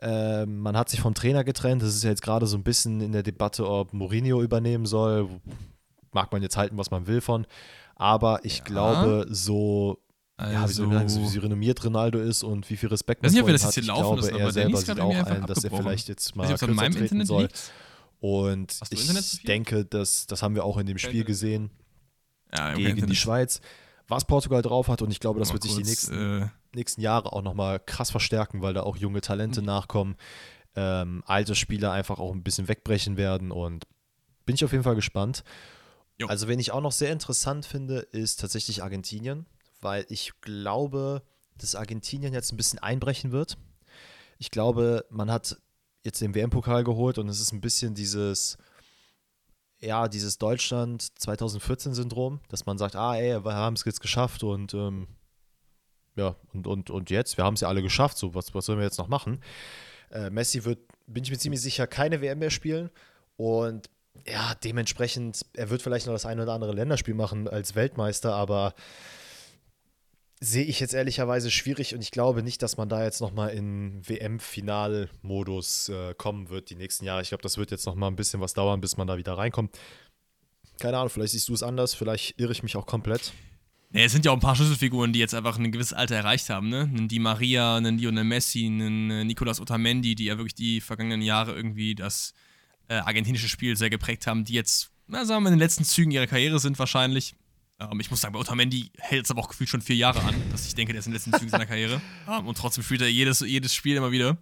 [0.00, 1.82] Ähm, man hat sich vom Trainer getrennt.
[1.82, 5.28] Das ist ja jetzt gerade so ein bisschen in der Debatte, ob Mourinho übernehmen soll.
[6.12, 7.46] Mag man jetzt halten, was man will von.
[7.94, 8.64] Aber ich Ja.
[8.64, 9.98] glaube, so,
[10.40, 13.32] ja, wie also, man sagen, so wie renommiert Ronaldo ist und wie viel Respekt ihm
[13.32, 16.08] das hat, jetzt hier ich laufen glaube, er selber sieht auch ein, dass er vielleicht
[16.08, 17.42] jetzt mal nicht, kürzer treten Internet soll.
[17.42, 17.72] liegt.
[18.20, 21.70] Und ich denke, dass, das haben wir auch in dem Spiel gesehen
[22.54, 23.16] Ja, gegen die Internet.
[23.16, 23.60] Schweiz,
[24.06, 25.02] was Portugal drauf hat.
[25.02, 28.10] Und ich glaube, das Mal wird sich die nächsten, Äh, nächsten Jahre auch nochmal krass
[28.10, 29.66] verstärken, weil da auch junge Talente Mhm.
[29.66, 30.16] nachkommen,
[30.76, 33.50] ähm, alte Spieler einfach auch ein bisschen wegbrechen werden.
[33.50, 33.86] Und
[34.46, 35.44] bin ich auf jeden Fall gespannt.
[36.16, 36.26] Jo.
[36.26, 39.46] Also, wen ich auch noch sehr interessant finde, ist tatsächlich Argentinien,
[39.80, 41.22] weil ich glaube,
[41.56, 43.56] dass Argentinien jetzt ein bisschen einbrechen wird.
[44.38, 45.56] Ich glaube, man hat
[46.04, 48.56] jetzt den WM-Pokal geholt und es ist ein bisschen dieses,
[49.80, 54.74] ja, dieses Deutschland 2014-Syndrom, dass man sagt, ah, ey, wir haben es jetzt geschafft und
[54.74, 55.08] ähm,
[56.16, 58.78] ja, und, und, und jetzt, wir haben es ja alle geschafft, so, was, was sollen
[58.78, 59.40] wir jetzt noch machen?
[60.10, 62.90] Äh, Messi wird, bin ich mir ziemlich sicher, keine WM mehr spielen
[63.36, 63.88] und
[64.26, 68.74] ja, dementsprechend, er wird vielleicht noch das eine oder andere Länderspiel machen als Weltmeister, aber
[70.40, 74.06] sehe ich jetzt ehrlicherweise schwierig und ich glaube nicht, dass man da jetzt nochmal in
[74.08, 77.22] WM-Final-Modus äh, kommen wird die nächsten Jahre.
[77.22, 79.76] Ich glaube, das wird jetzt nochmal ein bisschen was dauern, bis man da wieder reinkommt.
[80.78, 83.32] Keine Ahnung, vielleicht siehst du es anders, vielleicht irre ich mich auch komplett.
[83.90, 86.50] Nee, es sind ja auch ein paar Schlüsselfiguren, die jetzt einfach ein gewisses Alter erreicht
[86.50, 86.82] haben, ne?
[86.82, 91.22] Einen Di Maria, einen Lionel Messi, einen äh, Nicolas Otamendi, die ja wirklich die vergangenen
[91.22, 92.34] Jahre irgendwie das
[92.88, 96.10] äh, argentinische Spiel sehr geprägt haben, die jetzt, na, sagen wir, in den letzten Zügen
[96.10, 97.34] ihrer Karriere sind wahrscheinlich.
[97.80, 100.34] Ähm, ich muss sagen, bei Otamendi hält es aber auch gefühlt schon vier Jahre an,
[100.50, 102.00] dass ich denke, der ist in den letzten Zügen seiner Karriere.
[102.28, 104.38] Ähm, und trotzdem spielt er jedes, jedes Spiel immer wieder.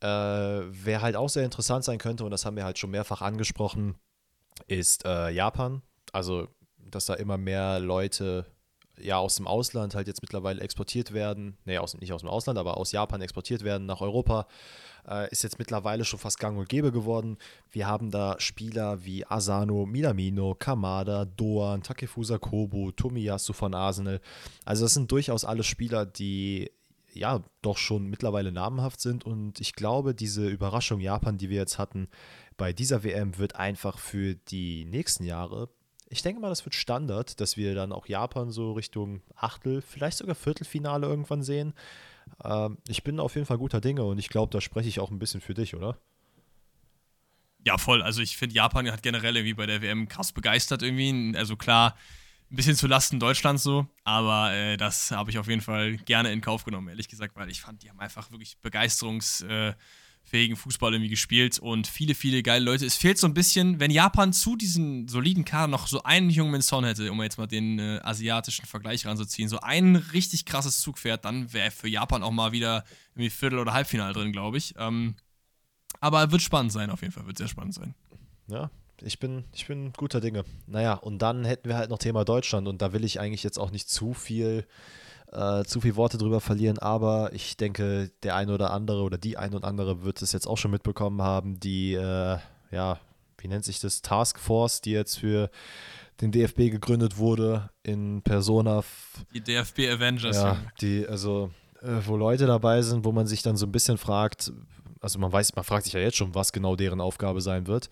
[0.00, 3.22] Äh, wer halt auch sehr interessant sein könnte, und das haben wir halt schon mehrfach
[3.22, 3.96] angesprochen,
[4.66, 5.82] ist äh, Japan.
[6.12, 6.48] Also,
[6.78, 8.46] dass da immer mehr Leute
[9.02, 11.56] ja aus dem Ausland halt jetzt mittlerweile exportiert werden.
[11.64, 14.46] Nee, aus, nicht aus dem Ausland, aber aus Japan exportiert werden nach Europa.
[15.08, 17.38] Äh, ist jetzt mittlerweile schon fast gang und gäbe geworden.
[17.70, 24.20] Wir haben da Spieler wie Asano, Minamino, Kamada, Doan, Takefusa Kobu, Tomiyasu von Arsenal.
[24.64, 26.70] Also das sind durchaus alle Spieler, die
[27.14, 31.78] ja doch schon mittlerweile namenhaft sind und ich glaube, diese Überraschung Japan, die wir jetzt
[31.78, 32.08] hatten,
[32.56, 35.68] bei dieser WM wird einfach für die nächsten Jahre,
[36.10, 40.18] ich denke mal, das wird Standard, dass wir dann auch Japan so Richtung Achtel, vielleicht
[40.18, 41.74] sogar Viertelfinale irgendwann sehen.
[42.44, 45.10] Ähm, ich bin auf jeden Fall guter Dinge und ich glaube, da spreche ich auch
[45.10, 45.98] ein bisschen für dich, oder?
[47.64, 48.02] Ja, voll.
[48.02, 51.36] Also ich finde, Japan hat generell irgendwie bei der WM krass begeistert irgendwie.
[51.36, 51.96] Also klar,
[52.50, 56.32] ein bisschen zu Lasten Deutschlands so, aber äh, das habe ich auf jeden Fall gerne
[56.32, 59.76] in Kauf genommen, ehrlich gesagt, weil ich fand, die haben einfach wirklich Begeisterungsfähigkeit
[60.28, 62.84] fähigen Fußball irgendwie gespielt und viele, viele geile Leute.
[62.84, 66.60] Es fehlt so ein bisschen, wenn Japan zu diesen soliden Kader noch so einen jungen
[66.60, 71.24] Son hätte, um jetzt mal den äh, asiatischen Vergleich ranzuziehen, so ein richtig krasses Zugpferd,
[71.24, 72.84] dann wäre für Japan auch mal wieder
[73.14, 74.74] irgendwie Viertel- oder Halbfinale drin, glaube ich.
[74.76, 75.16] Ähm,
[76.00, 77.94] aber wird spannend sein, auf jeden Fall, wird sehr spannend sein.
[78.48, 80.44] Ja, ich bin, ich bin guter Dinge.
[80.66, 83.58] Naja, und dann hätten wir halt noch Thema Deutschland und da will ich eigentlich jetzt
[83.58, 84.66] auch nicht zu viel
[85.32, 89.36] äh, zu viel Worte drüber verlieren, aber ich denke, der eine oder andere oder die
[89.36, 92.38] eine oder andere wird es jetzt auch schon mitbekommen haben, die, äh,
[92.70, 92.98] ja,
[93.38, 95.50] wie nennt sich das, Taskforce, die jetzt für
[96.20, 98.82] den DFB gegründet wurde in Persona.
[99.32, 100.36] Die DFB Avengers.
[100.36, 101.50] Ja, die, also,
[101.80, 104.52] äh, wo Leute dabei sind, wo man sich dann so ein bisschen fragt,
[105.00, 107.88] also man weiß, man fragt sich ja jetzt schon, was genau deren Aufgabe sein wird.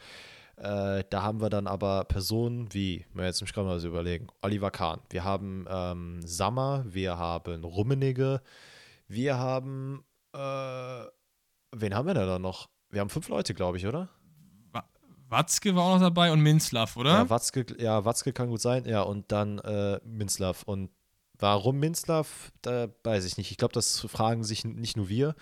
[0.57, 4.29] Äh, da haben wir dann aber Personen wie, wenn jetzt mich gerade mal so überlegen,
[4.41, 8.41] Oliver Kahn, wir haben ähm, Sammer, wir haben Rummenigge,
[9.07, 12.71] wir haben, äh, wen haben wir denn da noch?
[12.89, 14.09] Wir haben fünf Leute, glaube ich, oder?
[15.29, 17.11] Watzke war auch noch dabei und Minzlaff, oder?
[17.11, 20.63] Ja, Watzke, ja, Watzke kann gut sein, ja, und dann äh, Minzlaff.
[20.63, 20.91] Und
[21.39, 23.51] warum Minzlaff, da weiß ich nicht.
[23.51, 25.35] Ich glaube, das fragen sich nicht nur wir.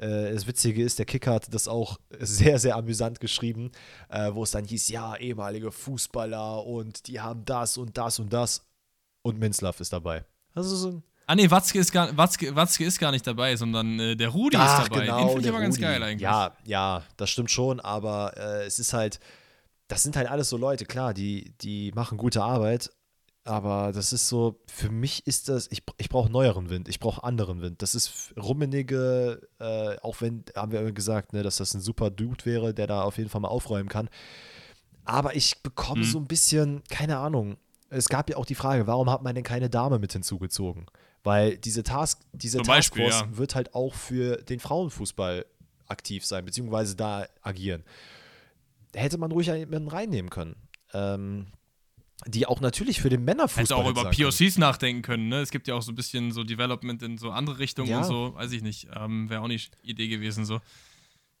[0.00, 3.70] Äh, das Witzige ist, der Kicker hat das auch sehr, sehr amüsant geschrieben,
[4.08, 8.32] äh, wo es dann hieß, ja, ehemalige Fußballer und die haben das und das und
[8.32, 8.66] das.
[9.22, 10.24] Und Minzlaff ist dabei.
[10.54, 14.00] Also so ein Ah nee, Watzke ist gar, Watzke, Watzke ist gar nicht dabei, sondern
[14.00, 15.04] äh, der Rudi Ach, ist dabei.
[15.04, 15.66] Genau, Den finde ich aber Rudi.
[15.66, 16.22] ganz geil eigentlich.
[16.22, 19.20] Ja, ja, das stimmt schon, aber äh, es ist halt,
[19.86, 22.90] das sind halt alles so Leute, klar, die, die machen gute Arbeit,
[23.44, 27.24] aber das ist so, für mich ist das, ich, ich brauche neueren Wind, ich brauche
[27.24, 27.80] anderen Wind.
[27.80, 32.44] Das ist Rummenige, äh, auch wenn, haben wir gesagt, ne, dass das ein super Dude
[32.44, 34.10] wäre, der da auf jeden Fall mal aufräumen kann.
[35.04, 36.06] Aber ich bekomme mhm.
[36.06, 37.56] so ein bisschen, keine Ahnung,
[37.88, 40.86] es gab ja auch die Frage, warum hat man denn keine Dame mit hinzugezogen?
[41.22, 43.36] Weil diese Task, diese Zum Taskforce ja.
[43.36, 45.44] wird halt auch für den Frauenfußball
[45.88, 47.84] aktiv sein, beziehungsweise da agieren.
[48.94, 50.56] Hätte man ruhig einen reinnehmen können.
[50.92, 51.46] Ähm,
[52.26, 53.62] die auch natürlich für den Männerfußball.
[53.62, 55.40] Hätte auch über POCs nachdenken können, ne?
[55.40, 57.98] Es gibt ja auch so ein bisschen so Development in so andere Richtungen ja.
[57.98, 58.88] und so, weiß ich nicht.
[58.94, 60.60] Ähm, Wäre auch nicht Idee gewesen, so.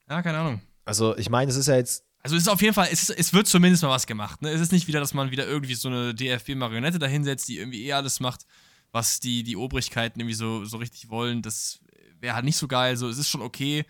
[0.08, 0.60] Ja, keine Ahnung.
[0.84, 2.04] Also, ich meine, es ist ja jetzt.
[2.22, 4.50] Also, es ist auf jeden Fall, es, ist, es wird zumindest mal was gemacht, ne?
[4.50, 7.92] Es ist nicht wieder, dass man wieder irgendwie so eine DFB-Marionette dahinsetzt, die irgendwie eh
[7.92, 8.46] alles macht,
[8.92, 11.42] was die, die Obrigkeiten irgendwie so, so richtig wollen.
[11.42, 11.80] Das
[12.20, 12.96] wäre halt nicht so geil.
[12.96, 13.84] So, es ist schon okay.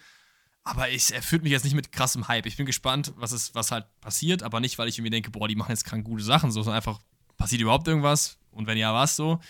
[0.71, 2.47] Aber es erfüllt mich jetzt nicht mit krassem Hype.
[2.47, 5.49] Ich bin gespannt, was, ist, was halt passiert, aber nicht, weil ich irgendwie denke, boah,
[5.49, 7.01] die machen jetzt krank gute Sachen, sondern einfach,
[7.37, 8.39] passiert überhaupt irgendwas?
[8.53, 9.41] Und wenn ja, was so?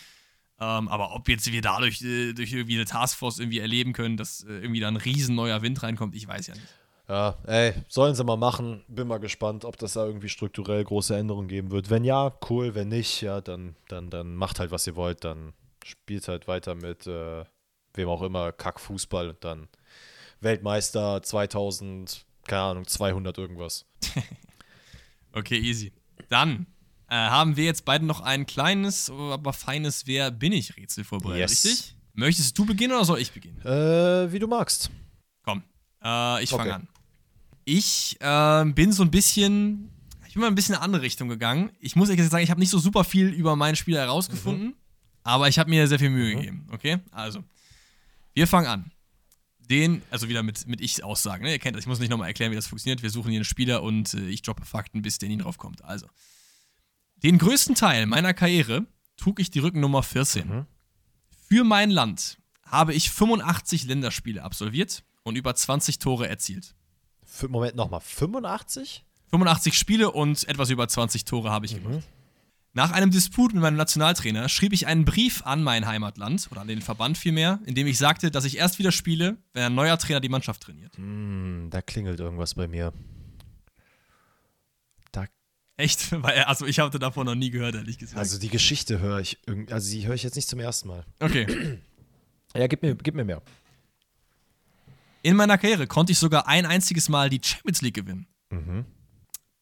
[0.59, 4.45] Ähm, aber ob jetzt wir dadurch äh, durch irgendwie eine Taskforce irgendwie erleben können, dass
[4.45, 6.67] äh, irgendwie da ein riesen neuer Wind reinkommt, ich weiß ja nicht.
[7.07, 8.83] Ja, ey, sollen sie mal machen.
[8.89, 11.91] Bin mal gespannt, ob das da irgendwie strukturell große Änderungen geben wird.
[11.91, 12.75] Wenn ja, cool.
[12.75, 15.25] Wenn nicht, ja, dann, dann, dann macht halt, was ihr wollt.
[15.25, 15.53] Dann
[15.85, 17.45] spielt halt weiter mit äh,
[17.93, 19.69] wem auch immer, Kackfußball und dann
[20.41, 23.87] Weltmeister 2000, keine Ahnung, 200 irgendwas.
[25.33, 25.93] okay, easy.
[26.29, 26.67] Dann
[27.09, 31.51] äh, haben wir jetzt beide noch ein kleines, aber feines Wer bin ich Rätsel vorbereitet,
[31.51, 31.65] yes.
[31.65, 31.97] richtig?
[32.15, 33.61] Möchtest du beginnen oder soll ich beginnen?
[33.63, 34.91] Äh, wie du magst.
[35.43, 35.63] Komm,
[36.03, 36.73] äh, ich fange okay.
[36.73, 36.89] an.
[37.65, 39.91] Ich äh, bin so ein bisschen,
[40.27, 41.71] ich bin mal ein bisschen in eine andere Richtung gegangen.
[41.79, 44.75] Ich muss ehrlich sagen, ich habe nicht so super viel über meinen Spieler herausgefunden, mhm.
[45.23, 46.39] aber ich habe mir sehr viel Mühe mhm.
[46.39, 46.67] gegeben.
[46.73, 47.45] Okay, also
[48.35, 48.93] wir fangen an
[49.71, 51.53] den, also wieder mit, mit Ich-Aussagen, ne?
[51.53, 53.03] ihr kennt das, ich muss nicht nochmal erklären, wie das funktioniert.
[53.03, 55.85] Wir suchen hier einen Spieler und äh, ich droppe Fakten, bis der ihn drauf kommt.
[55.85, 56.07] Also,
[57.23, 58.87] den größten Teil meiner Karriere
[59.17, 60.49] trug ich die Rückennummer 14.
[60.49, 60.67] Mhm.
[61.49, 66.75] Für mein Land habe ich 85 Länderspiele absolviert und über 20 Tore erzielt.
[67.49, 69.05] Moment, nochmal, 85?
[69.31, 71.83] 85 Spiele und etwas über 20 Tore habe ich mhm.
[71.83, 72.05] gemacht.
[72.73, 76.69] Nach einem Disput mit meinem Nationaltrainer schrieb ich einen Brief an mein Heimatland oder an
[76.69, 79.99] den Verband vielmehr, in dem ich sagte, dass ich erst wieder spiele, wenn ein neuer
[79.99, 80.93] Trainer die Mannschaft trainiert.
[80.97, 82.93] Mm, da klingelt irgendwas bei mir.
[85.11, 85.27] Da
[85.77, 86.13] Echt?
[86.23, 88.19] Weil, also ich hatte davon noch nie gehört, ehrlich gesagt.
[88.19, 89.39] Also die Geschichte höre ich,
[89.71, 91.05] also die höre ich jetzt nicht zum ersten Mal.
[91.19, 91.81] Okay.
[92.55, 93.43] ja, gib mir, gib mir mehr.
[95.23, 98.29] In meiner Karriere konnte ich sogar ein einziges Mal die Champions League gewinnen.
[98.51, 98.85] Mhm.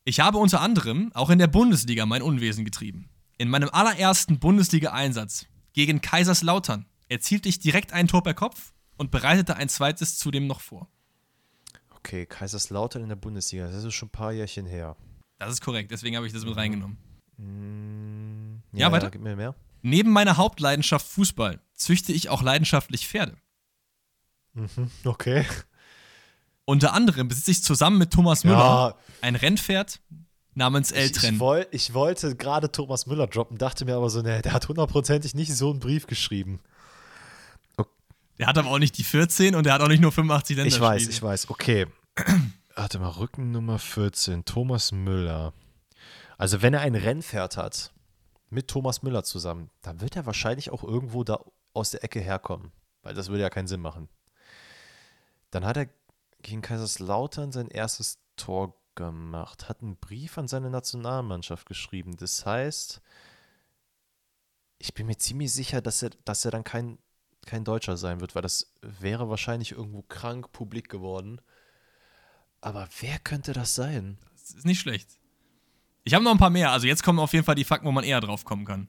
[0.09, 3.11] Ich habe unter anderem auch in der Bundesliga mein Unwesen getrieben.
[3.37, 5.45] In meinem allerersten Bundesliga-Einsatz
[5.75, 10.63] gegen Kaiserslautern erzielte ich direkt ein Tor per Kopf und bereitete ein zweites zudem noch
[10.63, 10.89] vor.
[11.91, 14.97] Okay, Kaiserslautern in der Bundesliga, das ist schon ein paar Jährchen her.
[15.39, 16.97] Das ist korrekt, deswegen habe ich das mit reingenommen.
[17.37, 19.09] Mm, ja, ja, weiter.
[19.09, 19.55] Ja, gib mir mehr.
[19.83, 23.37] Neben meiner Hauptleidenschaft Fußball züchte ich auch leidenschaftlich Pferde.
[24.55, 25.45] Mhm, okay.
[26.69, 28.95] Unter anderem besitze ich zusammen mit Thomas Müller ja.
[29.23, 30.01] ein Rennpferd
[30.53, 31.31] namens Eltren.
[31.31, 34.53] Ich, ich, woll, ich wollte gerade Thomas Müller droppen, dachte mir aber so, ne, der
[34.53, 36.61] hat hundertprozentig nicht so einen Brief geschrieben.
[37.79, 37.89] Okay.
[38.39, 40.97] Der hat aber auch nicht die 14 und der hat auch nicht nur 85 Länderspiele.
[40.97, 41.49] Ich weiß, ich weiß.
[41.49, 41.87] Okay.
[42.75, 45.55] Warte mal, Rückennummer 14, Thomas Müller.
[46.37, 47.95] Also wenn er ein Rennpferd hat
[48.51, 51.41] mit Thomas Müller zusammen, dann wird er wahrscheinlich auch irgendwo da
[51.73, 54.11] aus der Ecke herkommen, weil das würde ja keinen Sinn machen.
[55.51, 55.89] Dann hat er
[56.43, 62.17] gegen Kaiserslautern sein erstes Tor gemacht, hat einen Brief an seine Nationalmannschaft geschrieben.
[62.17, 63.01] Das heißt,
[64.79, 66.99] ich bin mir ziemlich sicher, dass er, dass er dann kein,
[67.47, 71.41] kein Deutscher sein wird, weil das wäre wahrscheinlich irgendwo krank publik geworden.
[72.61, 74.19] Aber wer könnte das sein?
[74.33, 75.19] Das ist nicht schlecht.
[76.05, 76.73] Ich habe noch ein paar mehr.
[76.73, 78.89] Also jetzt kommen auf jeden Fall die Fakten, wo man eher drauf kommen kann.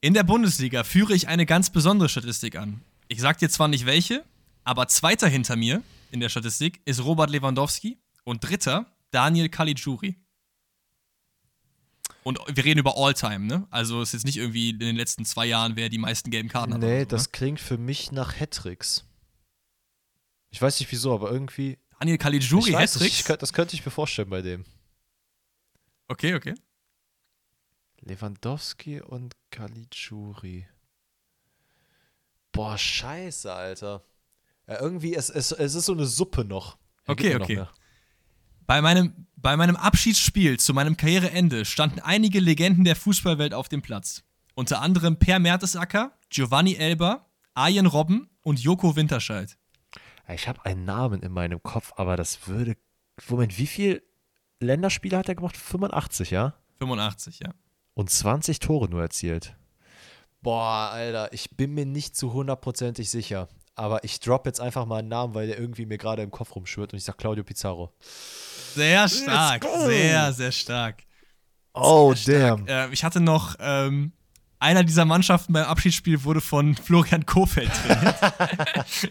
[0.00, 2.82] In der Bundesliga führe ich eine ganz besondere Statistik an.
[3.06, 4.24] Ich sag dir zwar nicht welche,
[4.64, 10.16] aber zweiter hinter mir in der Statistik ist Robert Lewandowski und dritter Daniel Caligiuri.
[12.22, 13.66] Und wir reden über All-Time, ne?
[13.70, 16.48] Also es ist jetzt nicht irgendwie in den letzten zwei Jahren, wer die meisten gelben
[16.48, 16.80] Karten hat.
[16.80, 17.28] Nee, so, das ne?
[17.32, 19.04] klingt für mich nach Hattricks.
[20.50, 21.78] Ich weiß nicht wieso, aber irgendwie.
[21.98, 23.24] Daniel Caligiuri, Hattricks?
[23.24, 24.64] Das könnte ich mir vorstellen bei dem.
[26.08, 26.54] Okay, okay.
[28.00, 30.66] Lewandowski und Caligiuri.
[32.52, 34.04] Boah, scheiße, Alter.
[34.68, 36.78] Ja, irgendwie, es, es, es ist so eine Suppe noch.
[37.06, 37.56] okay, okay.
[37.56, 37.72] Noch
[38.66, 43.82] bei meinem, bei meinem Abschiedsspiel zu meinem Karriereende standen einige Legenden der Fußballwelt auf dem
[43.82, 44.22] Platz.
[44.54, 49.58] Unter anderem Per Mertesacker, Giovanni Elber, Arjen Robben und Joko Winterscheid.
[50.28, 52.76] Ich habe einen Namen in meinem Kopf, aber das würde.
[53.28, 54.02] Moment, wie viel
[54.60, 55.56] Länderspiele hat er gemacht?
[55.56, 56.54] 85, ja?
[56.78, 57.50] 85, ja.
[57.94, 59.54] Und 20 Tore nur erzielt.
[60.40, 63.48] Boah, Alter, ich bin mir nicht zu hundertprozentig sicher.
[63.74, 66.54] Aber ich drop jetzt einfach mal einen Namen, weil der irgendwie mir gerade im Kopf
[66.54, 67.92] rumschwirrt und ich sag Claudio Pizarro.
[68.74, 71.04] Sehr stark, sehr, sehr stark.
[71.74, 72.66] Oh, sehr damn.
[72.66, 74.12] Äh, ich hatte noch, ähm,
[74.58, 78.16] einer dieser Mannschaften beim Abschiedsspiel wurde von Florian Kofeld trainiert.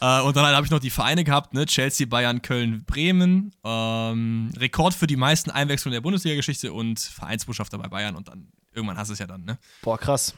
[0.00, 1.66] äh, und dann habe ich noch die Vereine gehabt, ne?
[1.66, 3.52] Chelsea, Bayern, Köln, Bremen.
[3.62, 8.98] Ähm, Rekord für die meisten Einwechslungen der Bundesliga-Geschichte und Vereinsbotschafter bei Bayern und dann irgendwann
[8.98, 9.58] hast du es ja dann, ne?
[9.82, 10.34] Boah, krass.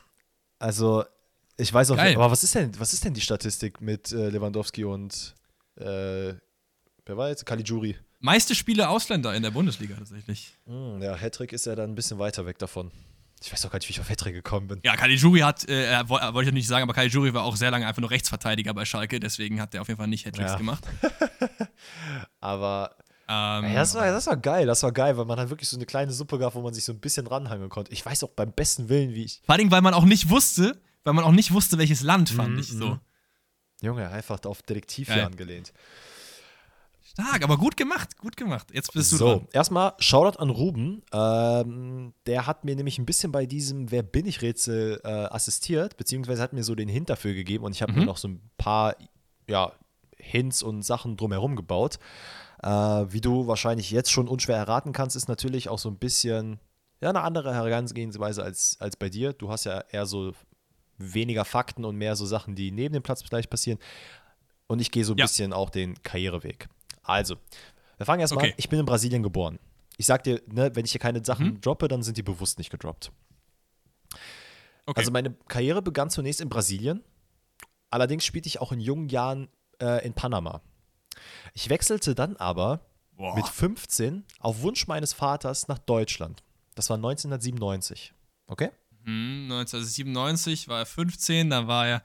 [0.58, 1.04] Also,
[1.60, 2.14] ich weiß auch, Geil.
[2.16, 5.34] aber was ist denn, was ist denn die Statistik mit äh, Lewandowski und
[5.76, 6.34] äh,
[7.06, 7.46] wer war jetzt?
[7.46, 7.96] Caligiuri.
[8.18, 10.56] Meiste Spiele Ausländer in der Bundesliga tatsächlich.
[10.66, 12.90] Mm, ja, Hattrick ist ja dann ein bisschen weiter weg davon.
[13.42, 14.80] Ich weiß auch gar nicht, wie ich auf Hattrick gekommen bin.
[14.84, 18.00] Ja, Caligiuri hat, äh, wollte ich nicht sagen, aber Caligiuri war auch sehr lange einfach
[18.00, 20.58] nur Rechtsverteidiger bei Schalke, deswegen hat er auf jeden Fall nicht Hattricks ja.
[20.58, 20.84] gemacht.
[22.40, 22.96] aber
[23.26, 25.76] ähm, ja, das, war, das war geil, das war geil, weil man halt wirklich so
[25.76, 27.92] eine kleine Suppe gab, wo man sich so ein bisschen ranhangeln konnte.
[27.92, 29.40] Ich weiß auch beim besten Willen, wie ich.
[29.46, 32.56] Vor allem, weil man auch nicht wusste, weil man auch nicht wusste, welches Land, fand
[32.56, 32.86] mm, ich so.
[32.86, 33.00] Mhm.
[33.82, 35.72] Junge, einfach auf Detektiv hier angelehnt.
[37.02, 38.68] Stark, aber gut gemacht, gut gemacht.
[38.72, 39.48] Jetzt bist du so, dran.
[39.52, 41.02] erstmal Shoutout an Ruben.
[41.12, 45.96] Ähm, der hat mir nämlich ein bisschen bei diesem Wer bin ich Rätsel äh, assistiert,
[45.96, 47.98] beziehungsweise hat mir so den Hint dafür gegeben und ich habe mhm.
[48.00, 48.94] mir noch so ein paar
[49.48, 49.72] ja,
[50.16, 51.98] Hints und Sachen drumherum gebaut.
[52.62, 56.60] Äh, wie du wahrscheinlich jetzt schon unschwer erraten kannst, ist natürlich auch so ein bisschen
[57.00, 59.32] ja, eine andere Herangehensweise als, als bei dir.
[59.32, 60.32] Du hast ja eher so
[61.00, 63.78] weniger Fakten und mehr so Sachen, die neben dem Platz vielleicht passieren.
[64.66, 65.24] Und ich gehe so ein ja.
[65.24, 66.68] bisschen auch den Karriereweg.
[67.02, 67.36] Also,
[67.96, 68.52] wir fangen erstmal okay.
[68.52, 68.58] an.
[68.58, 69.58] Ich bin in Brasilien geboren.
[69.96, 71.60] Ich sag dir, ne, wenn ich hier keine Sachen mhm.
[71.60, 73.12] droppe, dann sind die bewusst nicht gedroppt.
[74.86, 74.98] Okay.
[74.98, 77.04] Also meine Karriere begann zunächst in Brasilien.
[77.90, 79.48] Allerdings spielte ich auch in jungen Jahren
[79.80, 80.62] äh, in Panama.
[81.52, 82.80] Ich wechselte dann aber
[83.16, 83.34] Boah.
[83.34, 86.42] mit 15 auf Wunsch meines Vaters nach Deutschland.
[86.74, 88.14] Das war 1997.
[88.46, 88.70] Okay?
[89.06, 92.02] 1997 hm, war er 15, dann war er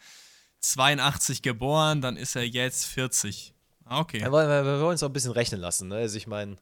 [0.60, 3.54] 82 geboren, dann ist er jetzt 40.
[3.86, 4.20] Ah, okay.
[4.20, 5.88] Ja, wir, wir, wollen uns auch ein bisschen rechnen lassen.
[5.88, 5.96] Ne?
[5.96, 6.58] Also ich meine,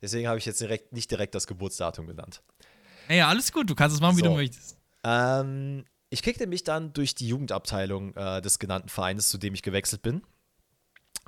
[0.00, 2.42] deswegen habe ich jetzt direkt, nicht direkt das Geburtsdatum genannt.
[3.08, 4.28] Hey, ja, alles gut, du kannst es machen, wie so.
[4.28, 4.78] du möchtest.
[5.04, 9.62] Ähm, ich kriegte mich dann durch die Jugendabteilung äh, des genannten Vereines, zu dem ich
[9.62, 10.22] gewechselt bin,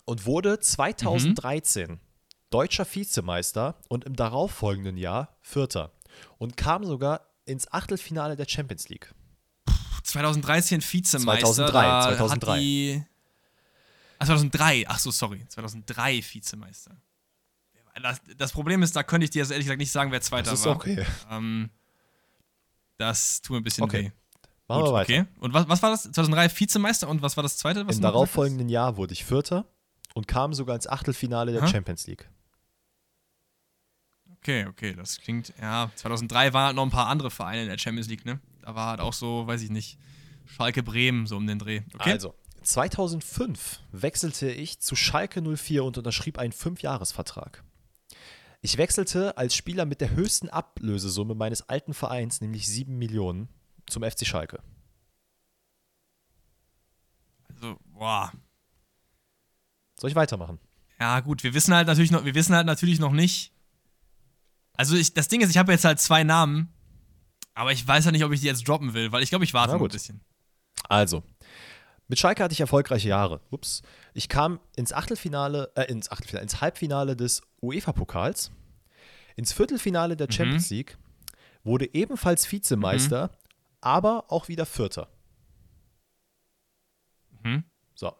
[0.04, 2.00] und wurde 2013 mhm.
[2.50, 5.92] deutscher Vizemeister und im darauffolgenden Jahr Vierter
[6.38, 9.12] und kam sogar ins Achtelfinale der Champions League.
[10.04, 11.46] 2013 Vizemeister.
[11.46, 12.58] 2003, 2003.
[12.58, 13.04] Die,
[14.18, 15.46] ach, 2003, ach so, sorry.
[15.48, 16.96] 2003 Vizemeister.
[18.02, 20.52] Das, das, Problem ist, da könnte ich dir ehrlich gesagt nicht sagen, wer Zweiter war.
[20.52, 20.76] Das ist war.
[20.76, 21.04] okay.
[21.30, 21.70] Ähm,
[22.98, 24.06] das tut mir ein bisschen okay.
[24.06, 24.10] weh.
[24.66, 25.12] Machen Gut, wir weiter.
[25.12, 25.24] Okay.
[25.40, 26.02] Und was, was war das?
[26.04, 27.86] 2003 Vizemeister und was war das Zweite?
[27.86, 29.66] Was Im darauffolgenden Jahr wurde ich Vierter
[30.14, 31.68] und kam sogar ins Achtelfinale der Aha.
[31.68, 32.28] Champions League.
[34.44, 37.78] Okay, okay, das klingt, ja, 2003 waren halt noch ein paar andere Vereine in der
[37.78, 38.40] Champions League, ne?
[38.60, 39.98] Da war halt auch so, weiß ich nicht,
[40.44, 41.80] Schalke Bremen so um den Dreh.
[41.94, 42.12] Okay?
[42.12, 47.64] Also, 2005 wechselte ich zu Schalke 04 und unterschrieb einen Fünfjahresvertrag.
[48.60, 53.48] Ich wechselte als Spieler mit der höchsten Ablösesumme meines alten Vereins, nämlich 7 Millionen,
[53.86, 54.62] zum FC Schalke.
[57.94, 58.30] boah.
[59.98, 60.58] Soll ich weitermachen?
[61.00, 63.53] Ja, gut, wir wissen halt natürlich noch, wir wissen halt natürlich noch nicht.
[64.76, 66.72] Also ich, das Ding ist, ich habe jetzt halt zwei Namen,
[67.54, 69.54] aber ich weiß ja nicht, ob ich die jetzt droppen will, weil ich glaube, ich
[69.54, 70.20] warte noch ein bisschen.
[70.88, 71.22] Also,
[72.08, 73.40] mit Schalke hatte ich erfolgreiche Jahre.
[73.50, 73.82] Ups.
[74.12, 78.50] Ich kam ins Achtelfinale, äh, ins Achtelfinale, ins Halbfinale des UEFA-Pokals,
[79.36, 80.98] ins Viertelfinale der Champions League,
[81.62, 83.30] wurde ebenfalls Vizemeister,
[83.80, 85.08] aber auch wieder Vierter.
[87.42, 87.64] Mhm.
[87.94, 88.12] So.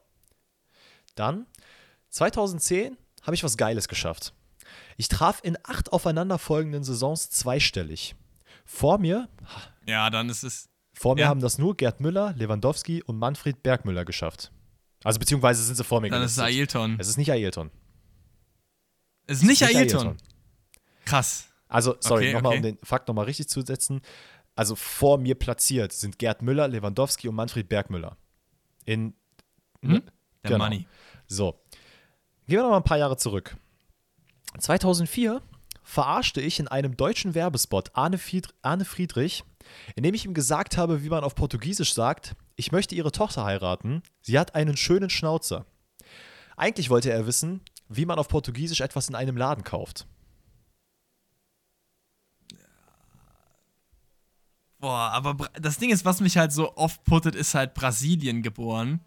[1.15, 1.47] Dann,
[2.11, 4.35] 2010, habe ich was Geiles geschafft.
[4.97, 8.15] Ich traf in acht aufeinanderfolgenden Saisons zweistellig.
[8.65, 9.29] Vor mir,
[9.87, 10.69] Ja, dann ist es.
[10.95, 11.29] vor mir Ja.
[11.29, 14.53] haben das nur Gerd Müller, Lewandowski und Manfred Bergmüller geschafft.
[15.03, 16.39] Also beziehungsweise sind sie vor mir Dann ist es.
[16.39, 16.97] Ailton.
[16.99, 17.71] Es ist nicht Ailton.
[19.27, 20.17] Es ist nicht Nicht Ailton.
[21.05, 21.49] Krass.
[21.69, 22.57] Also, sorry, Okay, nochmal, okay.
[22.59, 24.01] um den Fakt nochmal richtig zu setzen.
[24.55, 28.17] Also vor mir platziert sind Gerd Müller, Lewandowski und Manfred Bergmüller.
[28.85, 29.15] In.
[29.81, 30.03] Mhm.
[30.45, 30.59] Der Genau.
[30.65, 30.87] Money.
[31.27, 31.61] So.
[32.47, 33.57] Gehen wir noch mal ein paar Jahre zurück.
[34.59, 35.43] 2004
[35.83, 39.45] verarschte ich in einem deutschen Werbespot Arne, Fried Arne Friedrich,
[39.97, 44.03] indem ich ihm gesagt habe, wie man auf Portugiesisch sagt, ich möchte ihre Tochter heiraten,
[44.23, 45.67] sie hat einen schönen Schnauzer.
[46.57, 50.07] Eigentlich wollte er wissen, wie man auf Portugiesisch etwas in einem Laden kauft.
[54.79, 59.01] Boah, aber das Ding ist, was mich halt so oft puttet, ist halt Brasilien geboren.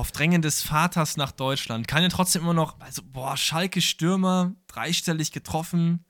[0.00, 1.86] Auf Drängen des Vaters nach Deutschland.
[1.86, 6.06] Kann ja trotzdem immer noch, also, boah, Schalke Stürmer, dreistellig getroffen.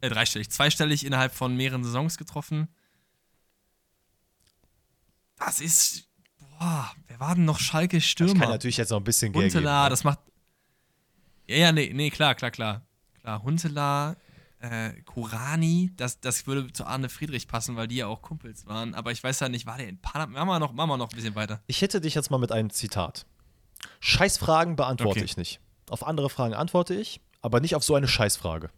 [0.00, 2.68] Äh, dreistellig, zweistellig innerhalb von mehreren Saisons getroffen.
[5.36, 6.08] Das ist,
[6.58, 8.40] boah, wer war denn noch Schalke Ich Stürmer?
[8.40, 9.56] kann natürlich jetzt noch ein bisschen Geld geben.
[9.56, 9.90] Huntela, ne?
[9.90, 10.20] das macht.
[11.46, 12.86] Ja, ja, nee, nee, klar, klar, klar.
[13.20, 14.16] Klar, Huntela,
[14.60, 18.94] äh, Kurani, das, das würde zu Arne Friedrich passen, weil die ja auch Kumpels waren.
[18.94, 20.32] Aber ich weiß ja nicht, war der in Panama?
[20.32, 21.62] Machen wir noch, machen wir noch ein bisschen weiter.
[21.66, 23.26] Ich hätte dich jetzt mal mit einem Zitat.
[24.00, 25.24] Scheißfragen beantworte Okay.
[25.24, 25.60] ich nicht.
[25.90, 28.70] Auf andere Fragen antworte ich, aber nicht auf so eine Scheißfrage.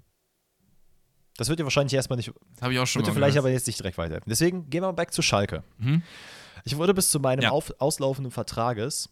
[1.37, 3.45] Das wird dir wahrscheinlich erstmal nicht, habe ich auch schon wird dir vielleicht gehört.
[3.45, 4.28] aber jetzt nicht direkt weiterhelfen.
[4.31, 5.62] Deswegen gehen wir mal back zu Schalke.
[5.78, 6.03] Mhm.
[6.65, 7.51] Ich wurde bis zu meinem Ja.
[7.51, 9.11] auf, auslaufenden Vertrages,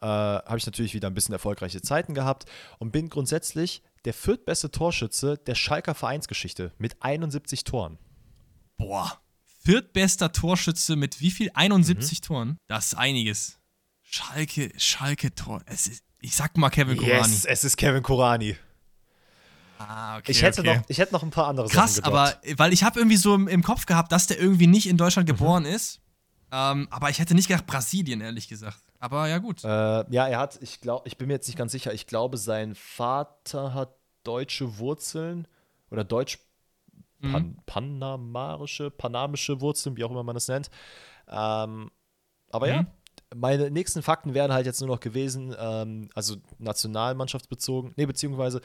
[0.00, 2.46] äh, habe ich natürlich wieder ein bisschen erfolgreiche Zeiten gehabt
[2.78, 7.98] und bin grundsätzlich der viertbeste Torschütze der Schalker Vereinsgeschichte mit 71 Toren.
[8.78, 9.20] Boah.
[9.64, 11.48] Viertbester Torschütze mit wie viel?
[11.48, 11.56] Mhm.
[11.56, 12.56] 71 Toren?
[12.68, 13.55] Das ist einiges.
[14.08, 15.62] Schalke, Schalke-Tor.
[15.66, 17.18] Es ist, ich sag mal Kevin Kurani.
[17.18, 18.56] Yes, es ist Kevin Kurani.
[19.78, 20.76] Ah, okay, Ich hätte, okay.
[20.76, 22.38] noch, ich hätte noch ein paar andere Krass, Sachen gedroppt.
[22.46, 24.96] aber weil ich habe irgendwie so im, im Kopf gehabt, dass der irgendwie nicht in
[24.96, 25.68] Deutschland geboren Mhm.
[25.70, 26.00] ist.
[26.52, 28.78] Ähm, aber ich hätte nicht gedacht Brasilien, ehrlich gesagt.
[29.00, 29.62] Aber ja, gut.
[29.64, 32.38] Äh, ja, er hat, ich glaube, ich bin mir jetzt nicht ganz sicher, ich glaube,
[32.38, 33.90] sein Vater hat
[34.22, 35.46] deutsche Wurzeln
[35.90, 36.38] oder deutsch
[37.18, 37.32] Mhm.
[37.32, 40.70] pan panamarische, panamische Wurzeln, wie auch immer man das nennt.
[41.28, 41.90] Ähm,
[42.50, 42.86] aber ja, Mhm.
[43.34, 48.60] Meine nächsten Fakten wären halt jetzt nur noch gewesen, ähm, also nationalmannschaftsbezogen, nee, beziehungsweise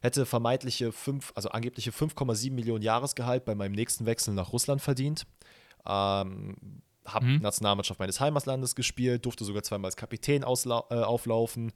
[0.00, 5.26] hätte vermeintliche fünf, also angebliche 5,7 Millionen Jahresgehalt bei meinem nächsten Wechsel nach Russland verdient.
[5.86, 6.56] Ähm,
[7.04, 7.38] habe Mhm.
[7.38, 11.72] Nationalmannschaft meines Heimatlandes gespielt, durfte sogar zweimal als Kapitän äh, auflaufen,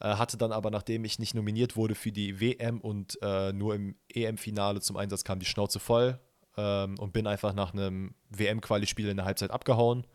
[0.00, 3.74] äh, hatte dann aber, nachdem ich nicht nominiert wurde für die WM und äh, nur
[3.74, 6.20] im EM-Finale zum Einsatz kam, die Schnauze voll
[6.56, 10.06] ähm, und bin einfach nach einem WM-Quali-Spiel in der Halbzeit abgehauen.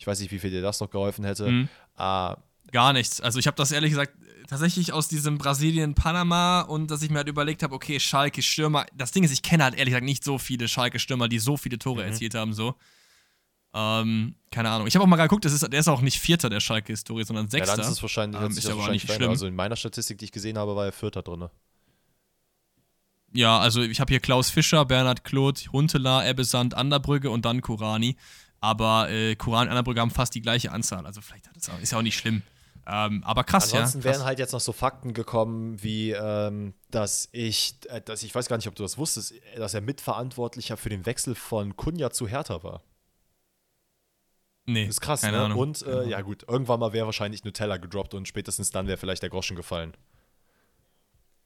[0.00, 1.46] Ich weiß nicht, wie viel dir das noch geholfen hätte.
[1.46, 1.68] Mhm.
[1.98, 2.34] Äh,
[2.72, 3.20] Gar nichts.
[3.20, 4.14] Also ich habe das ehrlich gesagt
[4.48, 8.86] tatsächlich aus diesem Brasilien-Panama und dass ich mir halt überlegt habe, okay, Schalke Stürmer.
[8.94, 11.58] Das Ding ist, ich kenne halt ehrlich gesagt nicht so viele Schalke Stürmer, die so
[11.58, 12.74] viele Tore erzielt haben, so.
[13.74, 14.86] Ähm, keine Ahnung.
[14.86, 17.44] Ich habe auch mal geguckt, das ist, der ist auch nicht Vierter der Schalke-Historie, sondern
[17.46, 17.76] ja, Sechster.
[17.76, 19.30] dann ist es wahrscheinlich, Ähm, ist aber wahrscheinlich nicht schlimm.
[19.30, 21.48] Also in meiner Statistik, die ich gesehen habe, war er Vierter drin.
[23.32, 28.16] Ja, also ich habe hier Klaus Fischer, Bernhard Kloth, Huntela, Ebbesand, Anderbrügge und dann Kurani.
[28.60, 31.06] Aber äh, Kurani und haben fast die gleiche Anzahl.
[31.06, 32.42] Also vielleicht auch, ist ja auch nicht schlimm.
[32.86, 34.04] Ähm, aber krass, Ansonsten ja.
[34.04, 34.24] wären Krass.
[34.24, 38.56] halt jetzt noch so Fakten gekommen, wie ähm, dass ich, äh, dass ich weiß gar
[38.56, 42.62] nicht, ob du das wusstest, dass er Mitverantwortlicher für den Wechsel von Kunja zu Hertha
[42.62, 42.82] war.
[44.66, 45.44] nee, Das ist krass, keine ne?
[45.44, 45.58] Ahnung.
[45.58, 49.22] Und äh, ja gut, irgendwann mal wäre wahrscheinlich Nutella gedroppt und spätestens dann wäre vielleicht
[49.22, 49.94] der Groschen gefallen.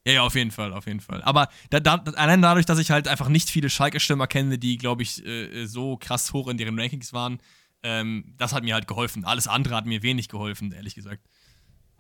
[0.07, 1.23] Ja, ja, auf jeden Fall, auf jeden Fall.
[1.23, 5.03] Aber da, da, allein dadurch, dass ich halt einfach nicht viele Schalke-Stürmer kenne, die, glaube
[5.03, 7.41] ich, äh, so krass hoch in deren Rankings waren,
[7.83, 9.25] ähm, das hat mir halt geholfen.
[9.25, 11.27] Alles andere hat mir wenig geholfen, ehrlich gesagt.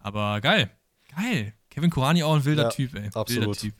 [0.00, 0.70] Aber geil.
[1.16, 1.54] Geil.
[1.70, 3.10] Kevin Kurani auch ein wilder Ja, Typ, ey.
[3.14, 3.46] absolut.
[3.46, 3.74] Wilder Typ.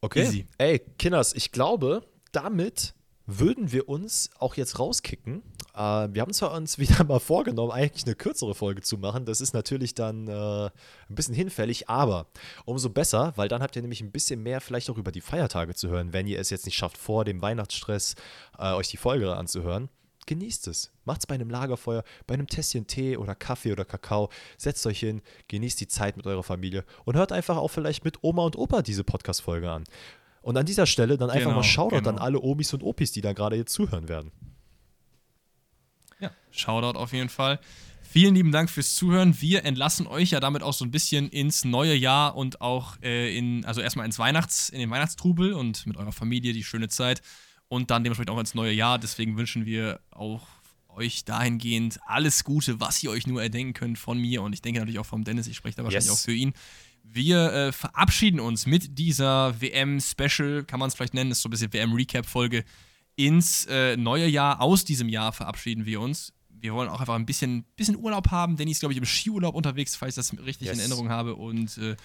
[0.00, 0.22] Okay.
[0.22, 0.46] Easy.
[0.56, 2.94] Ey, Kinders, ich glaube, damit
[3.26, 5.42] würden wir uns auch jetzt rauskicken.
[5.80, 9.24] Äh, wir haben zwar uns wieder mal vorgenommen, eigentlich eine kürzere Folge zu machen.
[9.24, 10.70] Das ist natürlich dann äh, ein
[11.14, 12.26] bisschen hinfällig, aber
[12.66, 15.74] umso besser, weil dann habt ihr nämlich ein bisschen mehr vielleicht auch über die Feiertage
[15.74, 18.14] zu hören, wenn ihr es jetzt nicht schafft, vor dem Weihnachtsstress
[18.58, 19.88] äh, euch die Folge anzuhören.
[20.26, 20.90] genießt es.
[21.04, 24.28] Macht es bei einem Lagerfeuer, bei einem Tässchen Tee oder Kaffee oder Kakao.
[24.58, 28.22] Setzt euch hin, genießt die Zeit mit eurer Familie und hört einfach auch vielleicht mit
[28.22, 29.84] Oma und Opa diese Podcast-Folge an.
[30.42, 32.10] Und an dieser Stelle dann einfach Genau, mal Shoutout genau.
[32.10, 34.30] an alle Omis und Opis, die da gerade jetzt zuhören werden.
[36.20, 37.58] Ja, Shoutout auf jeden Fall.
[38.02, 39.40] Vielen lieben Dank fürs Zuhören.
[39.40, 43.36] Wir entlassen euch ja damit auch so ein bisschen ins neue Jahr und auch äh,
[43.36, 47.22] in, also erstmal ins Weihnachts, in den Weihnachtstrubel und mit eurer Familie die schöne Zeit
[47.68, 48.98] und dann dementsprechend auch ins neue Jahr.
[48.98, 50.42] Deswegen wünschen wir auch
[50.88, 54.80] euch dahingehend alles Gute, was ihr euch nur erdenken könnt von mir und ich denke
[54.80, 55.46] natürlich auch vom Dennis.
[55.46, 56.18] Ich spreche da wahrscheinlich Yes.
[56.20, 56.52] auch für ihn.
[57.04, 61.50] Wir äh, verabschieden uns mit dieser WM-Special, kann man es vielleicht nennen, ist so ein
[61.52, 62.64] bisschen WM-Recap-Folge,
[63.26, 64.60] ins äh, neue Jahr.
[64.60, 66.32] Aus diesem Jahr verabschieden wir uns.
[66.48, 68.56] Wir wollen auch einfach ein bisschen, bisschen Urlaub haben.
[68.56, 70.74] Danny ist, glaube ich, im Skiurlaub unterwegs, falls ich das richtig Yes.
[70.74, 71.34] in Erinnerung habe.
[71.36, 71.96] Und äh,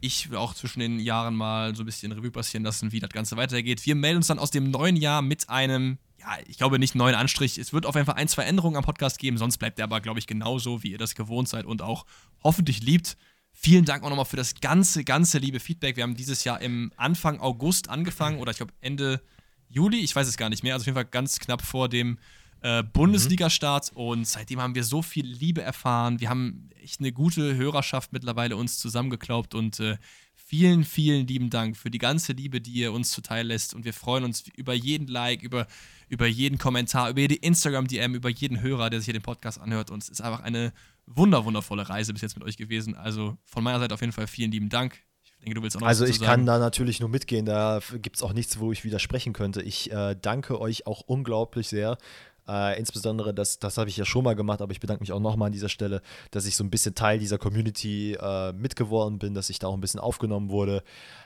[0.00, 3.10] ich will auch zwischen den Jahren mal so ein bisschen Revue passieren lassen, wie das
[3.10, 3.84] Ganze weitergeht.
[3.86, 7.14] Wir melden uns dann aus dem neuen Jahr mit einem, ja, ich glaube nicht neuen
[7.14, 7.58] Anstrich.
[7.58, 10.00] Es wird auf jeden Fall ein, zwei Änderungen am Podcast geben, sonst bleibt der aber,
[10.00, 12.04] glaube ich, genauso, wie ihr das gewohnt seid und auch
[12.42, 13.16] hoffentlich liebt.
[13.52, 15.96] Vielen Dank auch nochmal für das ganze, ganze liebe Feedback.
[15.96, 19.22] Wir haben dieses Jahr im Anfang August angefangen oder ich glaube Ende
[19.68, 22.18] Juli, ich weiß es gar nicht mehr, also auf jeden Fall ganz knapp vor dem
[22.64, 26.18] äh, Bundesliga-Start und seitdem haben wir so viel Liebe erfahren.
[26.20, 29.98] Wir haben echt eine gute Hörerschaft mittlerweile uns zusammengeklaubt und äh,
[30.34, 33.92] vielen, vielen lieben Dank für die ganze Liebe, die ihr uns zuteil lässt und wir
[33.92, 35.66] freuen uns über jeden Like, über,
[36.08, 39.90] über jeden Kommentar, über jede Instagram-DM, über jeden Hörer, der sich hier den Podcast anhört
[39.90, 40.72] und es ist einfach eine
[41.06, 42.94] wunder, wundervolle Reise bis jetzt mit euch gewesen.
[42.94, 45.02] Also von meiner Seite auf jeden Fall vielen lieben Dank.
[45.44, 46.46] Denke, du willst auch noch Also ich dazu kann sagen.
[46.46, 49.62] da natürlich nur mitgehen, da gibt es auch nichts, wo ich widersprechen könnte.
[49.62, 51.98] Ich äh, danke euch auch unglaublich sehr.
[52.46, 55.20] Äh, insbesondere, das, das habe ich ja schon mal gemacht, aber ich bedanke mich auch
[55.20, 59.34] nochmal an dieser Stelle, dass ich so ein bisschen Teil dieser Community äh, mitgeworden bin,
[59.34, 60.82] dass ich da auch ein bisschen aufgenommen wurde,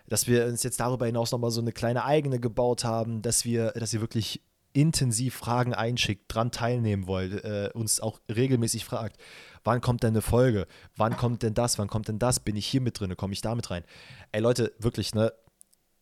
[0.08, 3.72] dass wir uns jetzt darüber hinaus nochmal so eine kleine eigene gebaut haben, dass wir,
[3.72, 4.42] dass ihr wirklich
[4.72, 9.16] intensiv Fragen einschickt, dran teilnehmen wollt, äh, uns auch regelmäßig fragt,
[9.64, 10.66] wann kommt denn eine Folge,
[10.96, 13.40] wann kommt denn das, wann kommt denn das, bin ich hier mit drin, komme ich
[13.40, 13.84] da mit rein.
[14.32, 15.32] Ey Leute, wirklich, ne,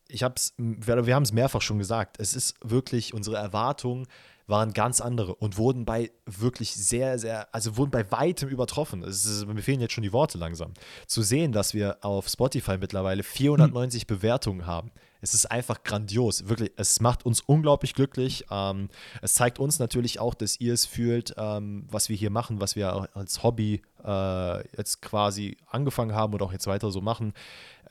[0.07, 4.07] ich hab's, wir, wir haben es mehrfach schon gesagt, es ist wirklich, unsere Erwartungen
[4.47, 9.03] waren ganz andere und wurden bei wirklich sehr, sehr, also wurden bei weitem übertroffen.
[9.03, 10.73] Es ist, mir fehlen jetzt schon die Worte langsam.
[11.05, 14.91] Zu sehen, dass wir auf Spotify mittlerweile 490 Bewertungen haben.
[15.21, 16.71] Es ist einfach grandios, wirklich.
[16.77, 18.45] Es macht uns unglaublich glücklich.
[18.51, 18.89] Ähm,
[19.21, 22.75] es zeigt uns natürlich auch, dass ihr es fühlt, ähm, was wir hier machen, was
[22.75, 27.33] wir als Hobby äh, jetzt quasi angefangen haben und auch jetzt weiter so machen.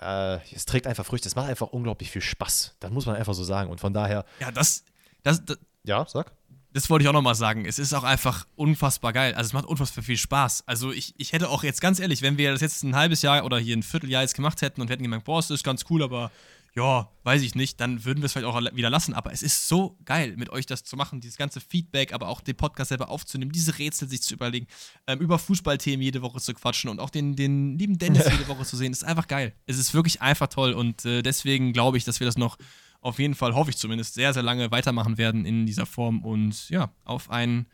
[0.01, 1.29] Äh, es trägt einfach Früchte.
[1.29, 2.77] Es macht einfach unglaublich viel Spaß.
[2.81, 3.71] Das muss man einfach so sagen.
[3.71, 4.85] Und von daher, Ja, das,
[5.23, 6.33] das, das, ja, sag.
[6.73, 7.65] das wollte ich auch nochmal sagen.
[7.65, 9.35] Es ist auch einfach unfassbar geil.
[9.35, 10.65] Also es macht unfassbar viel Spaß.
[10.67, 13.45] Also ich, ich hätte auch jetzt ganz ehrlich, wenn wir das jetzt ein halbes Jahr
[13.45, 15.85] oder hier ein Vierteljahr jetzt gemacht hätten und wir hätten gemerkt, boah, es ist ganz
[15.91, 16.31] cool, aber
[16.77, 19.15] ja, weiß ich nicht, dann würden wir es vielleicht auch wieder lassen.
[19.15, 22.43] Aber es ist so geil, mit euch das zu machen, dieses ganze Feedback, aber auch
[22.43, 24.67] den Podcast selber aufzunehmen, diese Rätsel sich zu überlegen,
[25.07, 28.65] ähm, über Fußballthemen jede Woche zu quatschen und auch den, den lieben Dennis jede Woche
[28.65, 29.55] zu sehen, ist einfach geil.
[29.65, 32.59] Es ist wirklich einfach toll und äh, deswegen glaube ich, dass wir das noch
[33.01, 36.69] auf jeden Fall, hoffe ich zumindest, sehr, sehr lange weitermachen werden in dieser Form und
[36.69, 37.67] ja, auf ein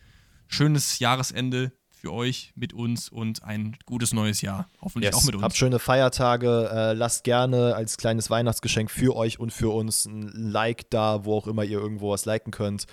[0.47, 1.73] schönes Jahresende
[2.03, 4.69] für euch, mit uns und ein gutes neues Jahr.
[4.81, 5.45] Hoffentlich auch mit uns.
[5.45, 6.69] Habt schöne Feiertage.
[6.69, 11.37] Äh, lasst gerne als kleines Weihnachtsgeschenk für euch und für uns ein Like da, wo
[11.37, 12.87] auch immer ihr irgendwo was liken könnt.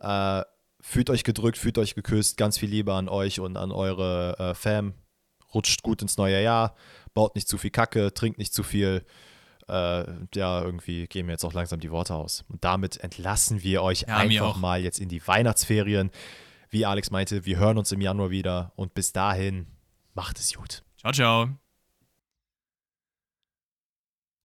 [0.00, 0.42] Äh,
[0.80, 2.38] fühlt euch gedrückt, fühlt euch geküsst.
[2.38, 4.94] Ganz viel Liebe an euch und an eure äh, Fam.
[5.54, 6.74] Rutscht gut ins neue Jahr.
[7.14, 9.04] Baut nicht zu viel Kacke, trinkt nicht zu viel.
[9.68, 12.44] Äh, ja, irgendwie gehen mir jetzt auch langsam die Worte aus.
[12.48, 16.10] Und damit entlassen wir euch Ja, einfach mal jetzt in die Weihnachtsferien.
[16.70, 19.66] Wie Alex meinte, wir hören uns im Januar wieder und bis dahin
[20.14, 20.82] macht es gut.
[20.98, 21.65] Ciao, ciao.